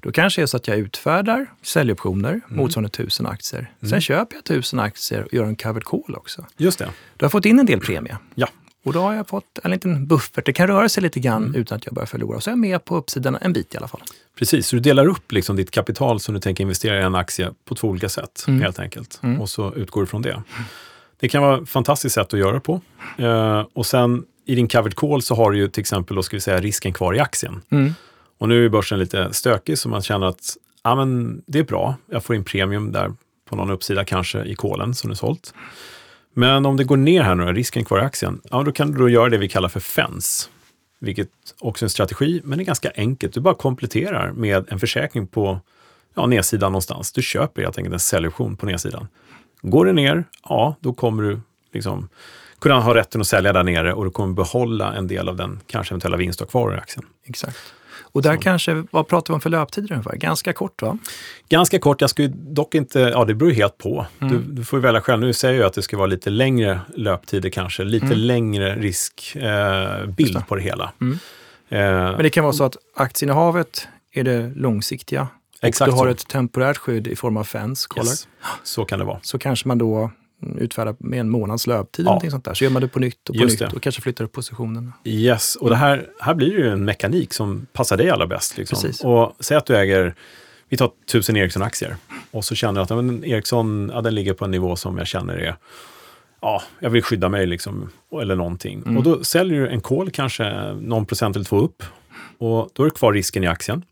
Då 0.00 0.12
kanske 0.12 0.40
det 0.40 0.44
är 0.44 0.46
så 0.46 0.56
att 0.56 0.68
jag 0.68 0.78
utfärdar 0.78 1.46
säljoptioner 1.62 2.30
Mm. 2.30 2.42
motsvarande 2.48 2.88
1000 2.90 3.26
aktier. 3.26 3.72
Sen 3.90 4.00
köper 4.00 4.36
jag 4.36 4.44
1000 4.44 4.78
aktier 4.80 5.22
och 5.24 5.34
gör 5.34 5.44
en 5.44 5.56
covered 5.56 5.84
call 5.84 6.14
också. 6.16 6.46
Just 6.56 6.78
det. 6.78 6.88
Då 7.16 7.24
har 7.24 7.30
fått 7.30 7.44
in 7.46 7.58
en 7.58 7.66
del 7.66 7.80
premie. 7.80 8.16
Ja. 8.34 8.48
Och 8.84 8.92
då 8.92 9.00
har 9.00 9.14
jag 9.14 9.28
fått 9.28 9.58
en 9.64 9.70
liten 9.70 10.06
buffert. 10.06 10.46
Det 10.46 10.52
kan 10.52 10.66
röra 10.66 10.88
sig 10.88 11.02
lite 11.02 11.20
grann 11.20 11.42
Mm. 11.44 11.60
utan 11.60 11.76
att 11.76 11.86
jag 11.86 11.94
börjar 11.94 12.06
förlora. 12.06 12.40
Så 12.40 12.50
är 12.50 12.52
jag 12.52 12.58
med 12.58 12.84
på 12.84 12.96
uppsidan 12.96 13.38
en 13.40 13.52
bit 13.52 13.74
i 13.74 13.76
alla 13.76 13.88
fall. 13.88 14.00
Precis, 14.38 14.66
så 14.66 14.76
du 14.76 14.80
delar 14.80 15.06
upp 15.08 15.32
liksom 15.32 15.56
ditt 15.56 15.70
kapital 15.70 16.20
som 16.20 16.34
du 16.34 16.40
tänker 16.40 16.62
investera 16.64 17.00
i 17.00 17.02
en 17.02 17.14
aktie 17.14 17.50
på 17.64 17.74
två 17.74 17.88
olika 17.88 18.08
sätt, 18.08 18.44
Mm. 18.48 18.62
helt 18.62 18.78
enkelt. 18.78 19.20
Mm. 19.22 19.40
Och 19.40 19.48
så 19.50 19.74
utgår 19.74 20.00
du 20.00 20.06
från 20.06 20.22
det. 20.22 20.42
Det 21.20 21.28
kan 21.28 21.42
vara 21.42 21.62
ett 21.62 21.68
fantastiskt 21.68 22.14
sätt 22.14 22.34
att 22.34 22.40
göra 22.40 22.52
det 22.52 22.60
på. 22.60 22.80
Eh, 23.18 23.64
och 23.72 23.86
sen 23.86 24.24
i 24.44 24.54
din 24.54 24.68
covered 24.68 24.94
call 24.94 25.22
så 25.22 25.34
har 25.34 25.50
du 25.50 25.58
ju 25.58 25.68
till 25.68 25.80
exempel, 25.80 26.16
då 26.16 26.22
ska 26.22 26.36
vi 26.36 26.40
säga, 26.40 26.60
risken 26.60 26.92
kvar 26.92 27.14
i 27.14 27.18
aktien. 27.18 27.60
Mm. 27.70 27.94
Och 28.38 28.48
nu 28.48 28.64
är 28.64 28.68
börsen 28.68 28.98
lite 28.98 29.32
stökig 29.32 29.78
så 29.78 29.88
man 29.88 30.02
känner 30.02 30.26
att 30.26 30.56
ja, 30.82 30.94
men 30.94 31.42
det 31.46 31.58
är 31.58 31.64
bra, 31.64 31.94
jag 32.10 32.24
får 32.24 32.36
in 32.36 32.44
premium 32.44 32.92
där 32.92 33.12
på 33.48 33.56
någon 33.56 33.70
uppsida 33.70 34.04
kanske 34.04 34.44
i 34.44 34.54
kolen 34.54 34.94
som 34.94 35.10
är 35.10 35.14
sålt. 35.14 35.54
Men 36.38 36.66
om 36.66 36.76
det 36.76 36.84
går 36.84 36.96
ner 36.96 37.22
här 37.22 37.34
nu, 37.34 37.52
risken 37.52 37.84
kvar 37.84 37.98
i 37.98 38.02
aktien, 38.02 38.40
ja, 38.50 38.62
då 38.62 38.72
kan 38.72 38.90
du 38.90 38.98
då 38.98 39.08
göra 39.08 39.28
det 39.28 39.38
vi 39.38 39.48
kallar 39.48 39.68
för 39.68 39.80
FENS. 39.80 40.50
Vilket 41.00 41.28
också 41.58 41.84
är 41.84 41.86
en 41.86 41.90
strategi, 41.90 42.40
men 42.44 42.58
det 42.58 42.64
är 42.64 42.66
ganska 42.66 42.90
enkelt. 42.94 43.34
Du 43.34 43.40
bara 43.40 43.54
kompletterar 43.54 44.32
med 44.32 44.64
en 44.68 44.80
försäkring 44.80 45.26
på 45.26 45.60
ja, 46.14 46.26
nedsidan 46.26 46.72
någonstans. 46.72 47.12
Du 47.12 47.22
köper 47.22 47.62
helt 47.62 47.78
enkelt 47.78 47.92
en 47.92 48.00
säljoption 48.00 48.56
på 48.56 48.66
nedsidan. 48.66 49.08
Går 49.62 49.86
det 49.86 49.92
ner, 49.92 50.24
ja, 50.48 50.76
då 50.80 50.92
kommer 50.92 51.22
du 51.22 51.40
liksom 51.72 52.08
kunna 52.58 52.80
ha 52.80 52.94
rätten 52.94 53.20
att 53.20 53.26
sälja 53.26 53.52
där 53.52 53.64
nere 53.64 53.92
och 53.92 54.04
du 54.04 54.10
kommer 54.10 54.34
behålla 54.34 54.94
en 54.94 55.06
del 55.06 55.28
av 55.28 55.36
den 55.36 55.60
kanske 55.66 55.92
eventuella 55.92 56.16
vinst 56.16 56.38
du 56.38 56.44
har 56.44 56.50
kvar 56.50 56.74
i 56.74 56.76
aktien. 56.76 57.06
Exakt. 57.24 57.58
Och 58.12 58.22
där 58.22 58.36
kanske, 58.36 58.84
vad 58.90 59.08
pratar 59.08 59.32
vi 59.32 59.34
om 59.34 59.40
för 59.40 59.50
löptider 59.50 59.92
ungefär? 59.92 60.16
Ganska 60.16 60.52
kort 60.52 60.82
va? 60.82 60.98
Ganska 61.48 61.78
kort, 61.78 62.00
jag 62.00 62.10
skulle 62.10 62.28
dock 62.28 62.74
inte, 62.74 63.00
ja 63.00 63.24
det 63.24 63.34
beror 63.34 63.50
helt 63.50 63.78
på. 63.78 64.06
Mm. 64.20 64.32
Du, 64.32 64.52
du 64.52 64.64
får 64.64 64.78
välja 64.78 65.00
själv. 65.00 65.20
Nu 65.20 65.32
säger 65.32 65.58
jag 65.60 65.66
att 65.66 65.72
det 65.74 65.82
ska 65.82 65.96
vara 65.96 66.06
lite 66.06 66.30
längre 66.30 66.80
löptider 66.96 67.50
kanske, 67.50 67.84
lite 67.84 68.06
Mm. 68.06 68.18
längre 68.18 68.74
riskbild 68.76 70.36
eh, 70.36 70.44
på 70.44 70.56
det 70.56 70.62
hela. 70.62 70.92
Mm. 71.00 71.18
Eh, 71.68 71.78
Men 71.80 72.22
det 72.22 72.30
kan 72.30 72.44
vara 72.44 72.52
så 72.52 72.64
att 72.64 72.76
aktieinnehavet 72.96 73.88
är 74.12 74.24
det 74.24 74.52
långsiktiga. 74.56 75.28
Och 75.62 75.64
Exakt 75.68 75.90
du 75.90 75.96
har 75.96 76.04
så. 76.04 76.10
ett 76.10 76.28
temporärt 76.28 76.76
skydd 76.76 77.06
i 77.06 77.16
form 77.16 77.36
av 77.36 77.44
fens, 77.44 77.88
yes, 77.96 78.28
så 78.62 78.84
kan 78.84 78.98
det 78.98 79.04
vara. 79.04 79.18
Så 79.22 79.38
kanske 79.38 79.68
man 79.68 79.78
då 79.78 80.10
utfärdar 80.58 80.96
med 80.98 81.20
en 81.20 81.30
månads 81.30 81.66
löptid. 81.66 82.04
Ja. 82.04 82.08
någonting 82.08 82.30
sånt 82.30 82.44
där. 82.44 82.54
Så 82.54 82.64
gör 82.64 82.70
man 82.70 82.82
det 82.82 82.88
på 82.88 82.98
nytt 82.98 83.28
och 83.28 83.36
på 83.36 83.42
Just 83.42 83.60
nytt 83.60 83.70
det. 83.70 83.76
och 83.76 83.82
kanske 83.82 84.02
flyttar 84.02 84.24
upp 84.24 84.32
positionen. 84.32 84.92
Yes, 85.04 85.56
och 85.56 85.70
det 85.70 85.76
här, 85.76 86.06
här 86.20 86.34
blir 86.34 86.50
det 86.50 86.62
ju 86.62 86.68
en 86.68 86.84
mekanik 86.84 87.32
som 87.32 87.66
passar 87.72 87.96
dig 87.96 88.10
allra 88.10 88.26
bäst. 88.26 88.58
Liksom. 88.58 88.76
Precis. 88.82 89.04
Och 89.04 89.36
säg 89.40 89.56
att 89.56 89.66
du 89.66 89.76
äger, 89.76 90.14
vi 90.68 90.76
tar 90.76 90.90
tusen 91.12 91.36
Ericsson-aktier 91.36 91.96
och 92.30 92.44
så 92.44 92.54
känner 92.54 92.80
du 92.80 92.94
att 92.94 93.04
men 93.04 93.24
Ericsson, 93.24 93.90
ja, 93.94 94.00
den 94.00 94.14
ligger 94.14 94.34
på 94.34 94.44
en 94.44 94.50
nivå 94.50 94.76
som 94.76 94.98
jag 94.98 95.06
känner 95.06 95.34
är, 95.34 95.56
ja, 96.40 96.62
jag 96.80 96.90
vill 96.90 97.02
skydda 97.02 97.28
mig 97.28 97.46
liksom, 97.46 97.90
eller 98.22 98.36
någonting. 98.36 98.82
Mm. 98.82 98.96
Och 98.96 99.02
då 99.02 99.24
säljer 99.24 99.60
du 99.60 99.68
en 99.68 99.80
kol 99.80 100.10
kanske 100.10 100.72
någon 100.80 101.06
procent 101.06 101.36
eller 101.36 101.44
två 101.44 101.56
upp 101.56 101.82
och 102.38 102.70
då 102.72 102.82
är 102.82 102.84
det 102.84 102.94
kvar 102.94 103.12
risken 103.12 103.44
i 103.44 103.46
aktien. 103.46 103.84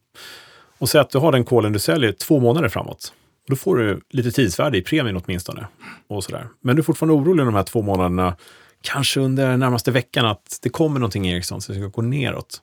Och 0.78 0.88
säg 0.88 1.00
att 1.00 1.10
du 1.10 1.18
har 1.18 1.32
den 1.32 1.44
kolen 1.44 1.72
du 1.72 1.78
säljer 1.78 2.12
två 2.12 2.40
månader 2.40 2.68
framåt. 2.68 3.12
Då 3.46 3.56
får 3.56 3.76
du 3.76 4.00
lite 4.10 4.30
tidsvärde 4.30 4.78
i 4.78 4.82
premien 4.82 5.22
åtminstone. 5.24 5.66
Och 6.08 6.24
sådär. 6.24 6.48
Men 6.60 6.76
du 6.76 6.80
är 6.80 6.84
fortfarande 6.84 7.14
orolig 7.14 7.46
de 7.46 7.54
här 7.54 7.62
två 7.62 7.82
månaderna, 7.82 8.36
kanske 8.80 9.20
under 9.20 9.56
närmaste 9.56 9.90
veckan, 9.90 10.26
att 10.26 10.58
det 10.62 10.68
kommer 10.68 11.00
någonting 11.00 11.28
i 11.28 11.32
Ericsson 11.32 11.60
så 11.60 11.72
det 11.72 11.78
ska 11.78 11.86
gå 11.88 12.02
neråt. 12.02 12.62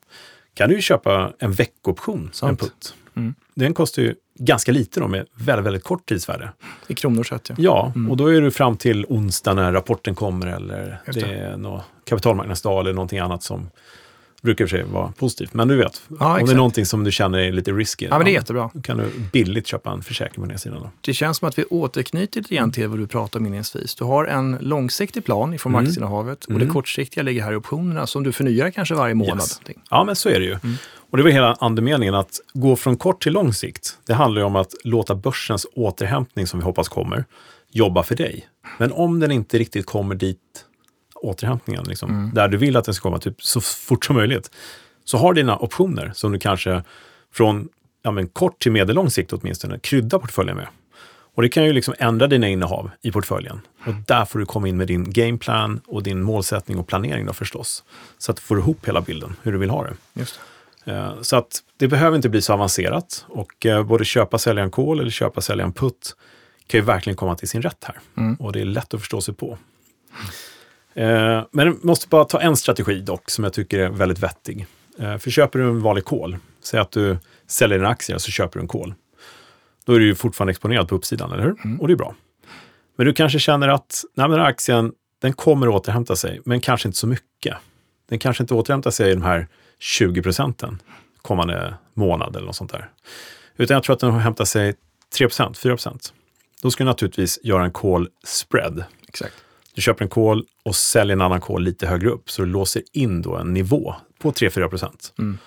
kan 0.53 0.69
du 0.69 0.75
ju 0.75 0.81
köpa 0.81 1.33
en 1.39 1.51
veckoption, 1.51 2.31
en 2.43 2.57
putt. 2.57 2.95
Mm. 3.15 3.35
Den 3.55 3.73
kostar 3.73 4.01
ju 4.01 4.15
ganska 4.39 4.71
lite 4.71 4.99
då 4.99 5.07
med 5.07 5.25
väldigt, 5.35 5.65
väldigt 5.65 5.83
kort 5.83 6.05
tidsvärde. 6.05 6.51
I 6.87 6.95
kronor 6.95 7.23
sett 7.23 7.49
ja. 7.49 7.55
Ja, 7.57 7.93
och 8.09 8.17
då 8.17 8.27
är 8.27 8.41
du 8.41 8.51
fram 8.51 8.77
till 8.77 9.05
onsdag 9.09 9.53
när 9.53 9.73
rapporten 9.73 10.15
kommer 10.15 10.47
eller 10.47 11.01
Just 11.07 11.19
det. 11.19 11.25
är 11.25 11.57
något 11.57 11.83
kapitalmarknadsdag 12.05 12.79
eller 12.79 12.93
någonting 12.93 13.19
annat 13.19 13.43
som 13.43 13.69
brukar 14.43 14.63
i 14.63 14.65
och 14.65 14.69
för 14.69 14.77
sig 14.77 14.85
vara 14.85 15.11
positivt. 15.11 15.53
Men 15.53 15.67
du 15.67 15.75
vet, 15.75 16.01
om 16.09 16.17
det 16.19 16.25
är 16.25 16.37
exakt. 16.37 16.57
någonting 16.57 16.85
som 16.85 17.03
du 17.03 17.11
känner 17.11 17.39
är 17.39 17.51
lite 17.51 17.71
risky, 17.71 18.05
Ja, 18.09 18.17
men 18.17 18.25
det 18.25 18.31
är 18.31 18.33
jättebra. 18.33 18.69
då 18.73 18.81
kan 18.81 18.97
du 18.97 19.09
billigt 19.33 19.67
köpa 19.67 19.91
en 19.91 20.01
försäkring 20.01 20.35
på 20.35 20.41
den 20.41 20.49
här 20.49 20.57
sidan. 20.57 20.79
Då. 20.81 20.89
Det 21.01 21.13
känns 21.13 21.37
som 21.37 21.47
att 21.47 21.59
vi 21.59 21.63
återknyter 21.65 22.41
lite 22.41 22.55
grann 22.55 22.71
till 22.71 22.87
vad 22.87 22.99
du 22.99 23.07
pratade 23.07 23.39
om 23.41 23.45
inledningsvis. 23.45 23.95
Du 23.95 24.03
har 24.03 24.25
en 24.25 24.57
långsiktig 24.61 25.25
plan 25.25 25.53
i 25.53 25.57
form 25.57 25.75
av 25.75 25.79
Mm. 25.81 25.89
aktieinnehavet 25.89 26.43
och 26.45 26.51
Mm. 26.51 26.67
det 26.67 26.73
kortsiktiga 26.73 27.23
ligger 27.23 27.43
här 27.43 27.53
i 27.53 27.55
optionerna 27.55 28.07
som 28.07 28.23
du 28.23 28.31
förnyar 28.31 28.69
kanske 28.71 28.95
varje 28.95 29.13
månad. 29.15 29.37
Yes. 29.37 29.61
Ja, 29.89 30.03
men 30.03 30.15
så 30.15 30.29
är 30.29 30.39
det 30.39 30.45
ju. 30.45 30.51
Mm. 30.63 30.75
Och 31.09 31.17
det 31.17 31.23
var 31.23 31.29
hela 31.29 31.53
andemeningen 31.59 32.15
att 32.15 32.39
gå 32.53 32.75
från 32.75 32.97
kort 32.97 33.23
till 33.23 33.33
lång 33.33 33.53
sikt. 33.53 33.97
Det 34.07 34.13
handlar 34.13 34.41
ju 34.41 34.45
om 34.45 34.55
att 34.55 34.73
låta 34.83 35.15
börsens 35.15 35.65
återhämtning 35.75 36.47
som 36.47 36.59
vi 36.59 36.63
hoppas 36.65 36.89
kommer 36.89 37.25
jobba 37.71 38.03
för 38.03 38.15
dig. 38.15 38.47
Men 38.79 38.91
om 38.91 39.19
den 39.19 39.31
inte 39.31 39.57
riktigt 39.57 39.85
kommer 39.85 40.15
dit, 40.15 40.39
återhämtningen, 41.23 41.83
liksom, 41.87 42.09
Mm. 42.09 42.31
där 42.33 42.47
du 42.47 42.57
vill 42.57 42.77
att 42.77 42.85
den 42.85 42.93
ska 42.93 43.01
komma 43.03 43.19
typ 43.19 43.43
så 43.43 43.61
fort 43.61 44.05
som 44.05 44.15
möjligt, 44.15 44.51
så 45.05 45.17
har 45.17 45.33
dina 45.33 45.57
optioner 45.57 46.11
som 46.15 46.31
du 46.31 46.39
kanske 46.39 46.83
från 47.33 47.69
ja, 48.01 48.11
men 48.11 48.27
kort 48.27 48.59
till 48.59 48.71
medellång 48.71 49.09
sikt 49.09 49.33
åtminstone 49.33 49.79
krydda 49.79 50.19
portföljen 50.19 50.57
med. 50.57 50.67
Och 51.35 51.41
det 51.41 51.49
kan 51.49 51.63
ju 51.65 51.73
liksom 51.73 51.93
ändra 51.99 52.27
dina 52.27 52.47
innehav 52.49 52.89
i 53.01 53.11
portföljen. 53.11 53.61
Och 53.85 53.93
där 54.07 54.25
får 54.25 54.39
du 54.39 54.45
komma 54.45 54.67
in 54.67 54.77
med 54.77 54.87
din 54.87 55.11
gameplan 55.11 55.81
och 55.87 56.03
din 56.03 56.21
målsättning 56.23 56.77
och 56.77 56.87
planering 56.87 57.25
då 57.25 57.33
förstås. 57.33 57.83
Så 58.17 58.31
att 58.31 58.37
du 58.37 58.43
får 58.43 58.59
ihop 58.59 58.87
hela 58.87 59.01
bilden, 59.01 59.35
hur 59.41 59.51
du 59.51 59.57
vill 59.57 59.69
ha 59.69 59.83
det. 59.83 59.93
Just 60.13 60.39
det. 60.85 60.91
Eh, 60.91 61.13
Så 61.21 61.35
att 61.35 61.59
det 61.77 61.87
behöver 61.87 62.15
inte 62.15 62.29
bli 62.29 62.41
så 62.41 62.53
avancerat 62.53 63.25
och 63.27 63.65
eh, 63.65 63.83
både 63.83 64.05
köpa, 64.05 64.37
sälja 64.37 64.63
en 64.63 64.71
call 64.71 64.99
eller 64.99 65.09
köpa, 65.11 65.41
sälja 65.41 65.63
en 65.65 65.73
putt 65.73 66.15
kan 66.67 66.79
ju 66.79 66.85
verkligen 66.85 67.17
komma 67.17 67.35
till 67.35 67.49
sin 67.49 67.61
rätt 67.61 67.83
här. 67.83 67.99
Mm. 68.17 68.35
Och 68.35 68.51
det 68.51 68.61
är 68.61 68.65
lätt 68.65 68.93
att 68.93 68.99
förstå 68.99 69.21
sig 69.21 69.33
på. 69.33 69.57
Eh, 70.93 71.43
Men 71.51 71.79
måste 71.83 72.07
bara 72.07 72.25
ta 72.25 72.41
en 72.41 72.55
strategi 72.55 72.99
dock 72.99 73.29
som 73.29 73.43
jag 73.43 73.53
tycker 73.53 73.79
är 73.79 73.89
väldigt 73.89 74.19
vettig. 74.19 74.65
Eh, 74.99 75.17
För 75.17 75.29
köper 75.29 75.59
du 75.59 75.65
en 75.65 75.81
vanlig 75.81 76.05
call, 76.05 76.37
säg 76.63 76.79
att 76.79 76.91
du 76.91 77.17
säljer 77.47 77.79
en 77.79 77.85
aktie 77.85 78.19
så 78.19 78.31
köper 78.31 78.59
du 78.59 78.61
en 78.61 78.67
call. 78.67 78.93
Då 79.85 79.93
är 79.93 79.99
du 79.99 80.05
ju 80.05 80.15
fortfarande 80.15 80.51
exponerad 80.51 80.87
på 80.87 80.95
uppsidan, 80.95 81.31
eller 81.31 81.43
hur? 81.43 81.55
Och 81.81 81.87
det 81.87 81.93
är 81.93 81.97
bra. 81.97 82.15
Men 82.95 83.05
du 83.05 83.13
kanske 83.13 83.39
känner 83.39 83.67
att 83.67 84.03
nej, 84.13 84.29
men 84.29 84.39
här 84.39 84.45
aktien 84.45 84.91
den 85.21 85.33
kommer 85.33 85.67
att 85.67 85.73
återhämta 85.73 86.15
sig, 86.15 86.41
men 86.45 86.61
kanske 86.61 86.87
inte 86.87 86.97
så 86.97 87.07
mycket. 87.07 87.57
Den 88.09 88.19
kanske 88.19 88.43
inte 88.43 88.53
återhämtar 88.53 88.91
sig 88.91 89.11
i 89.11 89.13
de 89.13 89.21
här 89.21 89.47
20 89.79 90.21
procenten 90.21 90.81
kommande 91.21 91.73
månad 91.93 92.35
eller 92.35 92.45
något 92.45 92.55
sånt 92.55 92.71
där. 92.71 92.89
Utan 93.57 93.75
jag 93.75 93.83
tror 93.83 93.93
att 93.93 93.99
den 93.99 94.11
hämtar 94.11 94.45
sig 94.45 94.75
3% 95.19 95.53
4% 95.53 96.13
Då 96.61 96.71
ska 96.71 96.83
du 96.83 96.85
naturligtvis 96.89 97.39
göra 97.43 97.63
en 97.63 97.71
call 97.71 98.09
spread. 98.23 98.83
Exakt. 99.07 99.33
Du 99.75 99.81
köper 99.81 100.03
en 100.05 100.09
call 100.09 100.45
och 100.63 100.75
säljer 100.75 101.15
en 101.15 101.21
annan 101.21 101.41
call 101.41 101.63
lite 101.63 101.87
högre 101.87 102.09
upp, 102.09 102.31
så 102.31 102.41
du 102.41 102.47
låser 102.47 102.83
in 102.93 103.21
då 103.21 103.35
en 103.35 103.53
nivå 103.53 103.95
på 104.19 104.31
3-4 104.31 104.67
procent. 104.67 105.13
Mm. 105.19 105.37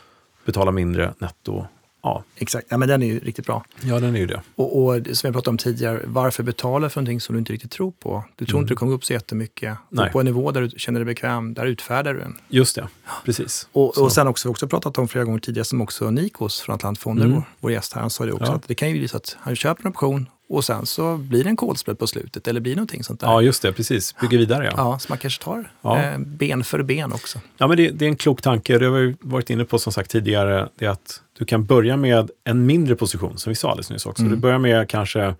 Betalar 0.45 0.73
mindre 0.73 1.15
netto. 1.19 1.67
Ja, 2.03 2.25
Exakt. 2.37 2.67
Ja, 2.71 2.77
men 2.77 2.89
den 2.89 3.03
är 3.03 3.07
ju 3.07 3.19
riktigt 3.21 3.47
bra. 3.47 3.65
ja 3.83 4.01
den 4.01 4.15
är 4.17 4.19
ju 4.21 4.27
det. 4.27 4.41
Och, 4.55 4.83
och 4.85 4.95
som 5.13 5.27
jag 5.29 5.33
pratade 5.35 5.51
om 5.51 5.59
tidigare, 5.59 6.01
varför 6.05 6.43
betala 6.43 6.89
för 6.89 7.01
någonting 7.01 7.21
som 7.21 7.35
du 7.35 7.39
inte 7.39 7.53
riktigt 7.53 7.71
tror 7.71 7.91
på? 7.91 8.25
Du 8.37 8.47
tror 8.47 8.61
inte 8.61 8.73
det 8.73 8.77
kommer 8.77 8.91
gå 8.91 8.97
upp 8.97 9.05
så 9.05 9.13
jättemycket. 9.13 9.63
Mm. 9.69 9.77
Nej. 9.91 10.07
Och 10.07 10.13
på 10.13 10.21
en 10.21 10.27
nivå 10.27 10.51
där 10.51 10.61
du 10.63 10.71
känner 10.79 11.01
dig 11.01 11.05
bekväm, 11.05 11.55
där 11.55 11.67
utfärdar 11.67 12.15
du 12.15 12.21
den. 12.21 12.37
Just 12.49 12.77
det, 12.77 12.89
precis. 13.25 13.69
Och, 13.73 13.95
Så. 13.95 14.05
och 14.05 14.13
sen 14.13 14.27
också, 14.27 14.49
vi 14.49 14.53
också 14.53 14.69
pratat 14.69 14.99
om 14.99 15.09
flera 15.09 15.25
gånger 15.25 15.39
tidigare, 15.41 15.65
som 15.65 15.81
också 15.81 16.11
Nikos 16.11 16.61
från 16.61 16.75
Atlantfonder, 16.75 17.25
Mm. 17.25 17.35
vår, 17.37 17.45
vår 17.61 17.73
gäst 17.73 17.93
här, 17.93 18.01
han 18.01 18.11
sa 18.11 18.27
det 18.27 18.33
också, 18.33 18.45
Ja. 18.47 18.55
att 18.55 18.69
det 18.69 18.75
kan 18.75 18.89
ju 18.91 18.99
bli 18.99 19.09
så 19.09 19.17
att 19.17 19.37
han 19.41 19.57
köper 19.57 19.83
en 19.83 19.89
option 19.91 20.29
och 20.49 20.65
sen 20.65 20.87
så 20.87 21.17
blir 21.17 21.45
det 21.45 21.51
en 21.51 21.57
kolspread 21.57 21.99
på 21.99 22.07
slutet, 22.07 22.49
eller 22.49 22.61
blir 22.61 22.73
det 22.73 22.77
någonting 22.77 23.05
sånt 23.05 23.21
där. 23.21 23.27
Ja, 23.27 23.43
just 23.43 23.63
det, 23.63 23.73
precis. 23.73 24.15
Bygga 24.21 24.39
vidare 24.39 24.65
ja. 24.65 24.73
Ja, 24.77 24.99
så 24.99 25.07
man 25.09 25.19
kanske 25.19 25.43
tar 25.45 25.71
Ja. 25.83 26.03
eh, 26.03 26.19
ben 26.19 26.65
för 26.65 26.83
ben 26.83 27.13
också. 27.13 27.41
Ja, 27.59 27.67
men 27.67 27.77
det, 27.77 27.91
det 27.91 28.05
är 28.05 28.09
en 28.09 28.17
klok 28.17 28.43
tanke. 28.43 28.79
Det 28.79 28.85
har 28.87 28.93
vi 28.93 29.17
varit 29.21 29.51
inne 29.51 29.65
på 29.65 29.79
som 29.79 29.93
sagt 29.93 30.11
tidigare. 30.11 30.69
Det 30.79 30.85
är 30.87 30.91
att 30.91 31.23
du 31.39 31.45
kan 31.45 31.65
börja 31.65 31.97
med 31.97 32.31
en 32.45 32.67
mindre 32.67 32.97
position, 32.97 33.39
som 33.39 33.51
vi 33.51 33.55
sa 33.55 33.71
alldeles 33.71 33.91
nyss 33.91 34.07
också. 34.07 34.23
Mm. 34.23 34.35
Du 34.35 34.41
börjar 34.41 34.59
med 34.59 34.89
kanske 34.89 35.35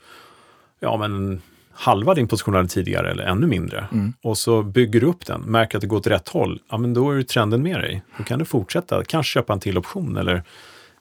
ja, 0.81 0.97
men 0.97 1.43
halva 1.73 2.15
din 2.15 2.29
position 2.29 2.55
hade 2.55 2.69
tidigare 2.69 3.11
eller 3.11 3.25
ännu 3.25 3.47
mindre. 3.47 3.87
Mm. 3.93 4.13
Och 4.23 4.39
så 4.39 4.63
bygger 4.63 5.01
du 5.01 5.07
upp 5.07 5.27
den, 5.27 5.41
märker 5.41 5.79
att 5.79 5.83
det 5.83 5.87
går 5.87 5.97
åt 5.97 6.07
rätt 6.07 6.29
håll. 6.29 6.61
Ja, 6.71 6.79
men 6.79 6.95
då 6.95 7.11
är 7.11 7.17
ju 7.17 7.23
trenden 7.23 7.63
med 7.63 7.81
dig. 7.81 8.03
Då 8.19 8.25
kan 8.25 8.39
du 8.39 8.45
fortsätta, 8.45 9.05
kanske 9.05 9.33
köpa 9.33 9.53
en 9.53 9.61
till 9.61 9.79
option 9.79 10.17
eller 10.17 10.43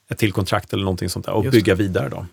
ett 0.08 0.18
till 0.18 0.32
kontrakt 0.32 0.72
eller 0.72 0.84
någonting 0.84 1.08
sånt 1.08 1.26
där 1.26 1.32
och 1.32 1.44
Just 1.44 1.52
det. 1.52 1.58
bygga 1.58 1.74
vidare 1.74 2.08
då. 2.08 2.26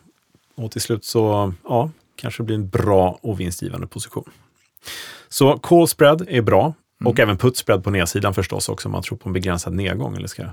Och 0.56 0.72
till 0.72 0.82
slut 0.82 1.06
så, 1.06 1.54
ja, 1.64 1.90
kanske 2.16 2.44
det 2.44 2.46
blir 2.46 2.56
en 2.56 2.70
bra 2.70 3.20
och 3.22 3.40
vinstgivande 3.40 3.88
position. 3.88 4.30
Så 5.30 5.58
call 5.58 5.88
spread 5.88 6.26
är 6.30 6.42
bra 6.42 6.74
och 7.06 7.20
även 7.20 7.38
put 7.38 7.58
spread 7.58 7.84
på 7.84 7.90
nedsidan 7.90 8.34
förstås 8.34 8.70
också 8.70 8.88
om 8.88 8.92
man 8.92 9.04
tror 9.04 9.18
på 9.18 9.30
en 9.30 9.34
begränsad 9.34 9.74
nedgång 9.74 10.16
eller 10.16 10.28
ska 10.28 10.44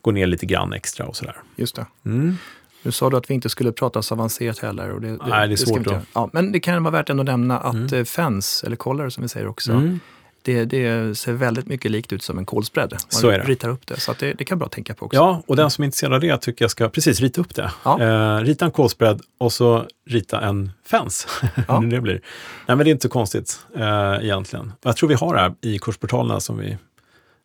gå 0.00 0.10
ner 0.10 0.26
lite 0.26 0.46
grann 0.46 0.72
extra 0.72 1.06
och 1.06 1.16
sådär. 1.16 1.36
Just 1.56 1.76
det. 1.76 1.86
Mm. 2.04 2.36
Nu 2.82 2.92
sa 2.92 3.10
du 3.10 3.16
att 3.16 3.30
vi 3.30 3.34
inte 3.34 3.48
skulle 3.48 3.72
prata 3.72 4.02
så 4.02 4.14
avancerat 4.14 4.58
heller. 4.58 4.90
Och 4.90 5.00
det, 5.00 5.08
det, 5.08 5.18
Nej, 5.26 5.48
det 5.48 5.54
är 5.54 5.56
svårt 5.56 5.86
göra. 5.86 6.02
Ja, 6.14 6.30
men 6.32 6.52
det 6.52 6.60
kan 6.60 6.82
vara 6.82 6.92
värt 6.92 7.10
ändå 7.10 7.20
att 7.20 7.26
nämna 7.26 7.58
att 7.58 7.74
Mm. 7.74 7.86
mm. 7.86 8.04
FENS, 8.04 8.64
eller 8.64 8.76
collar 8.76 9.08
som 9.08 9.22
vi 9.22 9.28
säger 9.28 9.46
också, 9.46 9.72
Mm. 9.72 10.00
Det, 10.42 10.64
det 10.64 11.18
ser 11.18 11.32
väldigt 11.32 11.66
mycket 11.66 11.90
likt 11.90 12.12
ut 12.12 12.22
som 12.22 12.38
en 12.38 12.46
kolspread. 12.46 12.92
Man 12.92 13.00
Så 13.08 13.28
är 13.28 13.38
det. 13.38 13.44
ritar 13.44 13.68
upp 13.68 13.86
det, 13.86 14.00
så 14.00 14.14
det, 14.18 14.32
det 14.32 14.44
kan 14.44 14.58
vara 14.58 14.58
bra 14.58 14.66
att 14.66 14.72
tänka 14.72 14.94
på 14.94 15.06
också. 15.06 15.16
Ja, 15.16 15.42
och 15.46 15.56
den 15.56 15.70
som 15.70 15.82
är 15.82 15.86
intresserad 15.86 16.14
av 16.14 16.20
det 16.20 16.38
tycker 16.38 16.64
jag 16.64 16.70
ska 16.70 16.88
precis 16.88 17.20
rita 17.20 17.40
upp 17.40 17.54
det. 17.54 17.72
Ja. 17.84 18.02
Eh, 18.02 18.44
rita 18.44 18.64
en 18.64 18.70
call 18.70 18.90
spread 18.90 19.20
och 19.38 19.52
så 19.52 19.86
rita 20.06 20.40
en 20.40 20.70
fence. 20.86 21.28
Ja. 21.68 21.80
Det 21.80 22.00
blir. 22.00 22.20
Nej, 22.66 22.76
men 22.76 22.78
det 22.78 22.90
är 22.90 22.92
inte 22.92 23.08
konstigt 23.08 23.66
eh, 23.76 24.24
egentligen. 24.24 24.72
Jag 24.82 24.96
tror 24.96 25.08
vi 25.08 25.14
har 25.14 25.34
det 25.34 25.40
här 25.40 25.54
i 25.60 25.78
kursportalerna 25.78 26.40
som 26.40 26.58
vi 26.58 26.76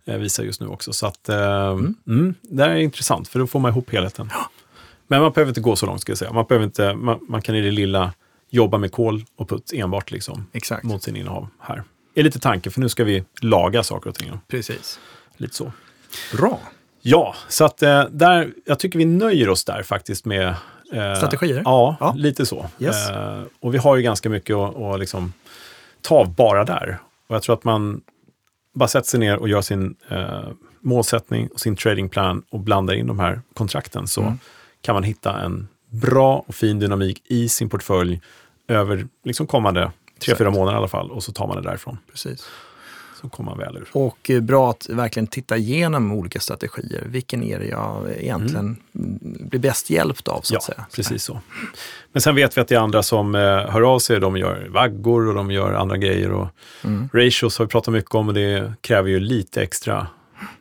eh, 0.06 0.18
visar 0.18 0.44
just 0.44 0.62
nu 0.62 0.68
också. 0.68 0.94
Så 0.94 1.08
att, 1.08 1.30
eh, 1.30 1.70
mm. 2.08 2.36
det 2.42 2.64
här 2.64 2.70
är 2.70 2.76
intressant, 2.76 3.28
för 3.28 3.40
då 3.40 3.48
får 3.48 3.60
man 3.60 3.72
ihop 3.72 3.92
helheten. 3.92 4.30
Men 5.08 5.22
man 5.22 5.32
behöver 5.32 5.50
inte 5.50 5.62
gå 5.62 5.76
så 5.76 5.86
långt, 5.86 6.02
ska 6.02 6.12
jag 6.12 6.18
säga. 6.18 6.34
Man, 6.34 6.46
behöver 6.50 6.66
inte, 6.66 6.94
man, 6.94 7.20
man 7.30 7.42
kan 7.42 7.56
i 7.56 7.62
det 7.62 7.72
lilla 7.72 8.14
jobba 8.50 8.78
med 8.78 8.92
kol 8.92 9.24
och 9.36 9.50
putt 9.50 9.74
enbart 9.74 10.12
liksom, 10.12 10.46
Exakt. 10.52 10.84
mot 10.84 11.04
sin 11.04 11.16
innehav 11.16 11.48
här. 11.60 11.84
Är 12.16 12.24
lite 12.24 12.40
tanke, 12.40 12.70
för 12.72 12.80
nu 12.82 12.90
ska 12.90 13.04
vi 13.04 13.24
laga 13.42 13.84
saker 13.84 14.10
och 14.10 14.16
ting. 14.16 14.32
Precis. 14.48 15.00
Lite 15.38 15.56
så. 15.56 15.72
Bra. 16.38 16.60
Ja, 17.02 17.36
så 17.48 17.66
att 17.66 17.84
eh, 17.84 18.06
där, 18.12 18.54
jag 18.66 18.80
tycker 18.80 19.00
vi 19.00 19.06
nöjer 19.06 19.50
oss 19.50 19.66
där 19.66 19.84
faktiskt 19.84 20.26
med 20.26 20.48
eh, 20.94 21.16
Strategier? 21.16 21.62
Ja, 21.66 21.96
Ja. 22.00 22.14
lite 22.18 22.46
så. 22.46 22.70
Yes. 22.80 23.10
Eh, 23.10 23.42
och 23.60 23.74
vi 23.74 23.78
har 23.78 23.96
ju 23.96 24.02
ganska 24.02 24.30
mycket 24.30 24.56
att, 24.56 24.76
att 24.76 25.00
liksom 25.00 25.34
ta 26.02 26.16
av 26.16 26.36
bara 26.36 26.64
där. 26.66 26.98
Och 27.28 27.36
jag 27.36 27.42
tror 27.44 27.56
att 27.56 27.64
man 27.64 28.02
bara 28.74 28.88
sätter 28.88 29.10
sig 29.10 29.20
ner 29.20 29.38
och 29.38 29.50
gör 29.50 29.62
sin 29.62 29.96
eh, 30.10 30.44
målsättning 30.80 31.48
och 31.48 31.60
sin 31.60 31.76
tradingplan 31.76 32.44
och 32.50 32.60
blandar 32.60 32.94
in 32.94 33.08
de 33.08 33.20
här 33.20 33.42
kontrakten 33.54 34.08
så 34.08 34.22
Mm. 34.22 34.40
kan 34.82 34.94
man 34.96 35.04
hitta 35.04 35.42
en 35.42 35.68
bra 35.90 36.44
och 36.48 36.56
fin 36.56 36.80
dynamik 36.80 37.22
i 37.26 37.50
sin 37.50 37.70
portfölj 37.70 38.22
över 38.68 39.08
liksom 39.24 39.48
kommande 39.48 39.92
tre, 40.26 40.36
fyra 40.36 40.52
månader 40.52 40.74
i 40.74 40.78
alla 40.78 40.88
fall 40.88 41.12
och 41.12 41.24
så 41.24 41.32
tar 41.32 41.48
man 41.48 41.56
det 41.56 41.64
därifrån. 41.70 41.98
Precis. 42.12 42.46
Så 43.22 43.30
kommer 43.30 43.52
man 43.52 43.60
väl 43.60 43.78
ur. 43.78 43.88
Och 43.92 44.30
eh, 44.30 44.42
bra 44.42 44.70
att 44.70 44.90
verkligen 44.90 45.28
titta 45.28 45.58
igenom 45.58 46.12
olika 46.12 46.40
strategier. 46.40 47.04
Vilken 47.06 47.44
är 47.44 47.60
det 47.60 47.66
jag 47.66 48.10
egentligen 48.18 48.78
mm. 48.96 49.20
blir 49.50 49.60
bäst 49.60 49.90
hjälpt 49.90 50.28
av, 50.28 50.42
så 50.42 50.54
Ja, 50.54 50.58
att 50.58 50.64
säga. 50.64 50.86
precis 50.96 51.24
så. 51.24 51.40
Men 52.12 52.22
sen 52.22 52.36
vet 52.36 52.58
vi 52.58 52.62
att 52.62 52.68
det 52.68 52.76
är 52.76 52.80
andra 52.80 53.04
som 53.04 53.36
eh, 53.36 53.42
hör 53.42 53.82
av 53.82 54.00
sig. 54.00 54.20
De 54.20 54.38
gör 54.38 54.68
vaggor 54.70 55.28
och 55.28 55.36
de 55.36 55.52
gör 55.52 55.74
andra 55.74 55.98
grejer. 55.98 56.32
Och 56.32 56.48
Mm. 56.86 57.10
Ratios 57.14 57.58
har 57.58 57.66
vi 57.66 57.70
pratat 57.70 57.94
mycket 57.94 58.16
om 58.16 58.28
och 58.28 58.34
det 58.34 58.74
kräver 58.82 59.10
ju 59.10 59.20
lite 59.20 59.62
extra 59.62 60.08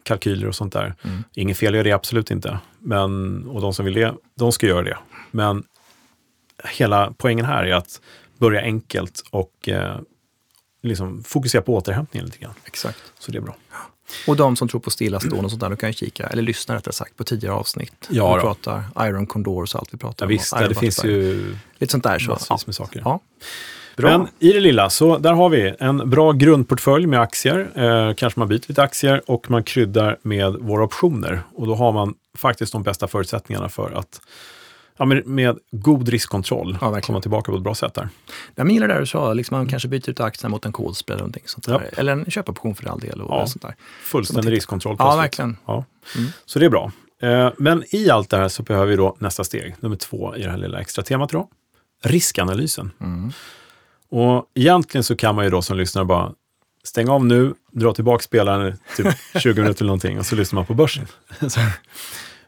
kalkyler 0.02 0.48
och 0.48 0.54
sånt 0.54 0.72
där. 0.72 0.94
Mm. 1.04 1.24
Inget 1.34 1.58
fel 1.58 1.74
i 1.74 1.82
det, 1.82 1.92
absolut 1.92 2.30
inte. 2.30 2.58
Men, 2.78 3.44
och 3.46 3.60
de 3.60 3.74
som 3.74 3.84
vill 3.84 3.94
det, 3.94 4.14
de 4.38 4.52
ska 4.52 4.66
göra 4.66 4.82
det. 4.82 4.98
Men 5.30 5.62
hela 6.64 7.14
poängen 7.18 7.44
här 7.44 7.64
är 7.64 7.74
att 7.74 8.00
börja 8.42 8.60
enkelt 8.60 9.22
och 9.30 9.68
eh, 9.68 9.96
liksom 10.82 11.24
fokusera 11.24 11.62
på 11.62 11.74
återhämtningen 11.76 12.26
lite 12.26 12.38
grann. 12.38 12.54
Exakt. 12.64 12.98
Så 13.18 13.32
det 13.32 13.38
är 13.38 13.42
bra. 13.42 13.56
Och 14.26 14.36
de 14.36 14.56
som 14.56 14.68
tror 14.68 14.80
på 14.80 14.90
stillastående 14.90 15.44
och 15.44 15.50
sånt 15.50 15.60
där, 15.60 15.68
de 15.68 15.76
kan 15.76 15.88
ju 15.88 15.92
kika, 15.94 16.26
eller 16.26 16.42
lyssna 16.42 16.74
rättare 16.74 16.92
sagt, 16.94 17.16
på 17.16 17.24
tidigare 17.24 17.54
avsnitt. 17.54 18.08
Ja 18.10 18.34
vi 18.34 18.40
pratar 18.40 18.84
Iron 19.00 19.26
Condors 19.26 19.74
och 19.74 19.80
allt 19.80 19.94
vi 19.94 19.98
pratar 19.98 20.26
Ja, 20.26 20.26
om. 20.26 20.32
visst, 20.32 20.56
det 20.68 20.74
finns 20.74 21.04
ju 21.04 21.56
Lite 21.78 21.90
sånt 21.90 22.04
där. 22.04 22.18
Så. 22.18 22.30
massvis 22.30 22.66
med 22.66 22.74
saker. 22.74 23.02
Ja. 23.04 23.20
Bra. 23.96 24.18
Men 24.18 24.28
i 24.38 24.52
det 24.52 24.60
lilla, 24.60 24.90
så 24.90 25.18
där 25.18 25.32
har 25.32 25.48
vi 25.48 25.74
en 25.80 26.10
bra 26.10 26.32
grundportfölj 26.32 27.06
med 27.06 27.20
aktier. 27.20 27.70
Eh, 27.74 28.14
kanske 28.14 28.38
man 28.40 28.48
byter 28.48 28.64
lite 28.68 28.82
aktier 28.82 29.30
och 29.30 29.50
man 29.50 29.64
kryddar 29.64 30.18
med 30.22 30.52
våra 30.54 30.84
optioner. 30.84 31.42
Och 31.54 31.66
då 31.66 31.74
har 31.74 31.92
man 31.92 32.14
faktiskt 32.38 32.72
de 32.72 32.82
bästa 32.82 33.08
förutsättningarna 33.08 33.68
för 33.68 33.90
att 33.90 34.20
ja, 35.02 35.06
med, 35.06 35.26
med 35.26 35.58
god 35.70 36.08
riskkontroll 36.08 36.78
Ja, 36.80 36.90
verkligen. 36.90 37.02
komma 37.02 37.20
tillbaka 37.20 37.52
på 37.52 37.56
ett 37.58 37.62
bra 37.64 37.74
sätt 37.74 37.94
där. 37.94 38.08
Jag 38.54 38.70
gillar 38.70 38.88
det 38.88 39.00
du 39.00 39.06
sa, 39.06 39.32
liksom 39.32 39.56
man 39.56 39.68
kanske 39.68 39.88
byter 39.88 40.10
ut 40.10 40.20
aktierna 40.20 40.48
mot 40.50 40.64
en 40.66 40.72
callspread 40.72 41.14
eller 41.16 41.22
någonting 41.22 41.42
sånt. 41.46 41.66
Ja. 41.68 41.80
Eller 41.96 42.12
en 42.12 42.24
köpoption 42.30 42.74
för 42.74 42.86
all 42.88 43.00
del. 43.00 43.20
Och 43.20 43.34
Ja. 43.34 43.46
sånt 43.46 43.62
där. 43.62 43.74
Fullständig 44.02 44.52
riskkontroll. 44.52 44.96
Ja, 44.98 45.16
verkligen. 45.16 45.56
Ja. 45.66 45.84
Mm. 46.16 46.30
Så 46.44 46.58
det 46.58 46.64
är 46.66 46.70
bra. 46.70 46.92
Eh, 47.22 47.50
Men 47.58 47.84
i 47.90 48.10
allt 48.10 48.30
det 48.30 48.36
här 48.36 48.48
så 48.48 48.62
behöver 48.62 48.86
vi 48.86 48.96
då 48.96 49.16
nästa 49.18 49.44
steg, 49.44 49.74
nummer 49.80 49.96
två 49.96 50.36
i 50.36 50.42
det 50.42 50.50
här 50.50 50.58
lilla 50.58 50.80
extra 50.80 51.04
temat 51.04 51.30
då. 51.30 51.48
Riskanalysen. 52.04 52.90
Mm. 53.00 53.32
Och 54.10 54.46
egentligen 54.54 55.04
så 55.04 55.16
kan 55.16 55.34
man 55.34 55.44
ju 55.44 55.50
då 55.50 55.62
som 55.62 55.76
lyssnare 55.76 56.04
bara 56.04 56.32
stänga 56.84 57.12
av 57.12 57.26
nu, 57.26 57.54
dra 57.72 57.92
tillbaka 57.94 58.22
spelaren 58.22 58.78
typ 58.96 59.06
20 59.42 59.60
minuter 59.60 59.82
eller 59.82 59.86
någonting 59.86 60.18
och 60.18 60.26
så 60.26 60.36
lyssnar 60.36 60.56
man 60.56 60.66
på 60.66 60.74
börsen. 60.74 61.06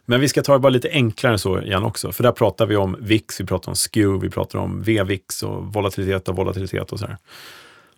Men 0.05 0.19
vi 0.19 0.29
ska 0.29 0.41
ta 0.41 0.53
det 0.53 0.59
bara 0.59 0.69
lite 0.69 0.89
enklare 0.89 1.33
än 1.33 1.39
så 1.39 1.61
igen 1.61 1.83
också, 1.83 2.11
för 2.11 2.23
där 2.23 2.31
pratar 2.31 2.65
vi 2.65 2.75
om 2.75 2.97
VIX, 2.99 3.41
vi 3.41 3.45
pratar 3.45 3.71
om 3.71 3.75
SKEW, 3.75 4.21
vi 4.21 4.29
pratar 4.29 4.59
om 4.59 4.81
VVIX 4.81 5.43
och 5.43 5.73
volatilitet 5.73 6.29
och 6.29 6.35
volatilitet 6.35 6.91
och 6.91 6.99
så 6.99 7.05
här. 7.05 7.17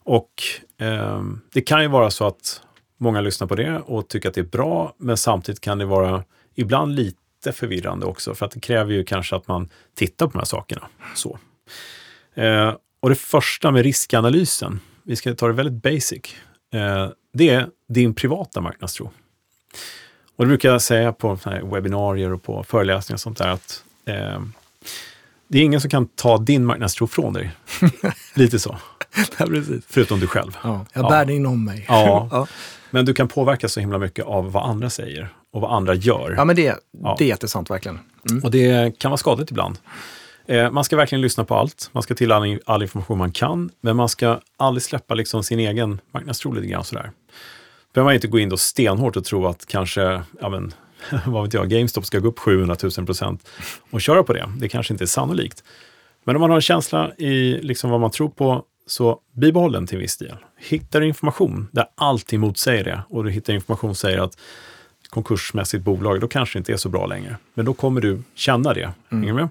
Och 0.03 0.31
eh, 0.77 1.23
det 1.53 1.61
kan 1.61 1.81
ju 1.81 1.87
vara 1.87 2.09
så 2.09 2.27
att 2.27 2.61
många 2.97 3.21
lyssnar 3.21 3.47
på 3.47 3.55
det 3.55 3.79
och 3.85 4.07
tycker 4.07 4.29
att 4.29 4.35
det 4.35 4.41
är 4.41 4.45
bra, 4.45 4.93
men 4.97 5.17
samtidigt 5.17 5.61
kan 5.61 5.77
det 5.77 5.85
vara 5.85 6.23
ibland 6.55 6.95
lite 6.95 7.51
förvirrande 7.53 8.05
också, 8.05 8.35
för 8.35 8.45
att 8.45 8.51
det 8.51 8.59
kräver 8.59 8.93
ju 8.93 9.03
kanske 9.03 9.35
att 9.35 9.47
man 9.47 9.69
tittar 9.95 10.25
på 10.25 10.31
de 10.31 10.37
här 10.37 10.45
sakerna. 10.45 10.87
Så. 11.15 11.39
Eh, 12.33 12.73
och 12.99 13.09
det 13.09 13.15
första 13.15 13.71
med 13.71 13.83
riskanalysen, 13.83 14.79
vi 15.03 15.15
ska 15.15 15.35
ta 15.35 15.47
det 15.47 15.53
väldigt 15.53 15.83
basic, 15.83 16.35
eh, 16.73 17.09
det 17.33 17.49
är 17.49 17.67
din 17.89 18.13
privata 18.13 18.61
marknadstro. 18.61 19.11
Och 20.37 20.43
det 20.45 20.47
brukar 20.47 20.69
jag 20.71 20.81
säga 20.81 21.13
på 21.13 21.39
webbinarier 21.63 22.33
och 22.33 22.43
på 22.43 22.63
föreläsningar 22.63 23.15
och 23.15 23.19
sånt 23.21 23.37
där 23.37 23.47
att 23.47 23.83
eh, 24.05 24.41
det 25.47 25.57
är 25.59 25.63
ingen 25.63 25.81
som 25.81 25.89
kan 25.89 26.07
ta 26.07 26.37
din 26.37 26.65
marknadstro 26.65 27.07
från 27.07 27.33
dig. 27.33 27.51
Lite 28.33 28.59
så, 28.59 28.77
ja, 29.39 29.45
precis. 29.45 29.83
förutom 29.89 30.19
du 30.19 30.27
själv. 30.27 30.57
Ja, 30.63 30.85
jag 30.93 31.05
Ja. 31.05 31.09
bär 31.09 31.25
det 31.25 31.33
inom 31.33 31.65
mig. 31.65 31.85
Ja. 31.87 32.27
ja. 32.31 32.47
Men 32.91 33.05
du 33.05 33.13
kan 33.13 33.27
påverka 33.27 33.69
så 33.69 33.79
himla 33.79 33.97
mycket 33.97 34.25
av 34.25 34.51
vad 34.51 34.69
andra 34.69 34.89
säger 34.89 35.29
och 35.53 35.61
vad 35.61 35.73
andra 35.73 35.93
gör. 35.93 36.33
ja, 36.37 36.45
men 36.45 36.55
det, 36.55 36.79
Ja. 37.03 37.15
det 37.17 37.23
är 37.23 37.27
jättesant 37.27 37.69
verkligen. 37.69 37.99
Mm. 38.29 38.43
Och 38.43 38.51
det 38.51 38.99
kan 38.99 39.11
vara 39.11 39.17
skadligt 39.17 39.51
ibland. 39.51 39.77
Eh, 40.47 40.71
man 40.71 40.83
ska 40.83 40.95
verkligen 40.97 41.21
lyssna 41.21 41.43
på 41.45 41.55
allt. 41.55 41.89
Man 41.91 42.03
ska 42.03 42.15
till 42.15 42.31
all, 42.31 42.59
all 42.65 42.81
information 42.81 43.17
man 43.17 43.31
kan, 43.31 43.69
men 43.81 43.95
man 43.95 44.09
ska 44.09 44.39
aldrig 44.57 44.83
släppa 44.83 45.13
liksom 45.13 45.43
sin 45.43 45.59
egen 45.59 45.99
marknadstro 46.11 46.51
lite 46.51 46.67
grann 46.67 46.83
sådär. 46.83 47.11
Behöver 47.93 48.07
man 48.07 48.15
inte 48.15 48.27
gå 48.27 48.39
in 48.39 48.49
då 48.49 48.57
stenhårt 48.57 49.15
och 49.15 49.25
tro 49.25 49.47
att 49.47 49.65
kanske, 49.65 50.21
ja 50.41 50.49
men, 50.49 50.73
vad 51.25 51.43
vet 51.43 51.53
jag, 51.53 51.69
GameStop 51.69 52.05
ska 52.05 52.19
gå 52.19 52.27
upp 52.27 52.39
700 52.39 52.75
000 52.97 53.05
procent 53.05 53.49
och 53.89 54.01
köra 54.01 54.23
på 54.23 54.33
det. 54.33 54.49
Det 54.57 54.69
kanske 54.69 54.93
inte 54.93 55.03
är 55.03 55.05
sannolikt. 55.05 55.63
Men 56.23 56.35
om 56.35 56.39
man 56.39 56.49
har 56.49 56.57
en 56.57 56.61
känsla 56.61 57.11
i 57.17 57.59
liksom 57.61 57.89
vad 57.89 57.99
man 57.99 58.11
tror 58.11 58.29
på, 58.29 58.63
så 58.87 59.19
bibehåll 59.31 59.71
den 59.71 59.87
till 59.87 59.97
viss 59.97 60.17
del. 60.17 60.35
Hittar 60.57 61.01
du 61.01 61.07
information 61.07 61.67
där 61.71 61.85
allting 61.95 62.39
motsäger 62.39 62.83
det 62.83 63.01
och 63.09 63.23
du 63.23 63.31
hittar 63.31 63.53
information 63.53 63.89
som 63.89 63.95
säger 63.95 64.19
att 64.19 64.37
konkursmässigt 65.09 65.83
bolag, 65.83 66.21
då 66.21 66.27
kanske 66.27 66.57
det 66.57 66.59
inte 66.59 66.73
är 66.73 66.77
så 66.77 66.89
bra 66.89 67.05
längre. 67.05 67.37
Men 67.53 67.65
då 67.65 67.73
kommer 67.73 68.01
du 68.01 68.23
känna 68.35 68.73
det. 68.73 68.91
Hänger 69.09 69.27
du 69.27 69.33
med? 69.33 69.49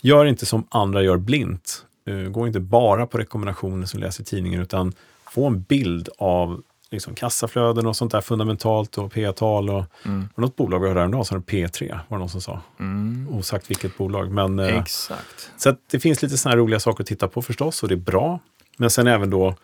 Gör 0.00 0.24
inte 0.24 0.46
som 0.46 0.66
andra 0.68 1.02
gör 1.02 1.16
blint. 1.16 1.84
Uh, 2.08 2.28
gå 2.28 2.46
inte 2.46 2.60
bara 2.60 3.06
på 3.06 3.18
rekommendationer 3.18 3.86
som 3.86 4.00
läser 4.00 4.24
tidningen, 4.24 4.60
utan 4.60 4.92
få 5.30 5.46
en 5.46 5.62
bild 5.62 6.08
av 6.18 6.62
liksom, 6.94 7.14
kassaflöden 7.14 7.86
och 7.86 7.96
sånt 7.96 8.12
där 8.12 8.20
fundamentalt 8.20 8.98
och 8.98 9.12
P-tal. 9.12 9.70
Och, 9.70 9.84
Mm. 10.04 10.28
och 10.34 10.38
något 10.42 10.56
bolag 10.56 10.80
vi 10.80 10.86
hörde 10.88 11.00
häromdagen 11.00 11.24
som 11.24 11.34
hade 11.34 11.46
P3, 11.46 11.88
var 12.08 12.16
det 12.16 12.20
någon 12.20 12.28
som 12.28 12.40
sa. 12.40 12.60
Mm. 12.80 13.28
Osagt 13.30 13.70
vilket 13.70 13.96
bolag. 13.98 14.30
Men, 14.30 14.58
eh, 14.58 14.78
Exakt. 14.78 15.50
så 15.56 15.68
att 15.68 15.78
det 15.90 16.00
finns 16.00 16.22
lite 16.22 16.36
sådana 16.38 16.52
här 16.52 16.58
roliga 16.58 16.80
saker 16.80 17.02
att 17.02 17.08
titta 17.08 17.28
på 17.28 17.42
förstås 17.42 17.82
och 17.82 17.88
det 17.88 17.94
är 17.94 17.96
bra. 17.96 18.38
Men 18.76 18.90
sen 18.90 19.06
även 19.06 19.30
då 19.30 19.54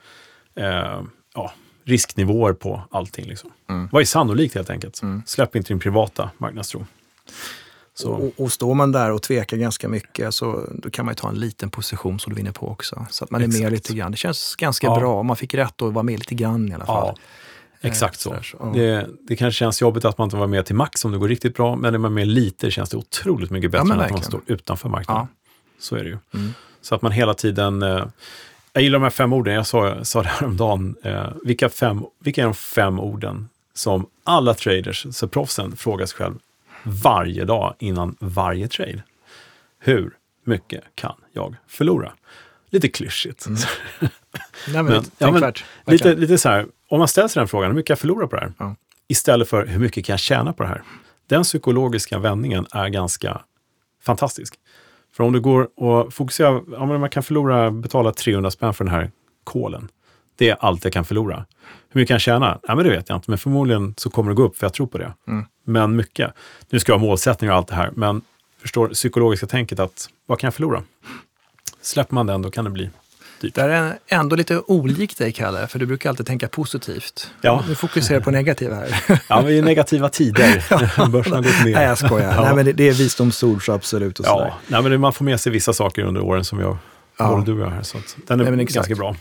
eh, 0.55 1.01
ja, 1.35 1.53
risknivåer 1.85 2.53
på 2.53 2.83
allting. 2.91 3.25
Liksom. 3.27 3.51
Mm. 3.69 3.89
Vad 3.93 4.03
är 4.03 4.07
sannolikt 4.07 4.55
helt 4.55 4.71
enkelt? 4.71 5.03
Mm. 5.03 5.23
Släpp 5.27 5.57
inte 5.57 5.69
din 5.69 5.81
privata 5.81 6.31
marknadstro. 6.39 6.87
Och, 8.05 8.33
och 8.37 8.53
står 8.53 8.75
man 8.75 8.93
där 8.93 9.11
och 9.11 9.23
tvekar 9.23 9.57
ganska 9.57 9.89
mycket 9.89 10.35
så 10.35 10.65
då 10.75 10.91
kan 10.91 11.05
man 11.05 11.13
ju 11.13 11.17
ta 11.17 11.29
en 11.29 11.41
liten 11.41 11.71
position 11.71 12.21
som 12.21 12.33
du 12.33 12.37
vinner 12.37 12.53
på 12.53 12.69
också. 12.69 13.07
Så 13.11 13.25
att 13.25 13.31
man 13.31 13.43
är 13.43 13.63
med 13.63 13.73
lite 13.73 13.95
grann. 13.95 14.11
Det 14.11 14.17
känns 14.17 14.57
ganska 14.57 14.87
Ja. 14.87 14.99
bra. 14.99 15.23
Man 15.23 15.37
fick 15.37 15.55
rätt 15.55 15.83
och 15.83 15.95
var 15.95 16.03
med 16.03 16.19
lite 16.19 16.35
grann 16.35 16.69
i 16.69 16.75
alla 16.75 16.87
fall. 16.87 17.15
ja, 17.81 17.89
exakt 17.89 18.21
så. 18.21 18.37
så, 18.43 18.57
ja. 18.61 18.71
Det, 18.75 19.09
det 19.29 19.37
kanske 19.37 19.59
känns 19.59 19.81
jobbigt 19.83 20.05
att 20.05 20.19
man 20.19 20.27
inte 20.27 20.37
var 20.37 20.47
med 20.47 20.67
till 20.67 20.75
max 20.77 21.05
om 21.05 21.13
det 21.13 21.19
går 21.19 21.29
riktigt 21.29 21.57
bra, 21.57 21.77
men 21.77 21.95
är 21.95 21.99
man 21.99 22.15
med 22.15 22.29
lite 22.29 22.71
känns 22.71 22.91
det 22.91 22.97
otroligt 22.97 23.51
mycket 23.51 23.71
bättre 23.71 23.93
än 23.95 24.01
att 24.01 24.11
man 24.11 24.23
står 24.23 24.41
utanför 24.47 24.89
marknaden. 24.89 25.27
Ja. 25.31 25.53
Så 25.79 25.97
är 25.97 26.05
det 26.05 26.09
ju. 26.11 26.19
Mm. 26.35 26.53
Så 26.83 26.95
att 26.95 27.03
man 27.03 27.13
hela 27.13 27.35
tiden... 27.35 27.83
Eh, 27.83 28.05
jag 28.73 28.83
gillar 28.83 28.99
de 28.99 29.03
här 29.03 29.11
fem 29.11 29.33
orden. 29.33 29.55
Jag 29.55 29.67
sa, 29.67 30.05
sa 30.05 30.23
det 30.23 30.29
häromdagen. 30.29 30.97
Eh, 31.03 31.27
vilka, 31.45 31.69
fem, 31.69 32.05
vilka 32.19 32.41
är 32.41 32.45
de 32.45 32.55
fem 32.55 33.01
orden 33.01 33.49
som 33.75 34.07
alla 34.25 34.55
traders, 34.55 35.07
så 35.11 35.29
proffsen, 35.29 35.77
frågar 35.77 36.07
sig 36.07 36.17
själv 36.17 36.35
varje 36.85 37.45
dag 37.45 37.75
innan 37.79 38.17
varje 38.21 38.69
trade? 38.69 39.03
Hur 39.79 40.17
mycket 40.45 40.85
kan 40.95 41.15
jag 41.33 41.57
förlora? 41.67 42.13
Lite 42.71 42.89
klyschigt. 42.89 43.47
Mm. 43.47 43.59
Nej, 44.69 44.83
men, 44.83 44.85
Men- 44.85 45.05
ja, 45.19 45.31
men. 45.31 45.53
Lite, 45.87 46.15
lite 46.15 46.39
så 46.39 46.49
här, 46.49 46.67
om 46.89 46.99
man 46.99 47.09
ställer 47.09 47.29
sig 47.29 47.41
den 47.41 47.49
frågan, 47.49 47.71
hur 47.71 47.75
mycket 47.77 47.87
kan 47.87 47.93
jag 47.93 47.99
förlora 47.99 48.27
på 48.27 48.37
det 48.37 48.43
här? 48.43 48.53
Ja. 48.59 48.77
Istället 49.09 49.49
för 49.49 49.67
hur 49.67 49.81
mycket 49.81 50.05
kan 50.05 50.13
jag 50.13 50.21
tjäna 50.21 50.53
på 50.53 50.63
det 50.63 50.69
här? 50.69 50.83
Den 51.27 51.43
psykologiska 51.43 52.19
vändningen 52.19 52.67
är 52.73 52.89
ganska 52.89 53.41
fantastisk. 54.03 54.55
För 55.13 55.25
om 55.25 55.33
du 55.33 55.41
går 55.41 55.69
och 55.77 56.15
fokuserar, 56.15 56.63
ja, 56.73 56.87
man 56.87 57.11
kan 57.11 57.23
förlora, 57.23 57.71
betala 57.71 58.13
300 58.13 58.51
spänn 58.51 58.75
för 58.75 58.85
den 58.85 58.95
här 58.95 59.11
kolen. 59.45 59.89
Det 60.37 60.49
är 60.51 60.57
allt 60.61 60.85
jag 60.85 60.93
kan 60.93 61.05
förlora. 61.05 61.47
Hur 61.89 62.01
mycket 62.01 62.09
kan 62.09 62.15
jag 62.15 62.21
tjäna? 62.21 62.61
Ja, 62.63 62.75
men 62.75 62.85
det 62.85 62.91
vet 62.91 63.09
jag 63.09 63.17
inte, 63.19 63.31
men 63.31 63.39
förmodligen 63.39 63.95
så 63.97 64.11
kommer 64.11 64.31
det 64.31 64.35
gå 64.35 64.43
upp 64.43 64.57
för 64.57 64.67
jag 64.67 64.75
tror 64.75 64.87
på 64.87 64.99
det. 64.99 65.13
Mm. 65.29 65.47
Men 65.71 65.97
mycket. 65.97 66.33
Nu 66.71 66.79
ska 66.81 66.93
jag 66.93 66.99
ha 66.99 67.07
målsättningar 67.07 67.53
och 67.53 67.59
allt 67.59 67.69
det 67.69 67.75
här, 67.75 67.91
men 67.95 68.23
förstår 68.63 68.89
psykologiska 68.89 69.47
tänket 69.47 69.81
att 69.81 70.09
vad 70.27 70.39
kan 70.39 70.47
jag 70.47 70.55
förlora? 70.55 70.83
Släpper 71.83 72.15
man 72.15 72.27
den, 72.27 72.43
då 72.43 72.51
kan 72.51 72.65
det 72.65 72.71
bli 72.71 72.91
dyrt. 73.41 73.55
Det 73.55 73.63
är 73.63 73.99
ändå 74.09 74.37
lite 74.37 74.59
olikt 74.67 75.19
dig, 75.19 75.33
Kalle, 75.33 75.67
för 75.67 75.79
du 75.79 75.87
brukar 75.87 76.11
alltid 76.11 76.27
tänka 76.27 76.49
positivt. 76.49 77.31
Ja. 77.41 77.65
Nu 77.69 77.75
fokuserar 77.75 78.21
på 78.21 78.31
negativa 78.31 78.75
här. 78.75 79.21
Ja, 79.29 79.41
men 79.43 79.49
i 79.51 79.63
negativa 79.63 80.09
tider. 80.09 80.65
Börsen 81.11 81.33
har 81.33 81.43
gått 81.43 81.65
ner. 81.65 81.75
Nej, 81.75 81.85
jag 81.87 81.99
skojar. 81.99 82.35
Ja. 82.35 82.43
Nej, 82.45 82.55
men 82.55 82.65
det, 82.65 82.73
det 82.73 82.89
är 82.89 82.93
visdomsord, 82.93 83.65
så 83.67 83.73
absolut. 83.73 84.19
Och 84.21 84.27
sådär. 84.27 84.47
Ja, 84.47 84.81
nej, 84.81 84.91
men 84.91 85.01
man 85.01 85.13
får 85.13 85.25
med 85.25 85.41
sig 85.41 85.53
vissa 85.53 85.73
saker 85.73 86.03
under 86.03 86.21
åren 86.21 86.45
som 86.45 86.61
jag, 86.61 86.77
Ja. 87.19 87.29
både 87.29 87.45
du 87.47 87.53
och 87.53 87.61
jag 87.67 87.71
här. 87.71 87.83
Så 87.83 87.99
att 87.99 88.17
den 88.27 88.41
är 88.41 88.51
Nej, 88.51 88.65
ganska 88.65 88.95
bra. 88.95 89.17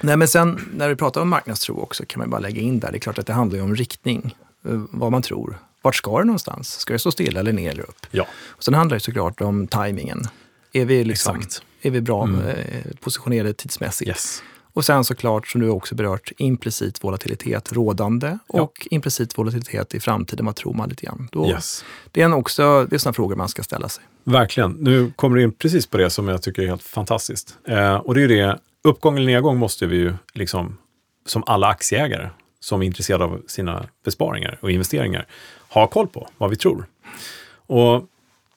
Nej, 0.00 0.16
men 0.16 0.28
sen 0.28 0.68
när 0.74 0.88
vi 0.88 0.96
pratar 0.96 1.20
om 1.20 1.28
marknadstro 1.28 1.80
också 1.80 2.04
kan 2.06 2.20
man 2.20 2.30
bara 2.30 2.40
lägga 2.40 2.60
in 2.60 2.80
där. 2.80 2.90
Det 2.92 2.98
är 2.98 3.00
klart 3.00 3.18
att 3.18 3.26
det 3.26 3.32
handlar 3.32 3.56
ju 3.58 3.64
om 3.64 3.74
riktning, 3.76 4.34
eh, 4.68 4.72
vad 4.90 5.12
man 5.12 5.22
tror. 5.22 5.58
Vart 5.82 5.96
ska 5.96 6.18
det 6.18 6.24
någonstans? 6.24 6.78
Ska 6.78 6.92
det 6.92 6.98
stå 6.98 7.10
stilla 7.12 7.40
eller 7.40 7.52
ner 7.52 7.70
eller 7.70 7.82
upp? 7.82 8.06
Ja, 8.10 8.26
Och 8.46 8.64
sen 8.64 8.74
handlar 8.74 8.96
det 8.96 9.00
såklart 9.00 9.40
om 9.40 9.66
tajmingen. 9.66 10.22
Är 10.72 10.84
vi, 10.84 11.04
liksom, 11.04 11.36
exakt. 11.36 11.62
är 11.82 11.90
vi 11.90 12.00
bra 12.00 12.24
Mm. 12.24 12.40
eh, 12.46 12.56
positionerade 13.00 13.52
tidsmässigt? 13.54 14.08
Yes. 14.08 14.42
Och 14.72 14.84
sen 14.84 15.04
såklart, 15.04 15.46
som 15.46 15.60
du 15.60 15.68
också 15.68 15.94
berört, 15.94 16.32
implicit 16.38 17.04
volatilitet 17.04 17.72
rådande 17.72 18.38
Ja. 18.52 18.60
och 18.62 18.88
implicit 18.90 19.38
volatilitet 19.38 19.94
i 19.94 20.00
framtiden. 20.00 20.46
Vad 20.46 20.56
tror 20.56 20.74
man 20.74 20.88
lite 20.88 21.06
grann? 21.06 21.28
Då, 21.32 21.48
yes. 21.48 21.84
Det 22.12 22.22
är 22.22 22.34
också, 22.34 22.84
det 22.90 22.96
är 22.96 22.98
sådana 22.98 23.12
frågor 23.14 23.36
man 23.36 23.48
ska 23.48 23.62
ställa 23.62 23.88
sig. 23.88 24.04
Verkligen. 24.24 24.70
Nu 24.72 25.12
kommer 25.16 25.36
du 25.36 25.42
in 25.42 25.52
precis 25.52 25.86
på 25.86 25.96
det 25.96 26.10
som 26.10 26.28
jag 26.28 26.42
tycker 26.42 26.62
är 26.62 26.66
helt 26.66 26.82
fantastiskt. 26.82 27.56
Eh, 27.68 27.94
och 27.94 28.14
det 28.14 28.20
är 28.20 28.28
ju 28.28 28.36
det, 28.36 28.58
uppgång 28.84 29.16
eller 29.16 29.26
nedgång 29.26 29.58
måste 29.58 29.86
vi 29.86 29.96
ju, 29.96 30.14
liksom, 30.34 30.76
som 31.26 31.42
alla 31.46 31.66
aktieägare 31.66 32.28
som 32.60 32.82
är 32.82 32.86
intresserade 32.86 33.24
av 33.24 33.42
sina 33.46 33.86
besparingar 34.04 34.58
och 34.62 34.70
investeringar, 34.70 35.26
ha 35.68 35.86
koll 35.86 36.08
på 36.08 36.28
vad 36.38 36.50
vi 36.50 36.56
tror. 36.56 36.86
Och 37.66 38.04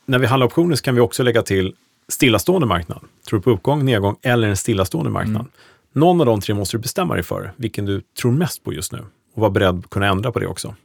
när 0.05 0.20
vi 0.20 0.26
handlar 0.26 0.47
optioner 0.47 0.76
så 0.76 0.84
kan 0.84 0.95
vi 0.95 1.01
också 1.01 1.24
lägga 1.24 1.41
till 1.41 1.76
stillastående 2.07 2.68
marknad. 2.68 3.01
Tror 3.30 3.39
du 3.39 3.43
på 3.43 3.49
uppgång, 3.51 3.86
nedgång 3.86 4.16
eller 4.22 4.47
en 4.47 4.57
stillastående 4.57 5.12
marknad? 5.12 5.45
Någon 5.93 6.20
av 6.20 6.26
de 6.26 6.41
tre 6.41 6.55
måste 6.55 6.78
du 6.78 6.82
bestämma 6.82 7.14
dig 7.14 7.24
för, 7.24 7.53
vilken 7.55 7.86
du 7.86 8.01
tror 8.01 8.32
mest 8.32 8.64
på 8.64 8.74
just 8.74 8.91
nu 8.91 8.99
och 9.34 9.41
vara 9.41 9.51
beredd 9.51 9.80
att 9.80 9.89
kunna 9.89 10.07
ändra 10.07 10.32
på 10.32 10.39
det 10.39 10.47
också. 10.47 10.76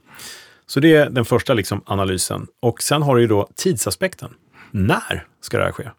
Så 0.67 0.81
det 0.81 0.95
är 0.95 1.11
den 1.11 1.25
första 1.25 1.55
liksom 1.55 1.81
analysen. 1.87 2.47
Och 2.61 2.83
sen 2.83 3.03
har 3.03 3.17
du 3.17 3.23
ju 3.23 3.29
då 3.29 3.49
tidsaspekten. 3.55 4.35
När 4.71 5.27
ska 5.41 5.59
det 5.59 5.65
här 5.65 5.73
ske? 5.73 5.91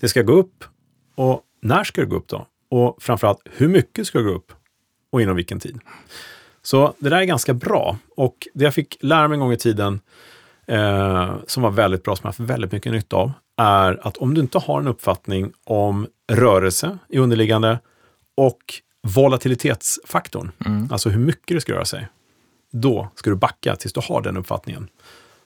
Det 0.00 0.08
ska 0.08 0.22
gå 0.22 0.32
upp 0.32 0.64
och 1.14 1.42
när 1.62 1.84
ska 1.84 2.00
det 2.00 2.06
gå 2.06 2.16
upp 2.16 2.28
då? 2.28 2.46
Och 2.70 3.02
framförallt, 3.02 3.40
hur 3.44 3.68
mycket 3.68 4.06
ska 4.06 4.18
det 4.18 4.24
gå 4.24 4.30
upp 4.30 4.52
och 5.12 5.22
inom 5.22 5.36
vilken 5.36 5.60
tid? 5.60 5.80
Så 6.68 6.94
det 6.98 7.08
där 7.08 7.16
är 7.16 7.24
ganska 7.24 7.54
bra. 7.54 7.98
Och 8.16 8.48
det 8.54 8.64
jag 8.64 8.74
fick 8.74 8.96
lära 9.00 9.28
mig 9.28 9.36
en 9.36 9.40
gång 9.40 9.52
i 9.52 9.56
tiden, 9.56 10.00
eh, 10.66 11.34
som 11.46 11.62
var 11.62 11.70
väldigt 11.70 12.02
bra, 12.02 12.16
som 12.16 12.20
jag 12.22 12.26
har 12.26 12.32
haft 12.32 12.50
väldigt 12.50 12.72
mycket 12.72 12.92
nytta 12.92 13.16
av, 13.16 13.32
är 13.56 14.06
att 14.06 14.16
om 14.16 14.34
du 14.34 14.40
inte 14.40 14.58
har 14.58 14.80
en 14.80 14.88
uppfattning 14.88 15.52
om 15.64 16.06
rörelse 16.32 16.98
i 17.08 17.18
underliggande 17.18 17.78
och 18.36 18.58
volatilitetsfaktorn, 19.02 20.50
alltså 20.90 21.08
hur 21.08 21.20
mycket 21.20 21.56
det 21.56 21.60
ska 21.60 21.72
röra 21.72 21.84
sig, 21.84 22.08
då 22.72 23.08
ska 23.14 23.30
du 23.30 23.36
backa 23.36 23.76
tills 23.76 23.92
du 23.92 24.00
har 24.04 24.22
den 24.22 24.36
uppfattningen. 24.36 24.88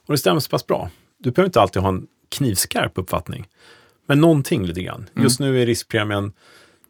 Och 0.07 0.13
det 0.13 0.19
stämmer 0.19 0.41
så 0.41 0.51
pass 0.51 0.67
bra. 0.67 0.91
Du 1.19 1.31
behöver 1.31 1.49
inte 1.49 1.61
alltid 1.61 1.83
ha 1.83 1.89
en 1.89 2.07
knivskarp 2.29 2.99
uppfattning. 2.99 3.49
Men 4.07 4.21
någonting 4.21 4.67
lite 4.67 4.83
grann. 4.83 5.09
Just 5.15 5.41
nu 5.41 5.63
är 5.63 5.67
riskpremien 5.67 6.33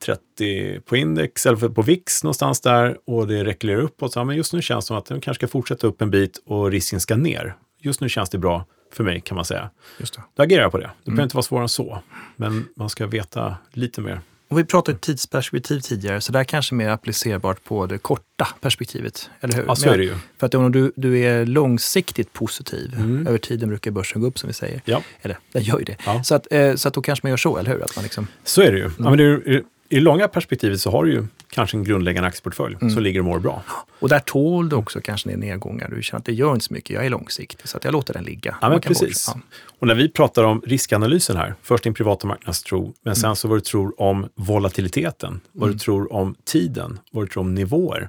30 0.03 0.81
på 0.81 0.97
index, 0.97 1.47
eller 1.47 1.69
på 1.69 1.83
VIX 1.83 2.25
någonstans 2.25 2.61
där 2.61 2.99
och 3.07 3.27
det 3.27 3.45
rekylerar 3.45 3.81
uppåt. 3.81 4.17
Ja, 4.17 4.25
men 4.25 4.37
just 4.37 4.53
nu 4.53 4.63
känns 4.63 4.85
det 4.85 4.87
som 4.87 4.97
att 4.97 5.07
den 5.07 5.21
kanske 5.21 5.39
ska 5.47 5.51
fortsätta 5.53 5.87
upp 5.87 6.03
en 6.03 6.11
bit 6.11 6.43
och 6.47 6.71
risken 6.71 7.01
ska 7.01 7.17
ner. 7.17 7.55
Just 7.81 8.01
nu 8.01 8.09
känns 8.09 8.31
det 8.31 8.39
bra 8.39 8.65
för 8.93 9.05
mig 9.05 9.21
kan 9.21 9.35
man 9.37 9.45
säga. 9.45 9.71
Just 9.99 10.15
det. 10.15 10.23
Då 10.35 10.43
agerar 10.43 10.63
jag 10.63 10.73
på 10.73 10.79
det. 10.79 10.91
Det 11.05 11.11
behöver 11.11 11.23
inte 11.23 11.37
vara 11.37 11.43
svårare 11.43 11.65
än 11.65 11.69
så. 11.69 11.99
Men 12.37 12.69
man 12.77 12.91
ska 12.91 13.07
veta 13.07 13.57
lite 13.73 14.01
mer. 14.01 14.21
Och 14.49 14.59
vi 14.59 14.65
pratade 14.65 14.99
tidsperspektiv 14.99 15.81
tidigare, 15.81 16.21
så 16.21 16.33
det 16.33 16.39
här 16.39 16.45
kanske 16.45 16.75
är 16.75 16.77
mer 16.77 16.89
applicerbart 16.89 17.65
på 17.65 17.87
det 17.87 17.99
korta 17.99 18.49
perspektivet. 18.61 19.31
Eller 19.41 19.55
hur? 19.55 19.65
Ja, 19.69 19.77
så 19.77 19.89
är 19.91 19.99
det 19.99 20.05
ju. 20.05 20.15
För 20.39 20.47
att 20.47 20.55
om 20.55 20.73
du, 20.73 20.93
du 20.97 21.19
är 21.21 21.47
långsiktigt 21.47 22.33
positiv, 22.33 22.95
Mm. 22.97 23.27
över 23.27 23.39
tiden 23.39 23.69
brukar 23.69 23.91
börsen 23.91 24.21
gå 24.21 24.27
upp 24.27 24.39
som 24.39 24.47
vi 24.49 24.53
säger. 24.55 24.81
Ja, 24.85 25.03
Eller, 25.23 25.39
den 25.53 25.63
gör 25.63 25.79
ju 25.79 25.85
det. 25.85 25.97
Ja. 26.07 26.23
Så, 26.25 26.35
att, 26.35 26.47
eh, 26.51 26.75
så 26.75 26.89
att 26.89 26.95
då 26.95 27.03
kanske 27.03 27.27
man 27.27 27.31
gör 27.31 27.37
så, 27.37 27.57
eller 27.57 27.71
hur? 27.71 27.85
Att 27.85 27.97
man 27.97 28.03
liksom, 28.03 28.27
så 28.45 28.63
är 28.63 28.73
det 28.73 28.79
ju. 28.79 28.91
Ja, 28.99 29.11
men 29.11 29.17
det 29.19 29.25
är, 29.25 29.63
i, 29.93 29.95
det 29.95 30.01
långa 30.01 30.29
perspektivet 30.29 30.81
så 30.81 30.91
har 30.91 31.05
du 31.05 31.13
ju 31.13 31.27
kanske 31.51 31.77
en 31.77 31.85
grundläggande 31.85 32.29
aktieportfölj 32.29 32.77
som 32.95 33.03
ligger 33.03 33.21
och 33.21 33.25
mår 33.27 33.39
bra. 33.39 33.63
och 34.01 34.09
där 34.09 34.19
tål 34.19 34.69
du 34.69 34.77
också 34.77 35.01
kanske 35.01 35.29
ner 35.29 35.37
nedgångar. 35.37 35.89
Du 35.97 36.03
känner 36.03 36.19
att 36.19 36.25
det 36.25 36.33
gör 36.33 36.53
inte 36.53 36.65
så 36.65 36.73
mycket, 36.75 36.91
jag 36.91 37.07
är 37.07 37.11
långsiktig, 37.11 37.69
så 37.69 37.77
att 37.77 37.85
jag 37.85 37.93
låter 37.93 38.15
den 38.15 38.25
ligga. 38.25 38.57
Ja, 38.61 38.69
men 38.69 38.81
precis. 38.81 39.29
bortse- 39.29 39.41
Och 39.79 39.87
när 39.87 39.95
vi 39.95 40.09
pratar 40.09 40.45
om 40.45 40.63
riskanalysen 40.67 41.37
här, 41.37 41.55
först 41.63 41.85
din 41.85 41.95
privata 41.95 42.27
marknadstro, 42.27 42.95
men 43.05 43.17
sen 43.17 43.37
så 43.37 43.49
vad 43.49 43.57
du 43.57 43.61
tror 43.61 44.01
om 44.03 44.29
volatiliteten, 44.35 45.41
vad 45.53 45.71
du 45.71 45.79
tror 45.79 46.13
om 46.13 46.35
tiden, 46.45 46.99
vad 47.13 47.25
du 47.25 47.29
tror 47.29 47.41
om 47.43 47.55
nivåer. 47.55 48.09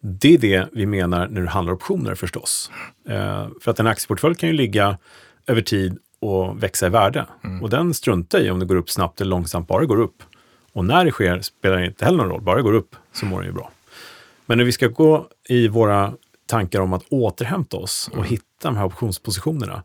Det 0.00 0.34
är 0.34 0.38
det 0.38 0.68
vi 0.72 0.86
menar 0.86 1.28
när 1.28 1.40
det 1.40 1.48
handlar 1.48 1.72
om 1.72 1.76
optioner 1.76 2.14
förstås. 2.14 2.70
Eh, 3.08 3.46
för 3.60 3.70
att 3.70 3.80
en 3.80 3.86
aktieportfölj 3.86 4.34
kan 4.34 4.48
ju 4.48 4.54
ligga 4.54 4.98
över 5.46 5.60
tid 5.62 5.98
och 6.20 6.62
växa 6.62 6.86
i 6.86 6.90
värde. 6.90 7.26
Och 7.62 7.70
den 7.70 7.94
struntar 7.94 8.38
i 8.40 8.50
om 8.50 8.58
det 8.58 8.66
går 8.66 8.76
upp 8.76 8.90
snabbt 8.90 9.20
eller 9.20 9.30
långsamt, 9.30 9.68
bara 9.68 9.80
det 9.80 9.86
går 9.86 10.00
upp. 10.00 10.22
Och 10.76 10.84
när 10.84 11.04
det 11.04 11.10
sker 11.10 11.40
spelar 11.40 11.76
det 11.76 11.86
inte 11.86 12.04
heller 12.04 12.18
någon 12.18 12.28
roll, 12.28 12.40
bara 12.40 12.56
det 12.56 12.62
går 12.62 12.72
upp 12.72 12.96
så 13.12 13.26
mår 13.26 13.38
den 13.38 13.46
ju 13.46 13.52
bra. 13.52 13.70
Men 14.46 14.58
när 14.58 14.64
vi 14.64 14.72
ska 14.72 14.88
gå 14.88 15.28
i 15.48 15.68
våra 15.68 16.12
tankar 16.46 16.80
om 16.80 16.92
att 16.92 17.04
återhämta 17.08 17.76
oss 17.76 18.10
och 18.12 18.26
hitta 18.26 18.44
de 18.62 18.76
här 18.76 18.84
optionspositionerna, 18.84 19.82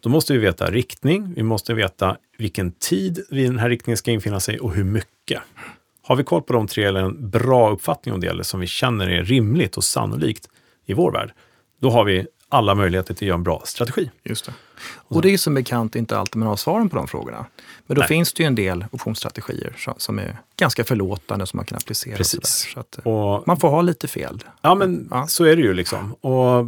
då 0.00 0.08
måste 0.08 0.32
vi 0.32 0.38
veta 0.38 0.70
riktning, 0.70 1.34
vi 1.36 1.42
måste 1.42 1.74
veta 1.74 2.16
vilken 2.38 2.72
tid 2.72 3.24
vid 3.30 3.50
den 3.50 3.58
här 3.58 3.68
riktningen 3.68 3.96
ska 3.96 4.10
infinna 4.10 4.40
sig 4.40 4.60
och 4.60 4.74
hur 4.74 4.84
mycket. 4.84 5.42
Har 6.02 6.16
vi 6.16 6.24
koll 6.24 6.42
på 6.42 6.52
de 6.52 6.66
tre 6.66 6.84
eller 6.84 7.00
en 7.00 7.30
bra 7.30 7.70
uppfattning 7.70 8.14
om 8.14 8.20
det, 8.20 8.26
eller 8.26 8.42
som 8.42 8.60
vi 8.60 8.66
känner 8.66 9.08
är 9.08 9.24
rimligt 9.24 9.76
och 9.76 9.84
sannolikt 9.84 10.48
i 10.86 10.94
vår 10.94 11.12
värld, 11.12 11.32
då 11.80 11.90
har 11.90 12.04
vi 12.04 12.26
alla 12.54 12.74
möjligheter 12.74 13.14
till 13.14 13.24
att 13.24 13.28
göra 13.28 13.36
en 13.36 13.42
bra 13.42 13.62
strategi. 13.64 14.10
Just 14.24 14.46
det. 14.46 14.52
Och 14.94 15.22
det 15.22 15.30
är 15.34 15.38
som 15.38 15.54
bekant 15.54 15.96
inte 15.96 16.18
alltid 16.18 16.36
man 16.36 16.48
har 16.48 16.56
svaren 16.56 16.88
på 16.88 16.96
de 16.96 17.08
frågorna. 17.08 17.46
Men 17.86 17.94
då 17.94 17.98
Nej. 18.00 18.08
finns 18.08 18.32
det 18.32 18.42
ju 18.42 18.46
en 18.46 18.54
del 18.54 18.84
optionsstrategier 18.90 19.72
som- 19.78 19.94
som 19.96 20.18
är 20.18 20.36
ganska 20.56 20.84
förlåtande 20.84 21.46
som 21.46 21.56
man 21.56 21.66
kan 21.66 21.76
applicera. 21.78 22.16
Precis. 22.16 22.68
Så 22.74 22.80
att, 22.80 22.98
eh, 22.98 23.12
Och 23.12 23.46
man 23.46 23.56
får 23.60 23.68
ha 23.68 23.82
lite 23.82 24.08
fel. 24.08 24.44
Ja, 24.62 24.74
men 24.74 25.08
Ja. 25.10 25.26
så 25.26 25.44
är 25.44 25.56
det 25.56 25.62
ju 25.62 25.74
liksom. 25.74 26.12
Och 26.12 26.66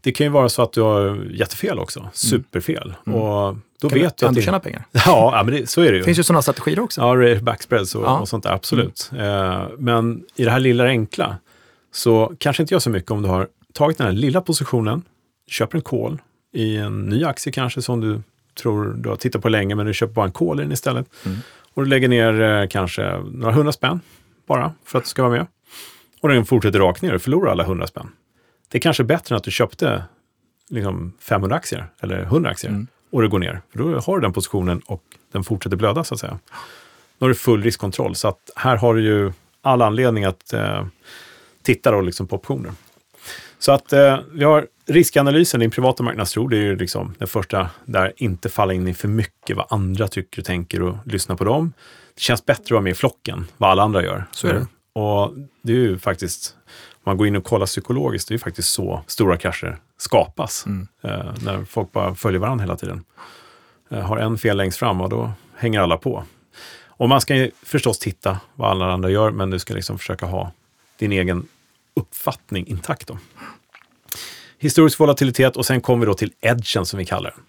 det 0.00 0.12
kan 0.12 0.26
ju 0.26 0.30
vara 0.30 0.48
så 0.48 0.62
att 0.62 0.72
du 0.72 0.80
har 0.80 1.26
jättefel 1.30 1.78
också, 1.78 2.10
superfel. 2.12 2.94
Och 3.04 3.12
då 3.12 3.48
Mm. 3.48 3.60
Kan 3.80 3.88
vet 3.90 4.00
du 4.00 4.06
att 4.26 4.28
ändå 4.28 4.38
det... 4.40 4.44
tjäna 4.44 4.60
pengar. 4.60 4.84
Ja, 4.92 5.02
ja 5.36 5.42
men 5.42 5.54
det, 5.54 5.70
så 5.70 5.80
är 5.80 5.84
det 5.86 5.92
ju. 5.92 5.98
Det 5.98 6.04
finns 6.04 6.18
ju 6.18 6.22
sådana 6.22 6.42
strategier 6.42 6.80
också. 6.80 7.00
Ja, 7.00 7.40
backspreads 7.40 7.94
och, 7.94 8.04
Ja. 8.04 8.18
och 8.18 8.28
sånt 8.28 8.44
där, 8.44 8.50
absolut. 8.52 9.10
Eh, 9.18 9.64
men 9.78 10.24
i 10.34 10.44
det 10.44 10.50
här 10.50 10.60
lilla 10.60 10.84
enkla 10.84 11.36
så 11.92 12.32
kanske 12.38 12.62
inte 12.62 12.74
gör 12.74 12.78
så 12.78 12.90
mycket 12.90 13.10
om 13.10 13.22
du 13.22 13.28
har 13.28 13.48
tagit 13.72 13.98
den 13.98 14.06
här 14.06 14.14
lilla 14.14 14.40
positionen, 14.40 15.02
köper 15.46 15.78
en 15.78 15.82
call 15.82 16.20
i 16.52 16.76
en 16.76 17.02
ny 17.02 17.24
aktie 17.24 17.52
kanske 17.52 17.82
som 17.82 18.00
du 18.00 18.22
tror 18.54 18.94
du 18.96 19.08
har 19.08 19.16
tittat 19.16 19.42
på 19.42 19.48
länge, 19.48 19.74
men 19.74 19.86
du 19.86 19.94
köper 19.94 20.14
bara 20.14 20.26
en 20.26 20.32
call 20.32 20.60
i 20.60 20.62
den 20.62 20.72
istället. 20.72 21.06
Och 21.74 21.82
du 21.82 21.88
lägger 21.88 22.08
ner 22.08 22.40
eh, 22.40 22.68
kanske 22.68 23.18
några 23.32 23.54
hundra 23.54 23.72
spänn 23.72 24.00
bara 24.46 24.72
för 24.84 24.98
att 24.98 25.04
du 25.04 25.08
ska 25.08 25.22
vara 25.22 25.32
med. 25.32 25.46
Och 26.20 26.28
den 26.28 26.46
fortsätter 26.46 26.78
rakt 26.78 27.02
ner 27.02 27.14
och 27.14 27.22
förlorar 27.22 27.50
alla 27.50 27.64
hundra 27.64 27.86
spänn. 27.86 28.08
Det 28.68 28.78
är 28.78 28.80
kanske 28.80 29.04
bättre 29.04 29.34
än 29.34 29.36
att 29.36 29.44
du 29.44 29.50
köpte 29.50 30.04
liksom 30.68 31.12
500 31.20 31.56
aktier 31.56 31.86
eller 32.00 32.22
100 32.22 32.50
aktier 32.50 32.86
och 33.12 33.22
det 33.22 33.28
går 33.28 33.38
ner. 33.38 33.60
För 33.72 33.78
då 33.78 34.00
har 34.00 34.16
du 34.16 34.20
den 34.20 34.32
positionen 34.32 34.80
och 34.86 35.02
den 35.32 35.44
fortsätter 35.44 35.76
blöda 35.76 36.04
så 36.04 36.14
att 36.14 36.20
säga. 36.20 36.38
Då 37.18 37.24
har 37.24 37.28
du 37.28 37.34
full 37.34 37.62
riskkontroll. 37.62 38.14
Så 38.14 38.28
att 38.28 38.50
här 38.56 38.76
har 38.76 38.94
du 38.94 39.02
ju 39.02 39.32
all 39.62 39.82
anledning 39.82 40.24
att 40.24 40.52
eh, 40.52 40.86
titta 41.62 41.90
då 41.90 42.00
liksom 42.00 42.26
på 42.26 42.36
optioner. 42.36 42.72
Så 43.62 43.72
att 43.72 43.92
eh, 43.92 44.18
vi 44.32 44.44
har 44.44 44.66
riskanalysen, 44.86 45.60
din 45.60 45.70
privata 45.70 46.02
marknadstro, 46.02 46.48
det 46.48 46.56
är 46.56 46.60
ju 46.60 46.76
liksom 46.76 47.14
det 47.18 47.26
första 47.26 47.70
där 47.84 48.12
inte 48.16 48.48
falla 48.48 48.72
in 48.72 48.88
i 48.88 48.94
för 48.94 49.08
mycket 49.08 49.56
vad 49.56 49.66
andra 49.70 50.08
tycker 50.08 50.40
och 50.40 50.44
tänker 50.46 50.82
och 50.82 50.96
lyssna 51.04 51.36
på 51.36 51.44
dem. 51.44 51.72
Det 52.14 52.20
känns 52.20 52.46
bättre 52.46 52.62
att 52.62 52.70
vara 52.70 52.80
med 52.80 52.90
i 52.90 52.94
flocken, 52.94 53.46
vad 53.56 53.70
alla 53.70 53.82
andra 53.82 54.02
gör. 54.02 54.24
Så 54.32 54.46
är 54.46 54.54
det. 54.54 54.66
Och 55.00 55.34
det 55.62 55.72
är 55.72 55.76
ju 55.76 55.98
faktiskt, 55.98 56.56
om 56.92 57.00
man 57.04 57.16
går 57.16 57.26
in 57.26 57.36
och 57.36 57.44
kollar 57.44 57.66
psykologiskt, 57.66 58.28
det 58.28 58.32
är 58.32 58.34
ju 58.36 58.38
faktiskt 58.38 58.68
så 58.68 59.02
stora 59.06 59.36
krascher 59.36 59.78
skapas. 59.96 60.64
Eh, 61.02 61.34
när 61.44 61.64
folk 61.64 61.92
bara 61.92 62.14
följer 62.14 62.40
varandra 62.40 62.62
hela 62.62 62.76
tiden. 62.76 63.04
Eh, 63.90 64.00
har 64.00 64.16
en 64.16 64.38
fel 64.38 64.56
längst 64.56 64.78
fram 64.78 65.00
och 65.00 65.08
då 65.08 65.32
hänger 65.56 65.80
alla 65.80 65.96
på. 65.96 66.24
Och 66.86 67.08
man 67.08 67.20
ska 67.20 67.36
ju 67.36 67.50
förstås 67.62 67.98
titta 67.98 68.40
vad 68.54 68.70
alla 68.70 68.92
andra 68.92 69.10
gör, 69.10 69.30
men 69.30 69.50
du 69.50 69.58
ska 69.58 69.74
liksom 69.74 69.98
försöka 69.98 70.26
ha 70.26 70.52
din 70.98 71.12
egen 71.12 71.46
uppfattning 71.94 72.66
intakt. 72.66 73.06
Då. 73.06 73.18
Historisk 74.58 75.00
volatilitet 75.00 75.56
och 75.56 75.66
sen 75.66 75.80
kommer 75.80 76.00
vi 76.00 76.06
då 76.06 76.14
till 76.14 76.32
edgen 76.40 76.86
som 76.86 76.98
vi 76.98 77.04
kallar 77.04 77.30
den. 77.30 77.40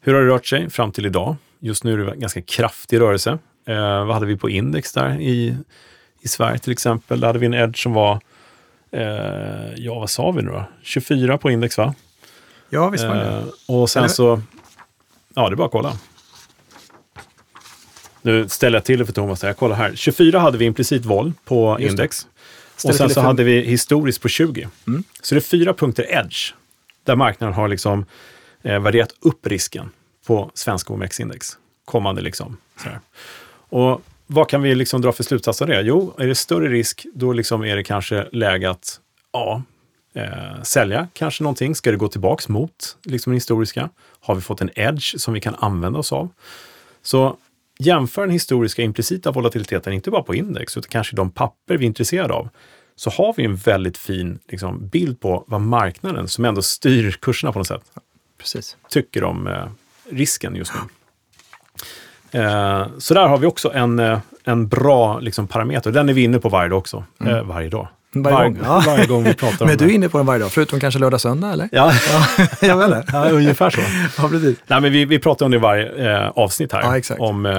Hur 0.00 0.14
har 0.14 0.20
det 0.20 0.28
rört 0.28 0.46
sig 0.46 0.70
fram 0.70 0.92
till 0.92 1.06
idag? 1.06 1.36
Just 1.58 1.84
nu 1.84 1.92
är 1.92 1.98
det 1.98 2.12
en 2.12 2.20
ganska 2.20 2.42
kraftig 2.42 3.00
rörelse. 3.00 3.38
Eh, 3.66 4.04
vad 4.04 4.14
hade 4.14 4.26
vi 4.26 4.36
på 4.36 4.50
index 4.50 4.92
där 4.92 5.20
i, 5.20 5.56
i 6.20 6.28
Sverige 6.28 6.58
till 6.58 6.72
exempel? 6.72 7.20
Där 7.20 7.26
hade 7.26 7.38
vi 7.38 7.46
en 7.46 7.54
edge 7.54 7.82
som 7.82 7.92
var, 7.92 8.20
eh, 8.90 9.74
ja 9.76 9.94
vad 9.94 10.10
sa 10.10 10.30
vi 10.30 10.42
nu 10.42 10.50
då? 10.50 10.64
24 10.82 11.38
på 11.38 11.50
index 11.50 11.78
va? 11.78 11.94
Ja, 12.70 12.88
visst 12.88 13.04
var 13.04 13.14
det. 13.14 13.22
Eh, 13.22 13.44
och 13.66 13.90
sen 13.90 14.10
så, 14.10 14.42
ja 15.34 15.48
det 15.48 15.54
är 15.54 15.56
bara 15.56 15.66
att 15.66 15.72
kolla. 15.72 15.92
Nu 18.22 18.48
ställer 18.48 18.76
jag 18.76 18.84
till 18.84 18.98
det 18.98 19.06
för 19.06 19.12
Thomas, 19.12 19.42
jag 19.42 19.56
kollar 19.56 19.76
här. 19.76 19.92
24 19.94 20.38
hade 20.38 20.58
vi 20.58 20.64
implicit 20.64 21.04
vol 21.04 21.32
på 21.44 21.76
Just 21.80 21.90
index. 21.90 22.26
Och 22.84 22.94
sen 22.94 23.10
så 23.10 23.20
hade 23.20 23.44
vi 23.44 23.60
historiskt 23.60 24.22
på 24.22 24.28
20. 24.28 24.68
Mm. 24.86 25.04
Så 25.22 25.34
det 25.34 25.38
är 25.38 25.40
fyra 25.40 25.74
punkter 25.74 26.06
edge, 26.08 26.54
där 27.04 27.16
marknaden 27.16 27.54
har 27.54 27.68
liksom 27.68 28.04
eh, 28.62 28.80
värderat 28.80 29.14
upp 29.20 29.46
risken 29.46 29.90
på 30.26 30.50
svenska 30.54 30.92
OMX-index. 30.92 31.56
Kommande 31.84 32.22
liksom. 32.22 32.56
Sådär. 32.76 33.00
Och 33.68 34.02
vad 34.26 34.48
kan 34.48 34.62
vi 34.62 34.74
liksom 34.74 35.00
dra 35.00 35.12
för 35.12 35.24
slutsats 35.24 35.62
av 35.62 35.68
det? 35.68 35.80
Jo, 35.80 36.14
är 36.18 36.26
det 36.26 36.34
större 36.34 36.68
risk, 36.68 37.06
då 37.14 37.32
liksom 37.32 37.64
är 37.64 37.76
det 37.76 37.84
kanske 37.84 38.28
läge 38.32 38.70
att 38.70 39.00
ja, 39.32 39.62
eh, 40.14 40.62
sälja 40.62 41.08
kanske 41.12 41.42
någonting. 41.42 41.74
Ska 41.74 41.90
det 41.90 41.96
gå 41.96 42.08
tillbaks 42.08 42.48
mot 42.48 42.96
liksom 43.02 43.30
den 43.30 43.36
historiska? 43.36 43.90
Har 44.20 44.34
vi 44.34 44.40
fått 44.40 44.60
en 44.60 44.70
edge 44.74 45.20
som 45.20 45.34
vi 45.34 45.40
kan 45.40 45.54
använda 45.54 45.98
oss 45.98 46.12
av? 46.12 46.28
Så 47.02 47.36
jämför 47.78 48.22
den 48.22 48.30
historiska 48.30 48.82
implicita 48.82 49.32
volatiliteten, 49.32 49.92
inte 49.92 50.10
bara 50.10 50.22
på 50.22 50.34
index, 50.34 50.76
utan 50.76 50.88
kanske 50.90 51.16
de 51.16 51.30
papper 51.30 51.76
vi 51.76 51.84
är 51.84 51.86
intresserade 51.86 52.34
av, 52.34 52.48
så 52.96 53.10
har 53.10 53.34
vi 53.36 53.44
en 53.44 53.56
väldigt 53.56 53.96
fin 53.98 54.38
liksom, 54.48 54.88
bild 54.88 55.20
på 55.20 55.44
vad 55.46 55.60
marknaden, 55.60 56.28
som 56.28 56.44
ändå 56.44 56.62
styr 56.62 57.10
kurserna 57.10 57.52
på 57.52 57.58
något 57.58 57.68
sätt, 57.68 57.92
Precis. 58.38 58.76
tycker 58.88 59.24
om 59.24 59.46
eh, 59.46 59.66
risken 60.10 60.56
just 60.56 60.72
nu. 60.74 60.80
Eh, 62.40 62.86
så 62.98 63.14
där 63.14 63.28
har 63.28 63.38
vi 63.38 63.46
också 63.46 63.72
en, 63.72 63.98
eh, 63.98 64.18
en 64.44 64.68
bra 64.68 65.18
liksom, 65.18 65.48
parameter. 65.48 65.92
Den 65.92 66.08
är 66.08 66.12
vi 66.12 66.22
inne 66.22 66.38
på 66.38 66.48
varje 66.48 66.68
dag 66.68 66.78
också. 66.78 67.04
Eh, 67.26 67.42
varje 67.42 67.68
dag. 67.68 67.88
Varje 68.22 68.48
gång, 68.48 68.58
ja. 68.64 68.82
varje 68.86 69.06
gång 69.06 69.24
vi 69.24 69.34
pratar 69.34 69.62
om 69.64 69.68
Men 69.68 69.78
du 69.78 69.84
är 69.84 69.90
inne 69.90 70.08
på 70.08 70.18
den 70.18 70.26
varje 70.26 70.40
dag, 70.40 70.52
förutom 70.52 70.80
kanske 70.80 71.00
lördag, 71.00 71.20
söndag 71.20 71.52
eller? 71.52 71.68
Ja, 71.72 71.92
ja, 72.60 72.84
eller? 72.84 73.04
ja, 73.12 73.30
ungefär 73.30 73.70
så. 73.70 73.80
ja, 74.22 74.28
precis. 74.28 74.58
Nej, 74.66 74.80
men 74.80 74.92
vi, 74.92 75.04
vi 75.04 75.18
pratar 75.18 75.44
om 75.46 75.50
det 75.50 75.56
i 75.56 75.60
varje 75.60 76.12
eh, 76.22 76.28
avsnitt 76.28 76.72
här. 76.72 76.82
Ja, 76.82 76.96
exakt. 76.98 77.20
Om, 77.20 77.46
eh, 77.46 77.52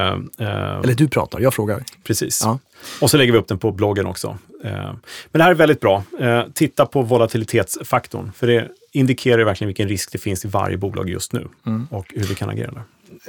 eh, 0.48 0.80
Eller 0.84 0.94
du 0.94 1.08
pratar, 1.08 1.40
jag 1.40 1.54
frågar. 1.54 1.84
Precis. 2.04 2.42
Ja. 2.44 2.60
Och 3.02 3.10
så 3.12 3.18
lägger 3.18 3.32
vi 3.34 3.38
upp 3.40 3.48
den 3.48 3.58
på 3.60 3.72
bloggen 3.72 4.06
också. 4.06 4.38
Eh, 4.64 4.72
Men 4.72 4.96
det 5.32 5.44
här 5.44 5.52
är 5.52 5.56
väldigt 5.56 5.80
bra. 5.80 6.04
Eh, 6.20 6.42
Titta 6.54 6.86
på 6.86 7.02
volatilitetsfaktorn, 7.02 8.32
för 8.36 8.48
det 8.48 8.68
indikerar 8.92 9.44
verkligen 9.44 9.68
vilken 9.68 9.88
risk 9.88 10.12
det 10.12 10.18
finns 10.18 10.46
i 10.46 10.48
varje 10.48 10.78
bolag 10.78 11.10
just 11.10 11.34
nu 11.34 11.48
Mm. 11.66 11.88
och 11.92 12.06
hur 12.16 12.24
vi 12.24 12.36
kan 12.36 12.50
agera 12.50 12.72
där. 12.72 12.82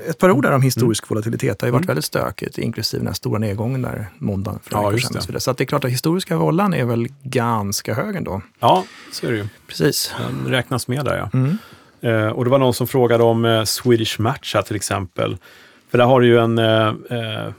Ett 0.09 0.19
par 0.19 0.31
ord 0.31 0.43
där 0.45 0.53
om 0.53 0.63
historisk 0.63 1.05
Mm. 1.05 1.09
volatilitet. 1.09 1.59
Det 1.59 1.65
har 1.67 1.69
ju 1.69 1.73
varit 1.73 1.87
väldigt 1.89 2.05
stökigt, 2.05 2.59
inklusive 2.59 3.01
den 3.01 3.07
här 3.07 3.15
stora 3.15 3.39
nedgången 3.39 3.83
där 3.83 4.07
måndagen 4.19 4.61
för 4.63 4.73
Ja, 4.75 4.93
just 4.93 5.13
sedan. 5.13 5.23
det. 5.33 5.41
Så, 5.41 5.51
att 5.51 5.59
det 5.59 5.65
är 5.65 5.67
klart 5.67 5.85
att 5.85 5.91
historiska 5.91 6.37
vollan 6.37 6.75
är 6.75 6.85
väl 6.85 7.07
ganska 7.23 7.95
hög 7.95 8.17
ändå. 8.17 8.43
Ja, 8.61 8.85
så 9.13 9.27
är 9.27 9.31
det 9.31 9.37
ju. 9.37 9.49
Precis. 9.67 10.15
Den 10.45 10.53
räknas 10.53 10.89
med 10.89 11.05
där 11.05 11.17
ja. 11.17 11.31
Mm. 11.39 11.59
Eh, 12.01 12.29
och 12.33 12.45
det 12.45 12.51
var 12.51 12.59
någon 12.59 12.75
som 12.75 12.87
frågade 12.87 13.25
om 13.25 13.45
eh, 13.45 13.65
Swedish 13.65 14.21
Match 14.21 14.55
här 14.55 14.63
till 14.63 14.77
exempel. 14.77 15.37
För 15.91 15.99
där 15.99 16.05
har 16.05 16.21
du 16.21 16.27
ju 16.27 16.39
en, 16.39 16.59
eh, 16.59 16.87
eh, 17.11 17.53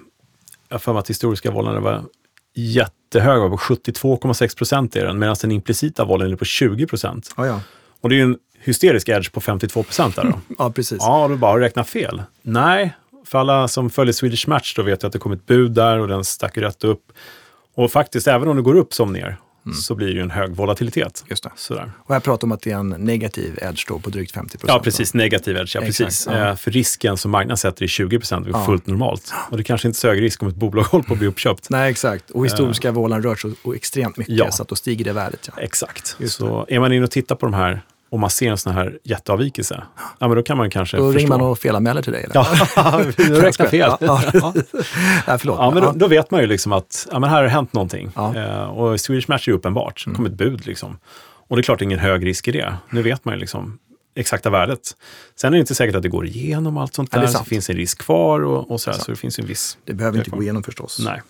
jag 0.69 0.81
för 0.81 0.93
mig 0.93 0.99
att 0.99 1.09
historiska 1.09 1.51
vollen 1.51 1.83
var 1.83 2.03
jättehög, 2.55 3.51
på 3.51 3.57
72,6 3.57 4.57
procent 4.57 4.95
är 4.95 5.05
den, 5.05 5.19
medan 5.19 5.35
den 5.41 5.51
implicita 5.51 6.05
vollen 6.05 6.31
är 6.31 6.35
på 6.35 6.45
20 6.45 6.87
procent. 6.87 7.33
Ja, 7.37 7.45
ja. 7.45 7.61
Och 8.01 8.09
det 8.09 8.15
är 8.15 8.17
ju 8.17 8.23
en 8.23 8.37
hysterisk 8.59 9.09
edge 9.09 9.31
på 9.31 9.41
52 9.41 9.83
procent 9.83 10.15
där 10.15 10.23
då. 10.23 10.39
Ja, 10.57 10.71
precis. 10.71 10.97
Ja, 11.01 11.27
du 11.27 11.35
bara 11.35 11.59
räkna 11.59 11.83
fel. 11.83 12.21
Nej, 12.41 12.93
för 13.25 13.39
alla 13.39 13.67
som 13.67 13.89
följer 13.89 14.13
Swedish 14.13 14.47
Match 14.47 14.75
då 14.75 14.81
vet 14.83 15.03
jag 15.03 15.07
att 15.09 15.13
det 15.13 15.19
kom 15.19 15.31
ett 15.31 15.45
bud 15.45 15.71
där 15.71 15.99
och 15.99 16.07
den 16.07 16.23
stack 16.23 16.57
ju 16.57 16.63
rätt 16.63 16.83
upp. 16.83 17.01
Och 17.75 17.91
faktiskt, 17.91 18.27
även 18.27 18.47
om 18.47 18.55
det 18.55 18.61
går 18.61 18.75
upp 18.75 18.93
som 18.93 19.13
ner, 19.13 19.37
så 19.81 19.95
blir 19.95 20.07
det 20.07 20.13
ju 20.13 20.21
en 20.21 20.31
hög 20.31 20.51
volatilitet. 20.55 21.23
Just 21.29 21.43
det. 21.43 21.49
Sådär. 21.55 21.91
Och 22.05 22.13
här 22.13 22.19
pratar 22.19 22.47
om 22.47 22.51
att 22.51 22.61
det 22.61 22.71
är 22.71 22.75
en 22.77 22.89
negativ 22.89 23.59
edge 23.61 23.85
då 23.87 23.99
på 23.99 24.09
drygt 24.09 24.31
50 24.31 24.57
procent. 24.57 24.77
Ja, 24.77 24.83
precis. 24.83 25.13
Negativ 25.13 25.57
edge, 25.57 25.75
ja, 25.75 25.81
Exakt, 25.81 25.97
precis. 26.07 26.27
ja. 26.31 26.49
Eh, 26.49 26.55
För 26.55 26.71
risken 26.71 27.17
som 27.17 27.31
marknaden 27.31 27.57
sätter 27.57 27.83
är 27.83 27.87
20 27.87 28.19
procent, 28.19 28.47
Ja. 28.51 28.65
fullt 28.65 28.87
normalt. 28.87 29.33
Och 29.51 29.57
det 29.57 29.63
kanske 29.63 29.87
inte 29.87 29.97
är 29.97 29.99
så 29.99 30.07
hög 30.07 30.21
risk 30.21 30.41
om 30.43 30.47
ett 30.49 30.55
bolag 30.55 30.83
håller 30.91 31.03
på 31.05 31.13
att 31.13 31.19
bli 31.19 31.27
uppköpt. 31.27 31.69
Nej, 31.69 31.91
exakt. 31.91 32.29
Och 32.31 32.45
historiska 32.45 32.91
vålan 32.91 33.23
rör 33.23 33.35
sig 33.35 33.51
extremt 33.75 34.17
mycket 34.17 34.53
så 34.53 34.61
att 34.63 34.69
då 34.69 34.75
stiger 34.75 35.05
det 35.05 35.13
värdet. 35.13 35.49
Exakt. 35.57 36.15
Just 36.19 36.35
så 36.37 36.65
är 36.69 36.79
man 36.79 36.93
inne 36.93 37.03
och 37.05 37.11
tittar 37.11 37.35
på 37.35 37.45
de 37.45 37.53
här 37.53 37.81
och 38.09 38.19
man 38.19 38.29
ser 38.29 38.49
en 38.51 38.57
sån 38.57 38.73
här 38.73 38.99
jätteavvikelse, 39.03 39.83
ja, 40.19 40.27
men 40.27 40.37
då 40.37 40.43
kan 40.43 40.57
man 40.57 40.69
kanske 40.69 40.97
Då 40.97 41.03
förstå. 41.03 41.17
ringer 41.17 41.29
man 41.29 41.41
och 41.41 41.59
felanmäler 41.59 42.01
till 42.01 42.13
dig. 42.13 42.23
Eller? 42.23 42.35
Ja, 42.75 43.01
du 43.17 43.41
räknar 43.41 43.65
fel. 43.67 43.91
Ja, 43.99 44.21
Ja. 44.33 44.53
Nej, 45.27 45.37
förlåt. 45.39 45.57
Ja, 45.59 45.71
men 45.71 45.83
då, 45.83 45.91
då 45.91 46.07
vet 46.07 46.31
man 46.31 46.41
ju 46.41 46.47
liksom 46.47 46.71
att 46.73 47.07
ja, 47.11 47.19
men 47.19 47.29
här 47.29 47.37
har 47.37 47.43
det 47.43 47.49
hänt 47.49 47.73
någonting. 47.73 48.11
Ja. 48.15 48.35
Eh, 48.35 48.63
och 48.63 48.99
Swedish 48.99 49.29
Match 49.29 49.47
är 49.47 49.51
det 49.51 49.57
uppenbart. 49.57 50.03
Det 50.07 50.13
kom 50.13 50.25
ett 50.25 50.33
bud 50.33 50.65
liksom. 50.67 50.97
Och 51.49 51.55
det 51.55 51.61
är 51.61 51.63
klart 51.63 51.79
det 51.79 51.83
är 51.83 51.85
ingen 51.85 51.99
hög 51.99 52.25
risk 52.25 52.47
i 52.47 52.51
det. 52.51 52.73
Nu 52.89 53.01
vet 53.01 53.25
man 53.25 53.33
ju 53.33 53.39
liksom 53.39 53.79
exakta 54.15 54.49
värdet. 54.49 54.79
Sen 55.35 55.53
är 55.53 55.57
det 55.57 55.59
inte 55.59 55.75
säkert 55.75 55.95
att 55.95 56.01
det 56.03 56.09
går 56.09 56.25
igenom 56.25 56.77
allt 56.77 56.93
sånt 56.93 57.09
Ja, 57.11 57.17
det 57.19 57.23
där. 57.25 57.27
Så 57.31 57.37
sant. 57.37 57.47
finns 57.47 57.69
en 57.69 57.75
risk 57.75 57.97
kvar 57.97 58.43
och, 58.43 58.71
och 58.71 58.81
så, 58.81 58.89
här, 58.89 58.93
Sant. 58.95 59.05
så 59.05 59.11
det 59.11 59.17
finns 59.17 59.39
ju 59.39 59.41
en 59.41 59.47
viss... 59.47 59.77
Det 59.85 59.93
behöver 59.93 60.17
inte 60.17 60.29
gå 60.29 60.43
igenom 60.43 60.63
förstås. 60.63 60.99
Nej. 61.05 61.21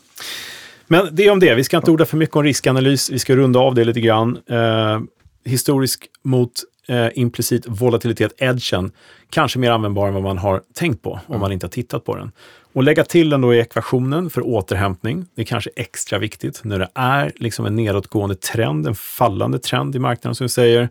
Men 0.87 1.09
det 1.11 1.25
är 1.25 1.31
om 1.31 1.39
det. 1.39 1.55
Vi 1.55 1.63
ska 1.63 1.77
inte 1.77 1.91
orda 1.91 2.05
för 2.05 2.17
mycket 2.17 2.35
om 2.35 2.43
riskanalys. 2.43 3.09
Vi 3.09 3.19
ska 3.19 3.35
runda 3.35 3.59
av 3.59 3.75
det 3.75 3.83
lite 3.83 3.99
grann. 4.01 4.37
Eh, 4.49 4.99
historisk 5.47 6.07
mot 6.23 6.51
eh, 6.87 7.07
implicit 7.15 7.65
volatilitet, 7.67 8.33
edgen, 8.37 8.91
kanske 9.29 9.59
mer 9.59 9.71
användbar 9.71 10.07
än 10.07 10.13
vad 10.13 10.23
man 10.23 10.37
har 10.37 10.61
tänkt 10.73 11.01
på 11.01 11.19
om 11.27 11.39
man 11.39 11.51
inte 11.51 11.65
har 11.65 11.71
tittat 11.71 12.05
på 12.05 12.15
den. 12.15 12.31
Och 12.73 12.83
lägga 12.83 13.03
till 13.03 13.29
den 13.29 13.41
då 13.41 13.53
i 13.53 13.59
ekvationen 13.59 14.29
för 14.29 14.47
återhämtning. 14.47 15.27
Det 15.35 15.41
är 15.41 15.45
kanske 15.45 15.69
extra 15.75 16.19
viktigt 16.19 16.61
när 16.63 16.79
det 16.79 16.89
är 16.95 17.31
liksom 17.35 17.65
en 17.65 17.75
nedåtgående 17.75 18.35
trend, 18.35 18.87
en 18.87 18.95
fallande 18.95 19.59
trend 19.59 19.95
i 19.95 19.99
marknaden 19.99 20.35
som 20.35 20.45
vi 20.45 20.49
säger, 20.49 20.89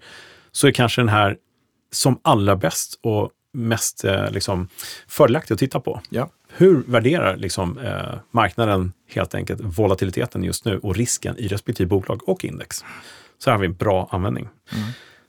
så 0.52 0.66
är 0.66 0.72
kanske 0.72 1.00
den 1.00 1.08
här 1.08 1.36
som 1.92 2.20
allra 2.22 2.56
bäst 2.56 2.98
och 3.02 3.30
mest 3.52 4.04
eh, 4.04 4.30
liksom, 4.30 4.68
fördelaktig 5.08 5.54
att 5.54 5.60
titta 5.60 5.80
på. 5.80 6.00
Ja. 6.10 6.30
Hur 6.48 6.82
värderar 6.86 7.36
liksom, 7.36 7.78
eh, 7.78 8.18
marknaden 8.30 8.92
helt 9.08 9.34
enkelt 9.34 9.60
volatiliteten 9.60 10.44
just 10.44 10.64
nu 10.64 10.78
och 10.78 10.96
risken 10.96 11.38
i 11.38 11.48
respektive 11.48 11.88
bolag 11.88 12.28
och 12.28 12.44
index? 12.44 12.84
Så 13.38 13.50
här 13.50 13.56
har 13.56 13.60
vi 13.60 13.66
en 13.66 13.74
bra 13.74 14.08
användning. 14.10 14.48
Mm. 14.72 14.84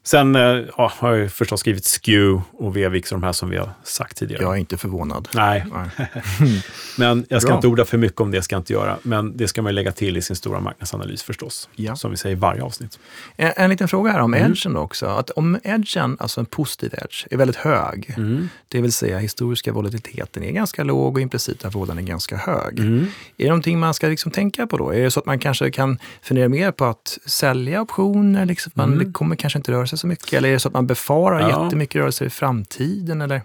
Sen 0.08 0.36
eh, 0.36 0.42
ja, 0.78 0.92
har 0.98 1.14
jag 1.16 1.32
förstås 1.32 1.60
skrivit 1.60 1.86
SKEW 1.88 2.42
och 2.54 2.78
VVIX 2.78 3.12
och 3.12 3.20
de 3.20 3.26
här 3.26 3.32
som 3.32 3.50
vi 3.50 3.58
har 3.58 3.70
sagt 3.84 4.18
tidigare. 4.18 4.44
Jag 4.44 4.54
är 4.54 4.58
inte 4.60 4.78
förvånad. 4.78 5.28
Nej, 5.36 5.66
Nej. 5.74 6.08
men 6.98 7.26
jag 7.30 7.42
ska 7.42 7.50
Bra. 7.50 7.56
inte 7.58 7.68
orda 7.68 7.86
för 7.86 7.98
mycket 7.98 8.22
om 8.22 8.32
det, 8.32 8.42
ska 8.42 8.56
jag 8.56 8.60
inte 8.62 8.74
göra. 8.74 8.98
Men 9.04 9.38
det 9.38 9.48
ska 9.48 9.62
man 9.62 9.76
lägga 9.76 9.92
till 9.92 10.18
i 10.18 10.22
sin 10.22 10.36
stora 10.36 10.60
marknadsanalys 10.60 11.24
förstås. 11.24 11.70
Ja. 11.76 11.96
Som 11.96 12.12
vi 12.12 12.18
säger 12.18 12.36
i 12.36 12.40
varje 12.40 12.62
avsnitt. 12.64 13.00
En, 13.36 13.52
en 13.56 13.70
liten 13.70 13.88
fråga 13.88 14.12
här 14.12 14.20
om 14.20 14.34
Mm. 14.34 14.52
edgen 14.52 14.78
också. 14.78 15.06
Att 15.06 15.30
om 15.30 15.60
edgen, 15.64 16.18
alltså 16.20 16.40
en 16.40 16.46
positiv 16.46 16.94
edge, 16.94 17.26
är 17.32 17.38
väldigt 17.38 17.56
hög, 17.58 18.14
Mm. 18.18 18.50
det 18.68 18.82
vill 18.82 18.92
säga 18.94 19.18
historiska 19.20 19.72
volatiliteten 19.72 20.44
är 20.44 20.52
ganska 20.52 20.84
låg 20.84 21.16
och 21.16 21.22
implicita 21.22 21.70
vådan 21.70 21.98
är 21.98 22.02
ganska 22.02 22.38
hög. 22.38 22.80
Mm. 22.80 23.00
Är 23.38 23.44
det 23.44 23.48
någonting 23.48 23.80
man 23.80 23.94
ska 23.94 24.08
liksom 24.08 24.32
tänka 24.32 24.68
på 24.68 24.78
då? 24.78 24.90
Är 24.94 25.04
det 25.04 25.12
så 25.12 25.20
att 25.20 25.26
man 25.26 25.40
kanske 25.40 25.72
kan 25.72 26.00
fundera 26.22 26.50
mer 26.50 26.72
på 26.72 26.86
att 26.86 27.18
sälja 27.26 27.82
optioner? 27.82 28.46
Liksom, 28.46 28.72
man, 28.76 28.94
Mm. 28.94 29.14
Kommer 29.14 29.36
kanske 29.36 29.60
inte 29.60 29.72
röra 29.72 29.88
sig 29.88 29.97
så 29.98 30.08
mycket. 30.08 30.34
Eller 30.34 30.50
är 30.50 30.54
det 30.54 30.60
så 30.60 30.68
att 30.68 30.74
man 30.74 30.88
befarar 30.88 31.40
Ja. 31.50 31.64
jättemycket 31.64 31.96
rörelser 31.96 32.26
i 32.26 32.30
framtiden? 32.30 33.22
Eller? 33.22 33.42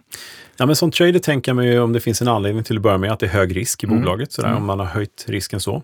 Ja, 0.56 0.66
men 0.66 0.76
som 0.76 0.90
trader 0.90 1.18
tänker 1.18 1.52
man 1.52 1.66
ju 1.66 1.80
om 1.80 1.92
det 1.92 2.00
finns 2.00 2.22
en 2.22 2.28
anledning 2.28 2.64
till 2.64 2.76
att 2.76 2.82
börja 2.82 2.98
med 2.98 3.12
att 3.12 3.20
det 3.20 3.26
är 3.26 3.30
hög 3.30 3.56
risk 3.56 3.84
i 3.84 3.86
Mm. 3.86 3.98
bolaget, 4.00 4.32
sådär, 4.32 4.48
Mm. 4.48 4.60
om 4.60 4.66
man 4.66 4.78
har 4.78 4.86
höjt 4.86 5.24
risken 5.28 5.60
så. 5.60 5.82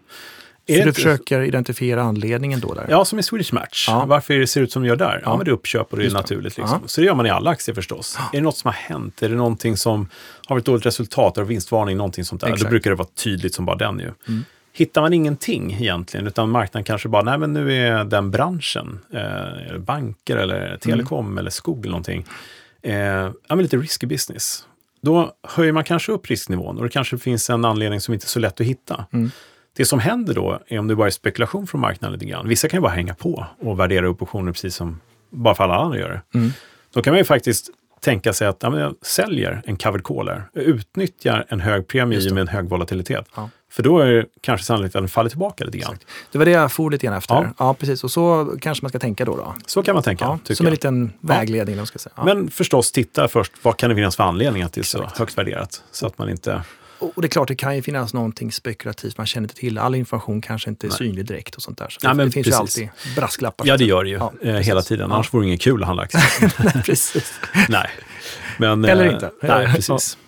Så 0.66 0.74
Är 0.74 0.78
det 0.78 0.84
du 0.84 0.92
försöker 0.92 1.40
identifiera 1.42 2.02
anledningen 2.02 2.60
då? 2.60 2.74
Där? 2.74 2.86
Ja, 2.90 3.04
som 3.04 3.18
i 3.18 3.22
Swedish 3.22 3.52
Match. 3.54 3.84
Ja. 3.88 4.04
Varför 4.08 4.34
det 4.34 4.46
ser 4.46 4.60
ut 4.62 4.72
som 4.72 4.82
det 4.82 4.88
gör 4.88 4.96
där? 4.96 5.14
Ja, 5.14 5.20
Ja. 5.30 5.36
men 5.36 5.44
det 5.44 5.50
är 5.50 5.52
uppköp 5.52 5.92
och 5.92 5.98
det 5.98 6.04
är 6.04 6.08
det. 6.08 6.12
naturligt. 6.14 6.56
Liksom. 6.56 6.78
Ja. 6.82 6.88
Så 6.88 7.00
det 7.00 7.06
gör 7.06 7.14
man 7.14 7.26
i 7.26 7.30
alla 7.30 7.50
aktier 7.50 7.74
förstås. 7.74 8.18
Är 8.32 8.36
det 8.36 8.40
något 8.42 8.56
som 8.56 8.68
har 8.68 8.72
hänt? 8.74 9.22
Är 9.22 9.28
det 9.28 9.34
någonting 9.34 9.76
som 9.76 10.08
har 10.46 10.56
varit 10.56 10.64
dåligt 10.64 10.86
resultat? 10.86 11.36
Har 11.36 11.44
vinstvarning? 11.44 11.96
Någonting 11.96 12.24
sånt 12.24 12.40
där? 12.40 12.48
Då 12.48 12.54
Exakt. 12.54 12.70
brukar 12.70 12.90
det 12.90 12.96
vara 12.96 13.08
tydligt 13.24 13.54
som 13.54 13.64
bara 13.64 13.76
den 13.76 13.98
ju. 13.98 14.10
Mm. 14.28 14.44
Hittar 14.78 15.00
man 15.00 15.12
ingenting 15.12 15.72
egentligen, 15.72 16.26
utan 16.26 16.50
marknaden 16.50 16.84
kanske 16.84 17.08
bara, 17.08 17.22
nej 17.22 17.38
men 17.38 17.52
nu 17.52 17.72
är 17.72 18.04
den 18.04 18.30
branschen, 18.30 18.98
eh, 19.12 19.78
banker 19.78 20.36
eller 20.36 20.76
telekom 20.76 21.26
Mm. 21.26 21.38
eller 21.38 21.50
skog 21.50 21.78
eller 21.78 21.90
någonting, 21.90 22.24
eh, 22.82 22.94
ja 22.94 23.32
men 23.48 23.58
lite 23.58 23.76
risky 23.76 24.06
business. 24.06 24.64
Då 25.02 25.32
höjer 25.42 25.72
man 25.72 25.84
kanske 25.84 26.12
upp 26.12 26.26
risknivån 26.30 26.76
och 26.78 26.84
det 26.84 26.90
kanske 26.90 27.18
finns 27.18 27.50
en 27.50 27.64
anledning 27.64 28.00
som 28.00 28.14
inte 28.14 28.24
är 28.26 28.28
så 28.28 28.38
lätt 28.38 28.60
att 28.60 28.66
hitta. 28.66 29.04
Mm. 29.12 29.30
Det 29.76 29.84
som 29.84 29.98
händer 29.98 30.34
då 30.34 30.60
är 30.68 30.78
om 30.78 30.88
det 30.88 30.96
bara 30.96 31.06
är 31.06 31.10
spekulation 31.10 31.66
från 31.66 31.80
marknaden 31.80 32.12
lite 32.12 32.24
grann. 32.30 32.48
Vissa 32.48 32.68
kan 32.68 32.78
ju 32.78 32.82
bara 32.82 32.92
hänga 32.92 33.14
på 33.14 33.46
och 33.60 33.80
värdera 33.80 34.06
upp 34.06 34.22
optioner 34.22 34.52
precis 34.52 34.74
som 34.74 35.00
bara 35.30 35.54
för 35.54 35.64
alla 35.64 35.74
andra 35.76 35.98
gör 35.98 36.08
det. 36.10 36.38
Mm. 36.38 36.50
Då 36.94 37.02
kan 37.02 37.12
man 37.12 37.18
ju 37.18 37.24
faktiskt 37.24 37.70
tänka 38.00 38.32
sig 38.32 38.48
att 38.48 38.56
ja, 38.60 38.80
jag 38.80 38.94
säljer 39.02 39.62
en 39.64 39.76
covered 39.76 40.06
caller, 40.06 40.44
jag 40.52 40.64
utnyttjar 40.64 41.46
en 41.48 41.60
hög 41.60 41.88
premie 41.88 42.32
med 42.32 42.40
en 42.40 42.48
hög 42.48 42.68
volatilitet. 42.68 43.26
Ja. 43.36 43.50
För 43.70 43.82
då 43.82 43.98
är 43.98 44.12
det 44.12 44.26
kanske 44.40 44.66
sannolikt 44.66 44.96
att 44.96 45.02
den 45.02 45.08
faller 45.08 45.30
tillbaka 45.30 45.64
lite 45.64 45.78
grann. 45.78 45.98
Det 46.32 46.38
var 46.38 46.44
det 46.44 46.50
jag 46.50 46.72
for 46.72 46.90
lite 46.90 47.06
grann 47.06 47.16
efter. 47.16 47.34
Ja. 47.34 47.54
Ja. 47.58 47.74
precis. 47.74 48.04
Och 48.04 48.10
så 48.10 48.56
kanske 48.60 48.84
man 48.84 48.88
ska 48.88 48.98
tänka 48.98 49.24
då. 49.24 49.36
då. 49.36 49.54
Så 49.66 49.82
kan 49.82 49.94
man 49.94 50.02
tänka, 50.02 50.24
Ja, 50.24 50.54
som 50.54 50.66
en 50.66 50.72
liten 50.72 51.12
vägledning. 51.20 51.76
Ja. 51.76 51.86
Ska 51.86 51.98
säga. 51.98 52.24
Men 52.24 52.50
förstås 52.50 52.92
titta 52.92 53.28
först, 53.28 53.52
vad 53.62 53.76
kan 53.76 53.90
det 53.90 53.96
finnas 53.96 54.16
för 54.16 54.24
anledning 54.24 54.62
att 54.62 54.72
det 54.72 54.80
är 54.80 54.82
så 54.82 55.10
högt 55.16 55.38
värderat? 55.38 55.82
Så 55.90 56.06
att 56.06 56.18
man 56.18 56.30
inte... 56.30 56.62
Och 56.98 57.22
det 57.22 57.26
är 57.26 57.30
klart, 57.30 57.48
det 57.48 57.54
kan 57.54 57.76
ju 57.76 57.82
finnas 57.82 58.14
någonting 58.14 58.52
spekulativt 58.52 59.18
man 59.18 59.26
känner 59.26 59.44
inte 59.44 59.54
till. 59.54 59.78
All 59.78 59.94
information 59.94 60.40
kanske 60.40 60.70
inte 60.70 60.86
är 60.86 60.88
Nej. 60.88 60.98
synlig 60.98 61.26
direkt 61.26 61.54
och 61.54 61.62
sånt 61.62 61.78
där. 61.78 61.88
Så 61.88 61.98
Ja, 62.02 62.08
det, 62.08 62.14
men 62.14 62.26
det 62.26 62.32
finns 62.32 62.46
precis. 62.46 62.78
ju 62.78 62.82
alltid 62.84 63.14
brasklappar. 63.16 63.66
Ja, 63.66 63.76
det 63.76 63.84
gör 63.84 64.04
det 64.04 64.10
ju 64.10 64.16
Ja, 64.16 64.32
eh, 64.42 64.54
hela 64.54 64.82
tiden. 64.82 65.08
Ja. 65.10 65.14
Annars 65.14 65.34
vore 65.34 65.44
det 65.44 65.48
inget 65.48 65.60
kul 65.60 65.82
att 65.82 65.86
handla 65.86 66.02
aktier. 66.02 66.52
Nej, 66.74 66.82
precis. 66.84 67.32
Nej. 67.68 67.90
Men, 68.58 68.84
Eller 68.84 69.06
eh, 69.06 69.12
inte. 69.14 69.30
Nej, 69.42 69.74
precis. 69.74 70.18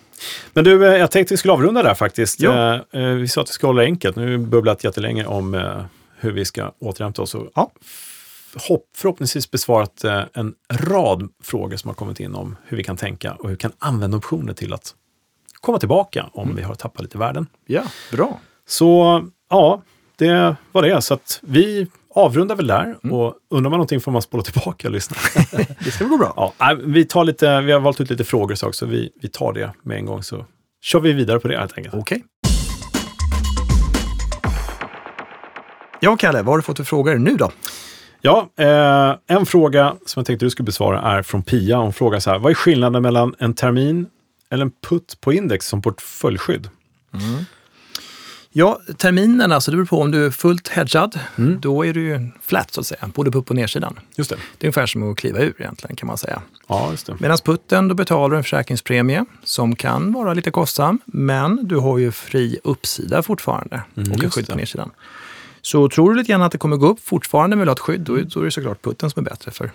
Men 0.53 0.63
du, 0.63 0.87
eh, 0.87 0.97
jag 0.97 1.11
tänkte 1.11 1.33
vi 1.33 1.37
skulle 1.37 1.53
avrunda 1.53 1.83
där 1.83 1.93
faktiskt. 1.93 2.39
Ja. 2.39 2.85
Vi 2.91 3.27
sa 3.27 3.41
att 3.41 3.49
vi 3.49 3.53
ska 3.53 3.67
hålla 3.67 3.81
det 3.81 3.85
enkelt. 3.85 4.15
Nu 4.15 4.21
har 4.23 4.29
vi 4.29 4.37
bubblat 4.37 4.83
jättelänge 4.83 5.25
om 5.25 5.77
hur 6.19 6.31
vi 6.31 6.45
ska 6.45 6.71
återhämta 6.79 7.21
oss. 7.21 7.35
Ja. 7.55 7.71
hopp, 8.67 8.83
förhoppningsvis 8.95 9.51
besvarat 9.51 10.03
en 10.33 10.53
rad 10.73 11.29
frågor 11.43 11.77
som 11.77 11.87
har 11.87 11.95
kommit 11.95 12.19
in 12.19 12.35
om 12.35 12.57
hur 12.65 12.77
vi 12.77 12.83
kan 12.83 12.97
tänka 12.97 13.33
och 13.33 13.43
hur 13.43 13.55
vi 13.55 13.57
kan 13.57 13.71
använda 13.79 14.17
optioner 14.17 14.53
till 14.53 14.73
att 14.73 14.95
komma 15.61 15.77
tillbaka 15.79 16.29
om 16.33 16.43
Mm. 16.43 16.55
vi 16.55 16.61
har 16.63 16.75
tappat 16.75 17.01
lite 17.01 17.17
värden. 17.17 17.47
Ja, 17.65 17.83
bra. 18.11 18.39
Så 18.67 19.21
ja, 19.49 19.81
det 20.15 20.55
var 20.71 20.81
det. 20.81 21.01
Så 21.01 21.13
att 21.13 21.39
vi 21.43 21.87
avrundar 22.15 22.55
väl 22.55 22.67
där 22.67 22.95
Mm. 23.03 23.13
och 23.17 23.33
undrar 23.49 23.69
man 23.69 23.77
någonting 23.77 24.01
får 24.01 24.11
man 24.11 24.21
spola 24.21 24.43
tillbaka 24.43 24.87
och 24.87 24.91
lyssna. 24.93 25.17
Det 25.83 25.91
ska 25.91 26.03
väl 26.03 26.11
gå 26.11 26.17
bra. 26.17 26.53
Ja, 26.59 26.77
vi, 26.83 27.05
tar 27.05 27.23
lite, 27.23 27.61
vi 27.61 27.71
har 27.71 27.79
valt 27.79 28.01
ut 28.01 28.09
lite 28.09 28.23
frågor 28.23 28.55
så 28.55 28.67
också, 28.67 28.85
vi, 28.85 29.11
vi 29.21 29.27
tar 29.29 29.53
det 29.53 29.71
med 29.83 29.97
en 29.97 30.05
gång 30.05 30.23
så 30.23 30.45
kör 30.81 30.99
vi 30.99 31.13
vidare 31.13 31.39
på 31.39 31.47
det 31.47 31.57
helt 31.57 31.77
enkelt. 31.77 31.95
Okej. 31.95 32.23
Ja, 35.99 36.15
Kalle, 36.17 36.37
vad 36.37 36.45
har 36.47 36.57
du 36.57 36.61
fått 36.63 36.77
för 36.77 36.83
frågor 36.83 37.15
nu 37.15 37.35
då? 37.37 37.51
Ja, 38.21 38.49
eh, 38.59 39.15
en 39.37 39.45
fråga 39.45 39.95
som 40.05 40.19
jag 40.19 40.25
tänkte 40.27 40.45
du 40.45 40.49
skulle 40.49 40.65
besvara 40.65 41.01
är 41.01 41.21
från 41.23 41.43
Pia. 41.43 41.77
Hon 41.77 41.93
frågar 41.93 42.19
så 42.19 42.29
här, 42.31 42.39
vad 42.39 42.49
är 42.49 42.53
skillnaden 42.55 43.01
mellan 43.03 43.35
en 43.39 43.53
termin 43.53 44.05
eller 44.51 44.65
en 44.65 44.71
putt 44.89 45.17
på 45.21 45.33
index 45.33 45.67
som 45.67 45.81
portföljskydd? 45.81 46.69
Ja, 48.53 48.79
terminen, 48.97 49.51
alltså 49.51 49.71
det 49.71 49.77
beror 49.77 49.85
på 49.87 50.01
om 50.01 50.11
du 50.11 50.25
är 50.25 50.31
fullt 50.31 50.67
hedgad. 50.67 51.19
Mm. 51.37 51.59
Då 51.61 51.85
är 51.85 51.93
du 51.93 52.01
ju 52.01 52.29
flat 52.41 52.73
så 52.73 52.79
att 52.81 52.87
säga, 52.87 53.09
både 53.15 53.31
på 53.31 53.37
upp 53.37 53.49
och 53.49 53.55
nedsidan. 53.55 53.99
Just 54.15 54.29
det. 54.29 54.35
Det 54.57 54.65
är 54.65 54.67
ungefär 54.67 54.85
som 54.85 55.11
att 55.11 55.17
kliva 55.17 55.39
ur 55.39 55.55
egentligen 55.61 55.95
kan 55.95 56.07
man 56.07 56.17
säga. 56.17 56.41
Ja, 56.67 56.91
just 56.91 57.05
det. 57.05 57.15
Medan 57.19 57.37
putten, 57.37 57.87
då 57.87 57.95
betalar 57.95 58.29
du 58.29 58.37
en 58.37 58.43
försäkringspremie 58.43 59.25
som 59.43 59.75
kan 59.75 60.13
vara 60.13 60.33
lite 60.33 60.51
kostsam, 60.51 60.99
men 61.05 61.67
du 61.67 61.75
har 61.77 61.97
ju 61.97 62.11
fri 62.11 62.59
uppsida 62.63 63.23
fortfarande 63.23 63.81
Mm, 63.97 64.11
och 64.11 64.23
just 64.23 64.35
skydd 64.35 64.45
på 64.47 64.51
det. 64.51 64.57
nedsidan. 64.57 64.91
Så 65.61 65.89
tror 65.89 66.11
du 66.11 66.17
lite 66.17 66.31
grann 66.31 66.41
att 66.41 66.51
det 66.51 66.57
kommer 66.57 66.77
gå 66.77 66.87
upp 66.87 66.99
fortfarande 67.03 67.55
med 67.55 67.69
ett 67.69 67.79
skydd, 67.79 68.01
då, 68.01 68.15
är- 68.15 68.43
det 68.43 68.51
såklart 68.51 68.81
putten 68.81 69.09
som 69.09 69.25
är 69.25 69.29
bättre. 69.29 69.51
För, 69.51 69.71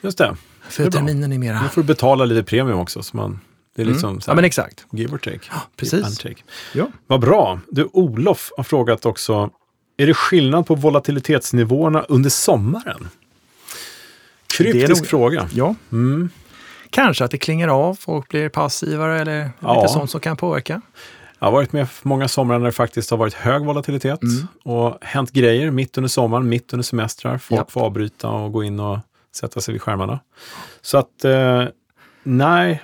Just 0.00 0.18
det. 0.18 0.36
för 0.68 0.82
Det 0.82 0.88
är 0.88 0.90
terminen 0.92 1.32
är 1.32 1.38
mera... 1.38 1.62
Nu 1.62 1.68
får 1.68 1.80
du 1.82 1.86
betala 1.86 2.24
lite 2.24 2.42
premium 2.42 2.78
också. 2.78 3.02
Så 3.02 3.16
man, 3.16 3.40
det 3.76 3.82
är 3.82 3.86
liksom 3.86 4.10
Mm. 4.10 4.20
Ja, 4.26 4.34
men 4.34 4.44
exakt. 4.44 4.86
give 4.92 5.14
or 5.14 5.18
take. 5.18 5.40
precis. 5.76 5.92
Give 5.94 6.06
and 6.06 6.18
take. 6.18 6.42
Ja. 6.74 6.86
Vad 7.06 7.20
bra. 7.20 7.60
Du, 7.70 7.88
Olof 7.92 8.50
har 8.56 8.64
frågat 8.64 9.06
också, 9.06 9.50
är 9.96 10.06
det 10.06 10.14
skillnad 10.14 10.66
på 10.66 10.74
volatilitetsnivåerna 10.74 12.02
under 12.02 12.30
sommaren? 12.30 13.08
Kryptisk 14.56 15.00
nog- 15.02 15.06
fråga. 15.06 15.48
ja, 15.52 15.74
Mm. 15.92 16.28
kanske 16.90 17.24
att 17.24 17.30
det 17.30 17.38
klingar 17.38 17.68
av, 17.68 17.94
folk 17.94 18.28
blir 18.28 18.48
passivare 18.48 19.20
eller 19.20 19.50
Ja. 19.60 19.74
lite 19.82 19.92
sånt 19.92 20.10
som 20.10 20.20
kan 20.20 20.36
påverka. 20.36 20.80
Jag 21.38 21.46
har 21.46 21.52
varit 21.52 21.72
med 21.72 21.88
många 22.02 22.28
somrar 22.28 22.58
när 22.58 22.66
det 22.66 22.72
faktiskt 22.72 23.10
har 23.10 23.18
varit 23.18 23.34
hög 23.34 23.64
volatilitet 23.64 24.22
Mm. 24.22 24.46
och 24.64 24.98
hänt 25.00 25.30
grejer 25.32 25.70
mitt 25.70 25.98
under 25.98 26.08
sommaren, 26.08 26.48
mitt 26.48 26.72
under 26.72 26.82
semestrar. 26.84 27.38
Folk 27.38 27.58
Japp. 27.58 27.70
får 27.72 27.80
avbryta 27.80 28.28
och 28.28 28.52
gå 28.52 28.64
in 28.64 28.80
och 28.80 28.98
sätta 29.34 29.60
sig 29.60 29.72
vid 29.72 29.82
skärmarna. 29.82 30.20
Så 30.82 30.98
att, 30.98 31.24
eh, 31.24 31.64
nej, 32.22 32.82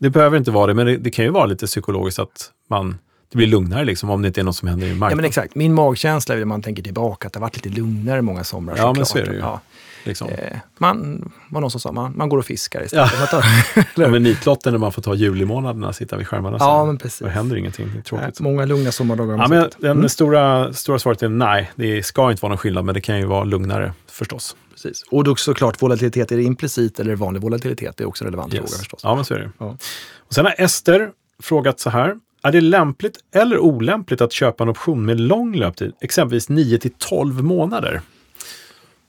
det 0.00 0.10
behöver 0.10 0.36
inte 0.38 0.50
vara 0.50 0.66
det, 0.66 0.74
men 0.74 0.86
det, 0.86 0.96
det 0.96 1.10
kan 1.10 1.24
ju 1.24 1.30
vara 1.30 1.46
lite 1.46 1.66
psykologiskt 1.66 2.18
att 2.18 2.50
man 2.70 2.98
det 3.32 3.36
blir 3.36 3.46
lugnare 3.46 3.84
liksom, 3.84 4.10
om 4.10 4.22
det 4.22 4.28
inte 4.28 4.40
är 4.40 4.44
något 4.44 4.56
som 4.56 4.68
händer 4.68 4.86
i 4.86 4.90
marknaden. 4.90 5.10
Ja, 5.10 5.16
men 5.16 5.24
exakt. 5.24 5.54
Min 5.54 5.74
magkänsla 5.74 6.34
är 6.34 6.44
man 6.44 6.62
tänker 6.62 6.82
tillbaka 6.82 7.26
att 7.26 7.32
det 7.32 7.38
har 7.38 7.42
varit 7.46 7.64
lite 7.64 7.80
lugnare 7.80 8.22
många 8.22 8.44
somrar. 8.44 8.76
Ja, 8.76 8.92
men 8.96 9.06
såklart. 9.06 9.06
så 9.06 9.18
är 9.18 9.32
det 9.32 9.32
ju. 9.32 9.38
Ja. 9.40 9.60
Liksom. 10.04 10.28
Eh, 10.28 10.56
man, 10.78 11.30
var 11.48 11.60
någon 11.60 11.70
som 11.70 11.80
sa, 11.80 11.92
man, 11.92 12.12
man 12.16 12.28
går 12.28 12.38
och 12.38 12.44
fiskar 12.44 12.84
istället. 12.84 13.12
Ja. 13.32 13.42
Ja, 13.94 14.08
men 14.08 14.22
nitlotten 14.22 14.72
när 14.72 14.78
man 14.78 14.92
får 14.92 15.02
ta 15.02 15.14
julimånaderna, 15.14 15.92
sitta 15.92 16.16
vid 16.16 16.26
skärmarna, 16.26 16.58
så 16.58 16.64
ja 16.64 16.84
men 16.84 16.98
precis. 16.98 17.18
då 17.18 17.28
händer 17.28 17.56
ingenting. 17.56 17.86
Det 17.86 17.92
är 17.92 17.94
Nej, 17.94 18.02
tråkigt. 18.04 18.40
många 18.40 18.64
lugna 18.64 18.92
sommardagar. 18.92 19.38
Ja, 19.38 19.48
men 19.48 19.70
den 19.78 19.90
Mm, 19.90 20.08
stora, 20.08 20.72
stora 20.72 20.98
svaret 20.98 21.22
är 21.22 21.28
nej, 21.28 21.70
det 21.76 22.02
ska 22.02 22.30
inte 22.30 22.42
vara 22.42 22.50
någon 22.50 22.58
skillnad, 22.58 22.84
men 22.84 22.94
det 22.94 23.00
kan 23.00 23.18
ju 23.18 23.24
vara 23.26 23.44
lugnare 23.44 23.92
förstås. 24.10 24.56
Precis. 24.82 25.02
Och 25.10 25.24
då 25.24 25.36
såklart 25.36 25.82
volatilitet, 25.82 26.32
är 26.32 26.36
det 26.36 26.42
implicit 26.42 27.00
eller 27.00 27.16
vanlig 27.16 27.42
volatilitet? 27.42 27.96
Det 27.96 28.04
är 28.04 28.08
också 28.08 28.24
en 28.24 28.26
relevant 28.26 28.54
Yes. 28.54 28.62
fråga 28.62 28.78
förstås. 28.78 29.00
Ja, 29.04 29.14
men 29.14 29.24
så 29.24 29.34
är 29.34 29.38
det. 29.38 29.50
Ja. 29.58 29.76
Och 30.18 30.34
sen 30.34 30.44
har 30.44 30.54
Ester 30.58 31.10
frågat 31.42 31.80
så 31.80 31.90
här. 31.90 32.16
Är 32.42 32.52
det 32.52 32.60
lämpligt 32.60 33.18
eller 33.34 33.58
olämpligt 33.58 34.20
att 34.20 34.32
köpa 34.32 34.64
en 34.64 34.70
option 34.70 35.04
med 35.04 35.20
lång 35.20 35.56
löptid, 35.56 35.92
exempelvis 36.00 36.48
9 36.48 36.78
till 36.78 36.90
12 36.98 37.44
månader? 37.44 38.00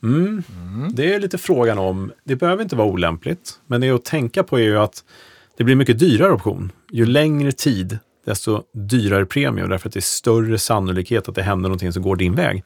Mm. 0.03 0.43
Det 0.93 1.13
är 1.13 1.19
lite 1.19 1.37
frågan 1.37 1.77
om, 1.77 2.11
det 2.23 2.35
behöver 2.35 2.63
inte 2.63 2.75
vara 2.75 2.87
olämpligt, 2.87 3.59
men 3.67 3.81
det 3.81 3.89
att 3.89 4.05
tänka 4.05 4.43
på 4.43 4.59
är 4.59 4.63
ju 4.63 4.77
att 4.77 5.03
det 5.57 5.63
blir 5.63 5.75
mycket 5.75 5.99
dyrare 5.99 6.31
option. 6.31 6.71
Ju 6.91 7.05
längre 7.05 7.51
tid, 7.51 7.99
desto 8.25 8.63
dyrare 8.73 9.25
premie, 9.25 9.67
därför 9.67 9.89
att 9.89 9.93
det 9.93 9.99
är 9.99 10.01
större 10.01 10.57
sannolikhet 10.57 11.29
att 11.29 11.35
det 11.35 11.43
händer 11.43 11.69
någonting 11.69 11.93
som 11.93 12.03
går 12.03 12.15
din 12.15 12.35
väg. 12.35 12.63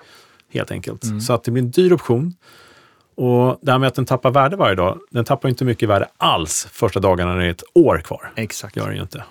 Helt 0.54 0.72
enkelt. 0.72 1.24
Så 1.24 1.34
att 1.34 1.44
det 1.44 1.52
blir 1.52 1.64
en 1.64 1.72
dyr 1.72 1.94
option. 1.94 2.34
Och 3.16 3.60
det 3.62 3.72
här 3.72 3.80
med 3.80 3.88
att 3.88 3.96
den 3.96 4.06
tappar 4.06 4.32
värde 4.32 4.56
varje 4.56 4.76
dag, 4.76 5.00
den 5.12 5.26
tappar 5.26 5.50
inte 5.50 5.66
mycket 5.66 5.90
värde 5.90 6.08
alls 6.18 6.68
första 6.72 7.00
dagarna 7.00 7.34
när 7.34 7.40
det 7.40 7.46
är 7.46 7.52
ett 7.52 7.64
år 7.74 8.02
kvar. 8.06 8.32
Exakt. 8.36 8.76
Gör 8.76 8.88
den 8.88 8.96
ju 8.96 9.02
inte. 9.02 9.24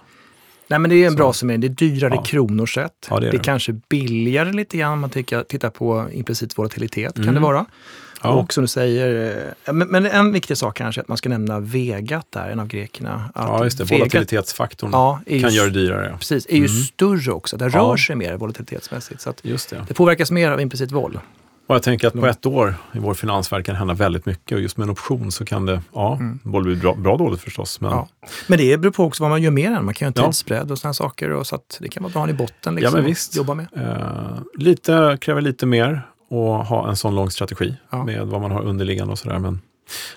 Nej, 0.68 0.78
men 0.78 0.90
det 0.90 0.96
är 1.04 1.06
en 1.06 1.14
bra 1.14 1.32
summering. 1.32 1.60
Det 1.60 1.66
är 1.66 1.68
dyrare 1.68 2.14
Ja. 2.14 2.22
kronor 2.22 2.66
sett. 2.66 2.92
Ja, 3.10 3.20
det 3.20 3.26
är 3.26 3.30
det 3.30 3.36
är 3.36 3.38
det. 3.38 3.44
kanske 3.44 3.72
billigare 3.88 4.52
lite 4.52 4.76
grann 4.76 4.92
om 4.92 5.00
man 5.00 5.10
tittar, 5.10 5.70
på 5.70 6.06
implicit 6.12 6.58
volatilitet. 6.58 7.14
kan 7.14 7.22
Mm. 7.22 7.34
det 7.34 7.40
vara. 7.40 7.66
Ja. 8.22 8.30
Och 8.30 8.52
som 8.52 8.64
du 8.64 8.68
säger, 8.68 9.36
eh, 9.66 9.72
men, 9.72 9.88
men 9.88 10.06
en 10.06 10.32
viktig 10.32 10.56
sak 10.56 10.76
kanske 10.76 11.00
är 11.00 11.02
att 11.02 11.08
man 11.08 11.16
ska 11.16 11.28
nämna 11.28 11.60
Vegat 11.60 12.26
där, 12.30 12.50
en 12.50 12.60
av 12.60 12.66
grekerna. 12.66 13.30
Att 13.34 13.48
Ja, 13.48 13.64
just 13.64 13.78
det. 13.78 13.84
Vegat, 13.84 14.00
Volatilitetsfaktorn 14.00 14.90
ja, 14.92 15.20
kan 15.26 15.54
göra 15.54 15.66
det 15.66 15.72
dyrare. 15.80 16.16
Precis, 16.18 16.46
är 16.46 16.52
ju 16.56 16.66
Mm. 16.66 16.68
större 16.68 17.32
också. 17.32 17.56
Det 17.56 17.68
rör 17.68 17.96
sig 17.96 18.16
mer 18.16 18.36
volatilitetsmässigt. 18.36 19.20
Så 19.20 19.34
det. 19.42 19.84
det 19.88 19.94
påverkas 19.94 20.30
mer 20.30 20.50
av 20.50 20.60
implicit 20.60 20.92
vol. 20.92 21.18
Och 21.66 21.74
jag 21.74 21.82
tänker 21.82 22.06
att 22.08 22.14
på 22.14 22.26
ett 22.26 22.46
år 22.46 22.74
i 22.92 22.98
vår 22.98 23.14
finansvärld 23.14 23.66
kan 23.66 23.76
hända 23.76 23.94
väldigt 23.94 24.26
mycket 24.26 24.52
och 24.56 24.60
just 24.60 24.76
med 24.76 24.84
en 24.84 24.90
option 24.90 25.32
så 25.32 25.44
kan 25.44 25.66
det, 25.66 25.80
ja, 25.94 26.18
både 26.42 26.64
bli 26.64 26.76
bra, 26.76 26.94
bra 26.94 27.16
dåligt 27.16 27.40
förstås. 27.40 27.80
Men, 27.80 27.90
Ja. 27.90 28.08
Men 28.46 28.58
det 28.58 28.76
beror 28.80 28.92
på 28.92 29.04
också 29.04 29.22
vad 29.22 29.30
man 29.30 29.42
gör 29.42 29.50
med 29.50 29.72
den. 29.72 29.84
Man 29.84 29.94
kan 29.94 30.08
ju 30.08 30.12
ha 30.20 30.22
Ja. 30.26 30.30
tidsbredd 30.32 30.70
och 30.70 30.78
sådana 30.78 30.94
saker. 30.94 31.30
Och 31.30 31.46
så 31.46 31.54
att 31.54 31.78
det 31.80 31.88
kan 31.88 32.02
vara 32.02 32.12
bra 32.12 32.22
att 32.22 32.28
ha 32.28 32.34
i 32.34 32.38
botten 32.38 32.74
liksom, 32.74 32.92
Ja, 32.94 32.96
men 33.00 33.04
visst. 33.06 33.36
jobba 33.36 33.54
med. 33.54 33.66
eh, 33.76 34.38
lite, 34.58 35.18
kräver 35.20 35.40
lite 35.40 35.66
mer 35.66 36.02
och 36.30 36.66
ha 36.66 36.88
en 36.88 36.96
sån 36.96 37.14
lång 37.14 37.30
strategi 37.30 37.74
Ja. 37.90 38.04
med 38.04 38.26
vad 38.26 38.40
man 38.40 38.50
har 38.50 38.62
underliggande 38.62 39.12
och 39.12 39.18
sådär. 39.18 39.38
Men, 39.38 39.60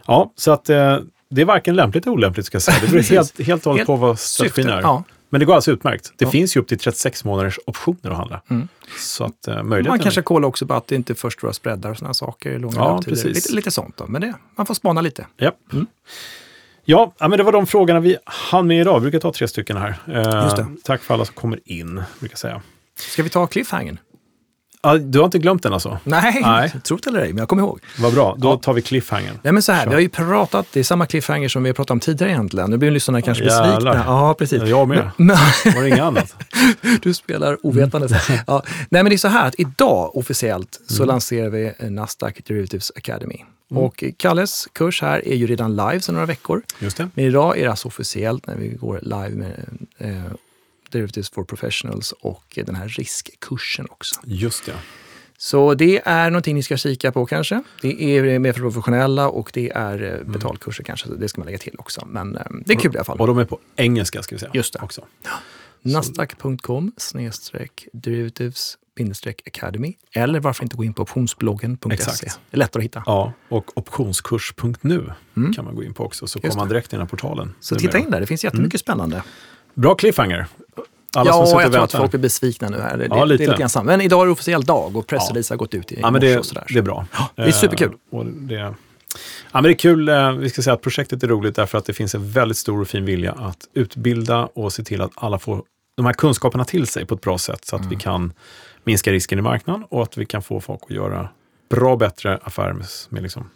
ja, 0.07 0.31
så 0.35 0.51
att 0.51 0.69
eh, 0.69 0.97
det 1.29 1.41
är 1.41 1.45
varken 1.45 1.75
lämpligt 1.75 2.05
eller 2.05 2.13
olämpligt 2.13 2.45
ska 2.45 2.55
jag 2.55 2.61
säga. 2.63 2.77
Det 2.81 2.91
beror 2.91 3.01
helt, 3.01 3.41
helt 3.41 3.65
och 3.65 3.71
hållet 3.71 3.87
på 3.87 3.95
vad 3.95 4.19
strategin 4.19 4.69
är. 4.69 4.81
ja. 4.81 5.03
Men 5.29 5.39
det 5.39 5.45
går 5.45 5.55
alltså 5.55 5.71
utmärkt. 5.71 6.13
Det 6.17 6.25
Ja. 6.25 6.31
finns 6.31 6.55
ju 6.57 6.61
upp 6.61 6.67
till 6.67 6.79
36 6.79 7.23
månaders 7.25 7.59
optioner 7.65 8.11
att 8.11 8.17
handla. 8.17 8.41
Mm. 8.49 8.67
Så 8.97 9.23
att 9.23 9.47
möjligheten 9.47 9.87
Man 9.87 9.99
kanske 9.99 10.21
kollar 10.21 10.47
också 10.47 10.67
på 10.67 10.73
att 10.73 10.87
det 10.87 10.95
inte 10.95 11.13
är 11.13 11.15
för 11.15 11.29
stora 11.29 11.53
spreadar 11.53 11.89
och 11.91 11.97
sådana 11.97 12.13
saker 12.13 12.51
i 12.51 12.59
långa 12.59 12.75
Ja, 12.75 13.01
precis. 13.05 13.25
Lite, 13.35 13.53
lite 13.53 13.71
sånt 13.71 13.97
då. 13.97 14.05
Men 14.07 14.21
det, 14.21 14.33
man 14.55 14.65
får 14.65 14.73
spana 14.73 15.01
lite. 15.01 15.27
Ja. 15.37 15.51
Mm. 15.73 15.87
Ja, 16.85 17.13
men 17.19 17.31
det 17.31 17.43
var 17.43 17.51
de 17.51 17.67
frågorna 17.67 17.99
vi 17.99 18.17
hann 18.25 18.67
med 18.67 18.81
idag. 18.81 18.99
Vi 18.99 19.01
brukar 19.01 19.19
ta 19.19 19.33
tre 19.33 19.47
stycken 19.47 19.77
här. 19.77 19.95
Det. 20.05 20.65
Tack 20.83 21.01
för 21.03 21.13
alla 21.13 21.25
som 21.25 21.35
kommer 21.35 21.59
in, 21.65 21.95
brukar 22.19 22.33
jag 22.33 22.39
säga. 22.39 22.61
Ska 22.95 23.23
vi 23.23 23.29
ta 23.29 23.47
cliffhangern? 23.47 23.97
Du 25.01 25.19
har 25.19 25.25
inte 25.25 25.39
glömt 25.39 25.63
den 25.63 25.73
alltså? 25.73 25.99
Nej, 26.03 26.39
Nej. 26.43 26.71
det 26.89 27.07
eller 27.07 27.19
ej, 27.21 27.27
men 27.29 27.37
jag 27.37 27.49
kommer 27.49 27.63
ihåg. 27.63 27.79
Vad 27.99 28.13
bra, 28.13 28.35
då 28.37 28.47
Ja. 28.47 28.57
tar 28.57 28.73
vi 28.73 28.81
cliffhangern. 28.81 29.39
Nej, 29.43 29.53
men 29.53 29.61
så 29.63 29.71
här, 29.71 29.83
Kör. 29.83 29.89
vi 29.89 29.93
har 29.95 30.01
ju 30.01 30.09
pratat, 30.09 30.67
det 30.73 30.79
är 30.79 30.83
samma 30.83 31.05
cliffhanger 31.05 31.49
som 31.49 31.63
vi 31.63 31.69
har 31.69 31.73
pratat 31.73 31.91
om 31.91 31.99
tidigare 31.99 32.31
egentligen. 32.31 32.69
Nu 32.69 32.77
blir 32.77 32.91
lyssnarna 32.91 33.21
kanske 33.21 33.43
besvikna. 33.43 33.71
Jävlar. 33.73 33.95
Ja, 34.05 34.33
precis. 34.33 34.63
Jag 34.63 34.87
med. 34.87 35.09
Men, 35.17 35.37
Var 35.75 35.81
det 35.81 35.87
inget 35.87 35.99
annat? 36.01 36.35
du 37.01 37.13
spelar 37.13 37.65
ovetande. 37.65 38.07
Ja. 38.47 38.63
Nej, 38.89 39.03
men 39.03 39.05
det 39.09 39.15
är 39.15 39.17
så 39.17 39.27
här 39.27 39.47
att 39.47 39.55
idag 39.57 40.17
officiellt 40.17 40.79
så 40.87 41.03
Mm. 41.03 41.07
lanserar 41.07 41.49
vi 41.49 41.73
Nasdaq 41.89 42.41
Derivatives 42.47 42.91
Academy. 42.95 43.43
Och 43.69 44.03
Kalles 44.17 44.67
kurs 44.73 45.01
här 45.01 45.27
är 45.27 45.35
ju 45.35 45.47
redan 45.47 45.75
live 45.75 45.99
sedan 46.01 46.15
några 46.15 46.25
veckor. 46.25 46.61
Just 46.79 46.97
det. 46.97 47.09
Men 47.13 47.25
idag 47.25 47.57
är 47.57 47.63
det 47.63 47.69
alltså 47.69 47.87
officiellt 47.87 48.47
när 48.47 48.55
vi 48.55 48.67
går 48.67 48.99
live 49.03 49.29
med 49.29 49.65
eh, 49.97 50.31
Derivatives 50.91 51.29
for 51.29 51.43
Professionals 51.43 52.11
och 52.11 52.59
den 52.65 52.75
här 52.75 52.87
riskkursen 52.87 53.87
också. 53.89 54.15
Just 54.25 54.65
det. 54.65 54.73
Så 55.39 55.73
det 55.73 56.01
är 56.05 56.29
någonting 56.29 56.55
ni 56.55 56.63
ska 56.63 56.77
kika 56.77 57.11
på 57.11 57.25
kanske. 57.25 57.63
Det 57.81 58.03
är 58.17 58.39
mer 58.39 58.53
för 58.53 58.59
professionella 58.61 59.29
och 59.29 59.51
det 59.53 59.69
är 59.75 60.03
eh, 60.03 60.13
Mm. 60.13 60.31
betalkurser 60.31 60.83
kanske. 60.83 61.09
Det 61.09 61.29
ska 61.29 61.41
man 61.41 61.45
lägga 61.45 61.57
till 61.57 61.75
också. 61.77 62.05
Men 62.09 62.35
eh, 62.37 62.41
det 62.65 62.73
är 62.73 62.77
kul 62.77 62.95
i 62.95 62.97
alla 62.97 63.05
fall. 63.05 63.19
Och 63.19 63.27
de 63.27 63.37
är 63.37 63.45
på 63.45 63.59
engelska 63.75 64.23
ska 64.23 64.35
vi 64.35 64.39
säga. 64.39 64.51
Just 64.53 64.73
det. 64.73 64.79
Också. 64.79 65.05
Nasdaq.com 65.81 66.91
snedstreck 66.97 67.87
derivatives 67.93 68.77
academy. 69.45 69.93
Eller 70.11 70.39
varför 70.39 70.63
inte 70.63 70.75
gå 70.77 70.83
in 70.83 70.93
på 70.93 71.01
optionsbloggen.se. 71.01 72.25
Det 72.27 72.55
är 72.55 72.57
lättare 72.57 72.81
att 72.81 72.85
hitta. 72.85 73.03
Ja, 73.05 73.33
och 73.49 73.77
optionskurs.nu 73.77 75.13
Mm. 75.37 75.53
kan 75.53 75.65
man 75.65 75.75
gå 75.75 75.83
in 75.83 75.93
på 75.93 76.05
också, 76.05 76.27
så 76.27 76.39
Just 76.43 76.51
kommer 76.51 76.61
man 76.61 76.69
direkt 76.69 76.93
in 76.93 76.97
i 76.97 76.97
den 76.97 77.01
här 77.01 77.09
portalen. 77.09 77.53
Så 77.59 77.75
titta 77.75 77.97
in 77.99 78.11
där, 78.11 78.19
det 78.19 78.25
finns 78.27 78.43
jättemycket 78.43 78.79
spännande. 78.81 79.23
Bra 79.77 79.95
cliffhanger. 79.95 80.47
Alla 81.15 81.31
som 81.31 81.39
ja, 81.41 81.45
sitter 81.45 81.61
jag 81.61 81.71
tror 81.71 81.83
att 81.83 81.91
folk 81.91 82.11
blir 82.11 82.21
besvikna 82.21 82.69
nu 82.69 82.77
här. 82.81 82.97
Det, 82.97 83.05
Ja, 83.05 83.15
det 83.15 83.21
är 83.21 83.25
lite. 83.25 83.43
lite 83.51 83.67
grann. 83.75 83.85
Men 83.85 84.01
idag 84.01 84.21
är 84.21 84.25
det 84.25 84.31
officiell 84.31 84.63
dag 84.63 84.95
och 84.97 85.07
pressrelease 85.07 85.53
har 85.53 85.57
gått 85.57 85.73
ut 85.73 85.91
i 85.91 85.99
Ja, 86.01 86.11
men 86.11 86.21
det, 86.21 86.37
och 86.37 86.45
sådär. 86.45 86.65
det 86.69 86.77
är 86.79 86.81
bra. 86.83 87.05
det 87.35 87.41
är 87.41 87.51
superkul. 87.51 87.91
Eh, 88.13 88.19
det, 88.25 88.55
ja, 88.55 88.73
men 89.53 89.63
det 89.63 89.69
är 89.69 89.73
kul, 89.73 90.09
eh, 90.09 90.31
vi 90.31 90.49
ska 90.49 90.61
säga 90.61 90.73
att 90.73 90.81
projektet 90.81 91.23
är 91.23 91.27
roligt 91.27 91.55
därför 91.55 91.77
att 91.77 91.85
det 91.85 91.93
finns 91.93 92.15
en 92.15 92.31
väldigt 92.31 92.57
stor 92.57 92.81
och 92.81 92.87
fin 92.87 93.05
vilja 93.05 93.31
att 93.31 93.57
utbilda 93.73 94.45
och 94.45 94.73
se 94.73 94.83
till 94.83 95.01
att 95.01 95.11
alla 95.15 95.39
får 95.39 95.63
de 95.95 96.05
här 96.05 96.13
kunskaperna 96.13 96.65
till 96.65 96.87
sig 96.87 97.05
på 97.05 97.15
ett 97.15 97.21
bra 97.21 97.37
sätt 97.37 97.65
så 97.65 97.75
att 97.75 97.81
Mm. 97.81 97.89
vi 97.89 97.95
kan 97.95 98.33
minska 98.83 99.11
risken 99.11 99.39
i 99.39 99.41
marknaden 99.41 99.83
och 99.89 100.03
att 100.03 100.17
vi 100.17 100.25
kan 100.25 100.41
få 100.41 100.61
folk 100.61 100.81
att 100.83 100.89
göra 100.91 101.29
bra 101.69 101.95
bättre 101.95 102.39
affärer 102.43 102.73
med, 102.73 102.87
med 103.09 103.23
liksom, 103.23 103.49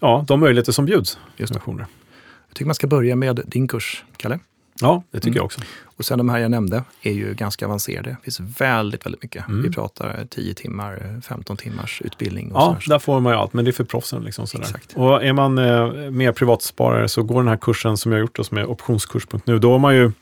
ja, 0.00 0.24
de 0.28 0.40
möjligheter 0.40 0.72
som 0.72 0.84
bjuds. 0.84 1.18
Just 1.36 1.52
det. 1.54 1.60
Jag 1.66 1.86
tycker 2.54 2.66
man 2.66 2.74
ska 2.74 2.86
börja 2.86 3.16
med 3.16 3.40
din 3.46 3.68
kurs, 3.68 4.04
Kalle. 4.16 4.38
Ja, 4.82 5.02
det 5.10 5.18
tycker 5.18 5.28
Mm. 5.28 5.36
jag 5.36 5.44
också. 5.44 5.60
Och 5.84 6.04
sen 6.04 6.18
de 6.18 6.28
här 6.28 6.38
jag 6.38 6.50
nämnde 6.50 6.84
är 7.02 7.12
ju 7.12 7.34
ganska 7.34 7.66
avancerade. 7.66 8.10
Det 8.10 8.16
finns 8.24 8.40
väldigt, 8.60 9.06
väldigt 9.06 9.22
mycket. 9.22 9.48
Mm. 9.48 9.62
Vi 9.62 9.70
pratar 9.70 10.26
10 10.30 10.54
timmar, 10.54 11.20
15 11.24 11.56
timmars 11.56 12.02
utbildning. 12.04 12.52
Och 12.52 12.60
Ja, 12.60 12.76
sådär. 12.80 12.94
där 12.94 12.98
får 12.98 13.20
man 13.20 13.32
ju 13.32 13.38
allt, 13.38 13.52
men 13.52 13.64
det 13.64 13.70
är 13.70 13.72
för 13.72 13.84
proffsen. 13.84 14.22
Liksom 14.22 14.46
sådär. 14.46 14.64
Exakt. 14.64 14.92
Och 14.96 15.24
är 15.24 15.32
man 15.32 15.58
eh, 15.58 15.86
mer 16.10 16.32
privatsparare 16.32 17.08
så 17.08 17.22
går 17.22 17.36
den 17.42 17.48
här 17.48 17.56
kursen 17.56 17.96
som 17.96 18.12
jag 18.12 18.18
har 18.18 18.20
gjort, 18.20 18.36
då, 18.36 18.44
som 18.44 18.58
är 18.58 18.70
optionskurs.nu, 18.70 19.58
då 19.58 19.72
har 19.72 19.78
man 19.78 19.94
ju, 19.96 20.12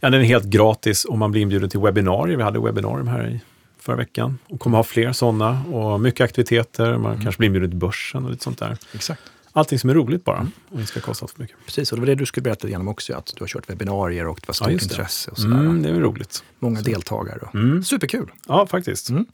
ja 0.00 0.10
den 0.10 0.20
är 0.20 0.24
helt 0.24 0.44
gratis 0.44 1.04
och 1.04 1.18
man 1.18 1.30
blir 1.30 1.42
inbjuden 1.42 1.70
till 1.70 1.80
webbinarier. 1.80 2.36
Vi 2.36 2.42
hade 2.42 2.60
webbinarium 2.60 3.08
här 3.08 3.28
i 3.28 3.40
förra 3.80 3.96
veckan 3.96 4.38
och 4.48 4.60
kommer 4.60 4.76
ha 4.76 4.84
fler 4.84 5.12
sådana 5.12 5.62
och 5.72 6.00
mycket 6.00 6.24
aktiviteter. 6.24 6.96
Man 6.96 7.12
Mm. 7.12 7.22
kanske 7.24 7.38
blir 7.38 7.46
inbjuden 7.46 7.70
till 7.70 7.78
börsen 7.78 8.24
och 8.24 8.30
lite 8.30 8.44
sånt 8.44 8.58
där. 8.58 8.76
Exakt. 8.94 9.20
Allting 9.52 9.78
som 9.78 9.90
är 9.90 9.94
roligt 9.94 10.24
bara 10.24 10.36
Mm. 10.36 10.50
och 10.68 10.74
inte 10.80 10.86
ska 10.86 11.00
kosta 11.00 11.26
för 11.26 11.40
mycket. 11.42 11.56
Precis, 11.66 11.92
och 11.92 11.96
det 11.96 12.00
var 12.00 12.06
det 12.06 12.14
du 12.14 12.26
skulle 12.26 12.42
berätta 12.42 12.68
igenom 12.68 12.88
också, 12.88 13.14
att 13.14 13.26
du 13.36 13.42
har 13.42 13.48
kört 13.48 13.70
webbinarier 13.70 14.26
och 14.26 14.38
det 14.40 14.48
var 14.48 14.52
stort 14.54 14.66
det. 14.68 14.72
intresse 14.72 15.30
och 15.30 15.38
sådär. 15.38 15.56
Mm, 15.56 15.82
det 15.82 15.88
är 15.88 15.94
roligt. 15.94 16.44
Många 16.58 16.80
deltagare. 16.80 17.38
Och. 17.38 17.54
Mm. 17.54 17.82
Superkul! 17.84 18.30
Ja, 18.48 18.66
faktiskt. 18.66 19.08
Mm. 19.10 19.26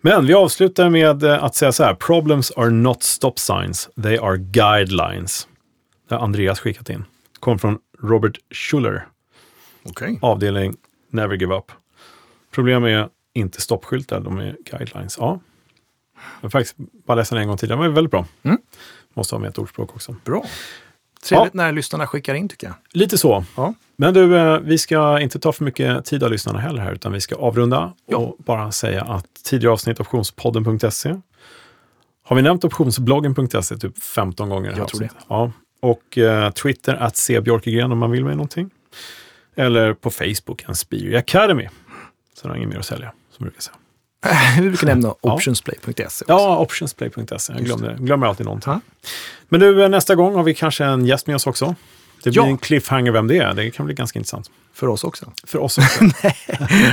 Men 0.00 0.26
vi 0.26 0.34
avslutar 0.34 0.90
med 0.90 1.22
eh, 1.22 1.44
att 1.44 1.54
säga 1.54 1.72
så 1.72 1.84
här. 1.84 1.94
Problems 1.94 2.50
are 2.56 2.70
not 2.70 3.02
stop 3.02 3.32
signs, 3.36 3.88
they 4.02 4.16
are 4.18 4.36
guidelines. 4.36 5.48
Det 6.08 6.14
har 6.14 6.22
Andreas 6.22 6.60
skickat 6.60 6.90
in. 6.90 7.04
Kom 7.40 7.58
från 7.58 7.78
Robert 8.02 8.38
Schuller, 8.50 9.06
Okej. 9.82 10.18
avdelning 10.22 10.76
Never 11.10 11.36
Give 11.36 11.54
Up. 11.54 11.72
Problem 12.50 12.84
är 12.84 13.08
inte 13.34 13.60
stoppskyltar, 13.60 14.20
de 14.20 14.38
är 14.38 14.56
guidelines. 14.70 15.16
Ja, 15.20 15.40
jag 16.14 16.42
har 16.42 16.50
faktiskt 16.50 16.76
bara 17.06 17.14
läst 17.14 17.30
den 17.30 17.38
en 17.40 17.48
gång 17.48 17.56
tidigare, 17.56 17.80
den 17.82 17.88
var 17.88 17.94
väldigt 17.94 18.10
bra. 18.10 18.26
Mm. 18.42 18.58
Måste 19.14 19.34
ha 19.34 19.40
med 19.40 19.48
ett 19.48 19.58
ordspråk 19.58 19.94
också. 19.94 20.16
Bra. 20.24 20.44
Trevligt 21.22 21.54
när 21.54 21.72
lyssnarna 21.72 22.06
skickar 22.06 22.34
in 22.34 22.48
tycker 22.48 22.66
jag. 22.66 22.76
Lite 22.92 23.18
så. 23.18 23.44
Ja. 23.56 23.74
Men 23.96 24.14
du, 24.14 24.36
eh, 24.38 24.58
vi 24.58 24.78
ska 24.78 25.20
inte 25.20 25.38
ta 25.38 25.52
för 25.52 25.64
mycket 25.64 26.04
tid 26.04 26.22
av 26.22 26.30
lyssnarna 26.30 26.58
heller 26.60 26.82
här, 26.82 26.92
utan 26.92 27.12
vi 27.12 27.20
ska 27.20 27.34
avrunda 27.36 27.92
Ja. 28.06 28.16
och 28.16 28.36
bara 28.38 28.72
säga 28.72 29.02
att 29.02 29.26
tidigare 29.44 29.72
avsnitt 29.72 30.00
optionspodden.se 30.00 31.14
har 32.24 32.36
vi 32.36 32.42
nämnt 32.42 32.64
optionsbloggen.se 32.64 33.76
typ 33.76 34.02
15 34.02 34.48
gånger. 34.48 34.74
Jag 34.76 34.88
tror 34.88 35.00
det. 35.00 35.10
Ja. 35.28 35.52
Och 35.80 36.18
eh, 36.18 36.50
Twitter, 36.50 36.94
att 36.94 37.16
se 37.16 37.40
Björkegren 37.40 37.92
om 37.92 37.98
man 37.98 38.10
vill 38.10 38.24
med 38.24 38.36
någonting. 38.36 38.70
Eller 39.56 39.94
på 39.94 40.10
Facebook, 40.10 40.64
en 40.68 40.74
Spiri 40.74 41.16
Academy. 41.16 41.68
Så 42.34 42.42
det 42.42 42.48
har 42.48 42.56
inget 42.56 42.68
mer 42.68 42.78
att 42.78 42.86
sälja, 42.86 43.06
som 43.08 43.36
jag 43.38 43.44
brukar 43.44 43.60
säga. 43.60 43.76
Vi 44.60 44.68
brukar 44.68 44.86
nämna 44.86 45.14
optionsplay.se. 45.20 46.24
Ja, 46.28 46.58
optionsplay.se. 46.58 47.52
Jag 47.52 47.64
glömde, 47.64 47.96
glömmer 48.00 48.26
alltid 48.26 48.46
någonting. 48.46 48.72
Ja. 48.72 48.80
Men 49.48 49.60
du, 49.60 49.88
nästa 49.88 50.14
gång 50.14 50.34
har 50.34 50.42
vi 50.42 50.54
kanske 50.54 50.84
en 50.84 51.06
gäst 51.06 51.26
med 51.26 51.36
oss 51.36 51.46
också. 51.46 51.74
Det 52.22 52.30
blir 52.30 52.42
Ja. 52.42 52.46
en 52.48 52.58
cliffhanger 52.58 53.12
vem 53.12 53.26
det 53.26 53.38
är. 53.38 53.54
Det 53.54 53.70
kan 53.70 53.86
bli 53.86 53.94
ganska 53.94 54.18
intressant. 54.18 54.50
För 54.74 54.86
oss 54.86 55.04
också. 55.04 55.32
För 55.44 55.58
oss 55.58 55.78
också. 55.78 56.04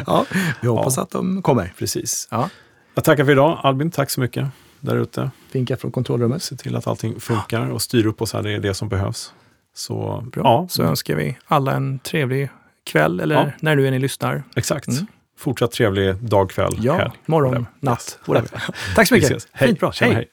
Ja, 0.05 0.25
vi 0.61 0.67
hoppas 0.67 0.97
att 0.97 1.09
de 1.09 1.41
kommer. 1.41 1.73
Precis. 1.77 2.27
Ja. 2.31 2.49
Jag 2.95 3.03
tackar 3.03 3.25
för 3.25 3.31
idag. 3.31 3.59
Albin, 3.63 3.91
tack 3.91 4.09
så 4.09 4.21
mycket 4.21 4.47
där 4.79 4.95
ute. 4.95 5.31
Finka 5.51 5.77
från 5.77 5.91
kontrollrummet. 5.91 6.43
Se 6.43 6.55
till 6.55 6.75
att 6.75 6.87
allting 6.87 7.19
funkar 7.19 7.69
och 7.69 7.81
styr 7.81 8.05
upp 8.05 8.21
oss 8.21 8.33
här. 8.33 8.41
Det 8.43 8.51
är 8.51 8.59
det 8.59 8.73
som 8.73 8.89
behövs. 8.89 9.33
Så 9.75 10.23
Bra. 10.31 10.41
ja, 10.43 10.67
Så 10.69 10.83
önskar 10.83 11.15
vi 11.15 11.37
alla 11.45 11.73
en 11.73 11.99
trevlig 11.99 12.49
kväll, 12.85 13.19
eller 13.19 13.35
Ja. 13.35 13.51
när 13.59 13.75
nu 13.75 13.87
är 13.87 13.91
ni 13.91 13.99
lyssnar. 13.99 14.43
exakt. 14.55 14.87
Mm. 14.87 15.07
Fortsatt 15.37 15.71
trevlig 15.71 16.15
dag, 16.15 16.49
kväll, 16.49 16.77
Ja, 16.81 16.95
helg. 16.97 17.11
morgon, 17.25 17.51
whatever. 17.51 17.71
natt, 17.79 18.19
whatever. 18.25 18.61
Tack 18.95 19.07
så 19.07 19.13
mycket. 19.13 19.47
Hej. 19.53 19.67
Fint 19.67 19.79
bra. 19.79 19.91
Tjena, 19.91 20.13
Hej. 20.13 20.15
hej. 20.15 20.29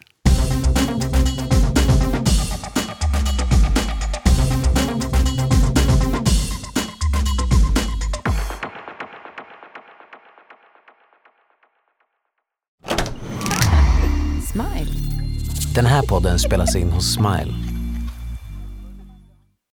Smile. 14.53 14.91
Den 15.75 15.87
här 15.87 16.03
podden 16.03 16.39
spelas 16.39 16.77
in 16.77 16.91
hos 16.91 17.13
Smile 17.15 17.55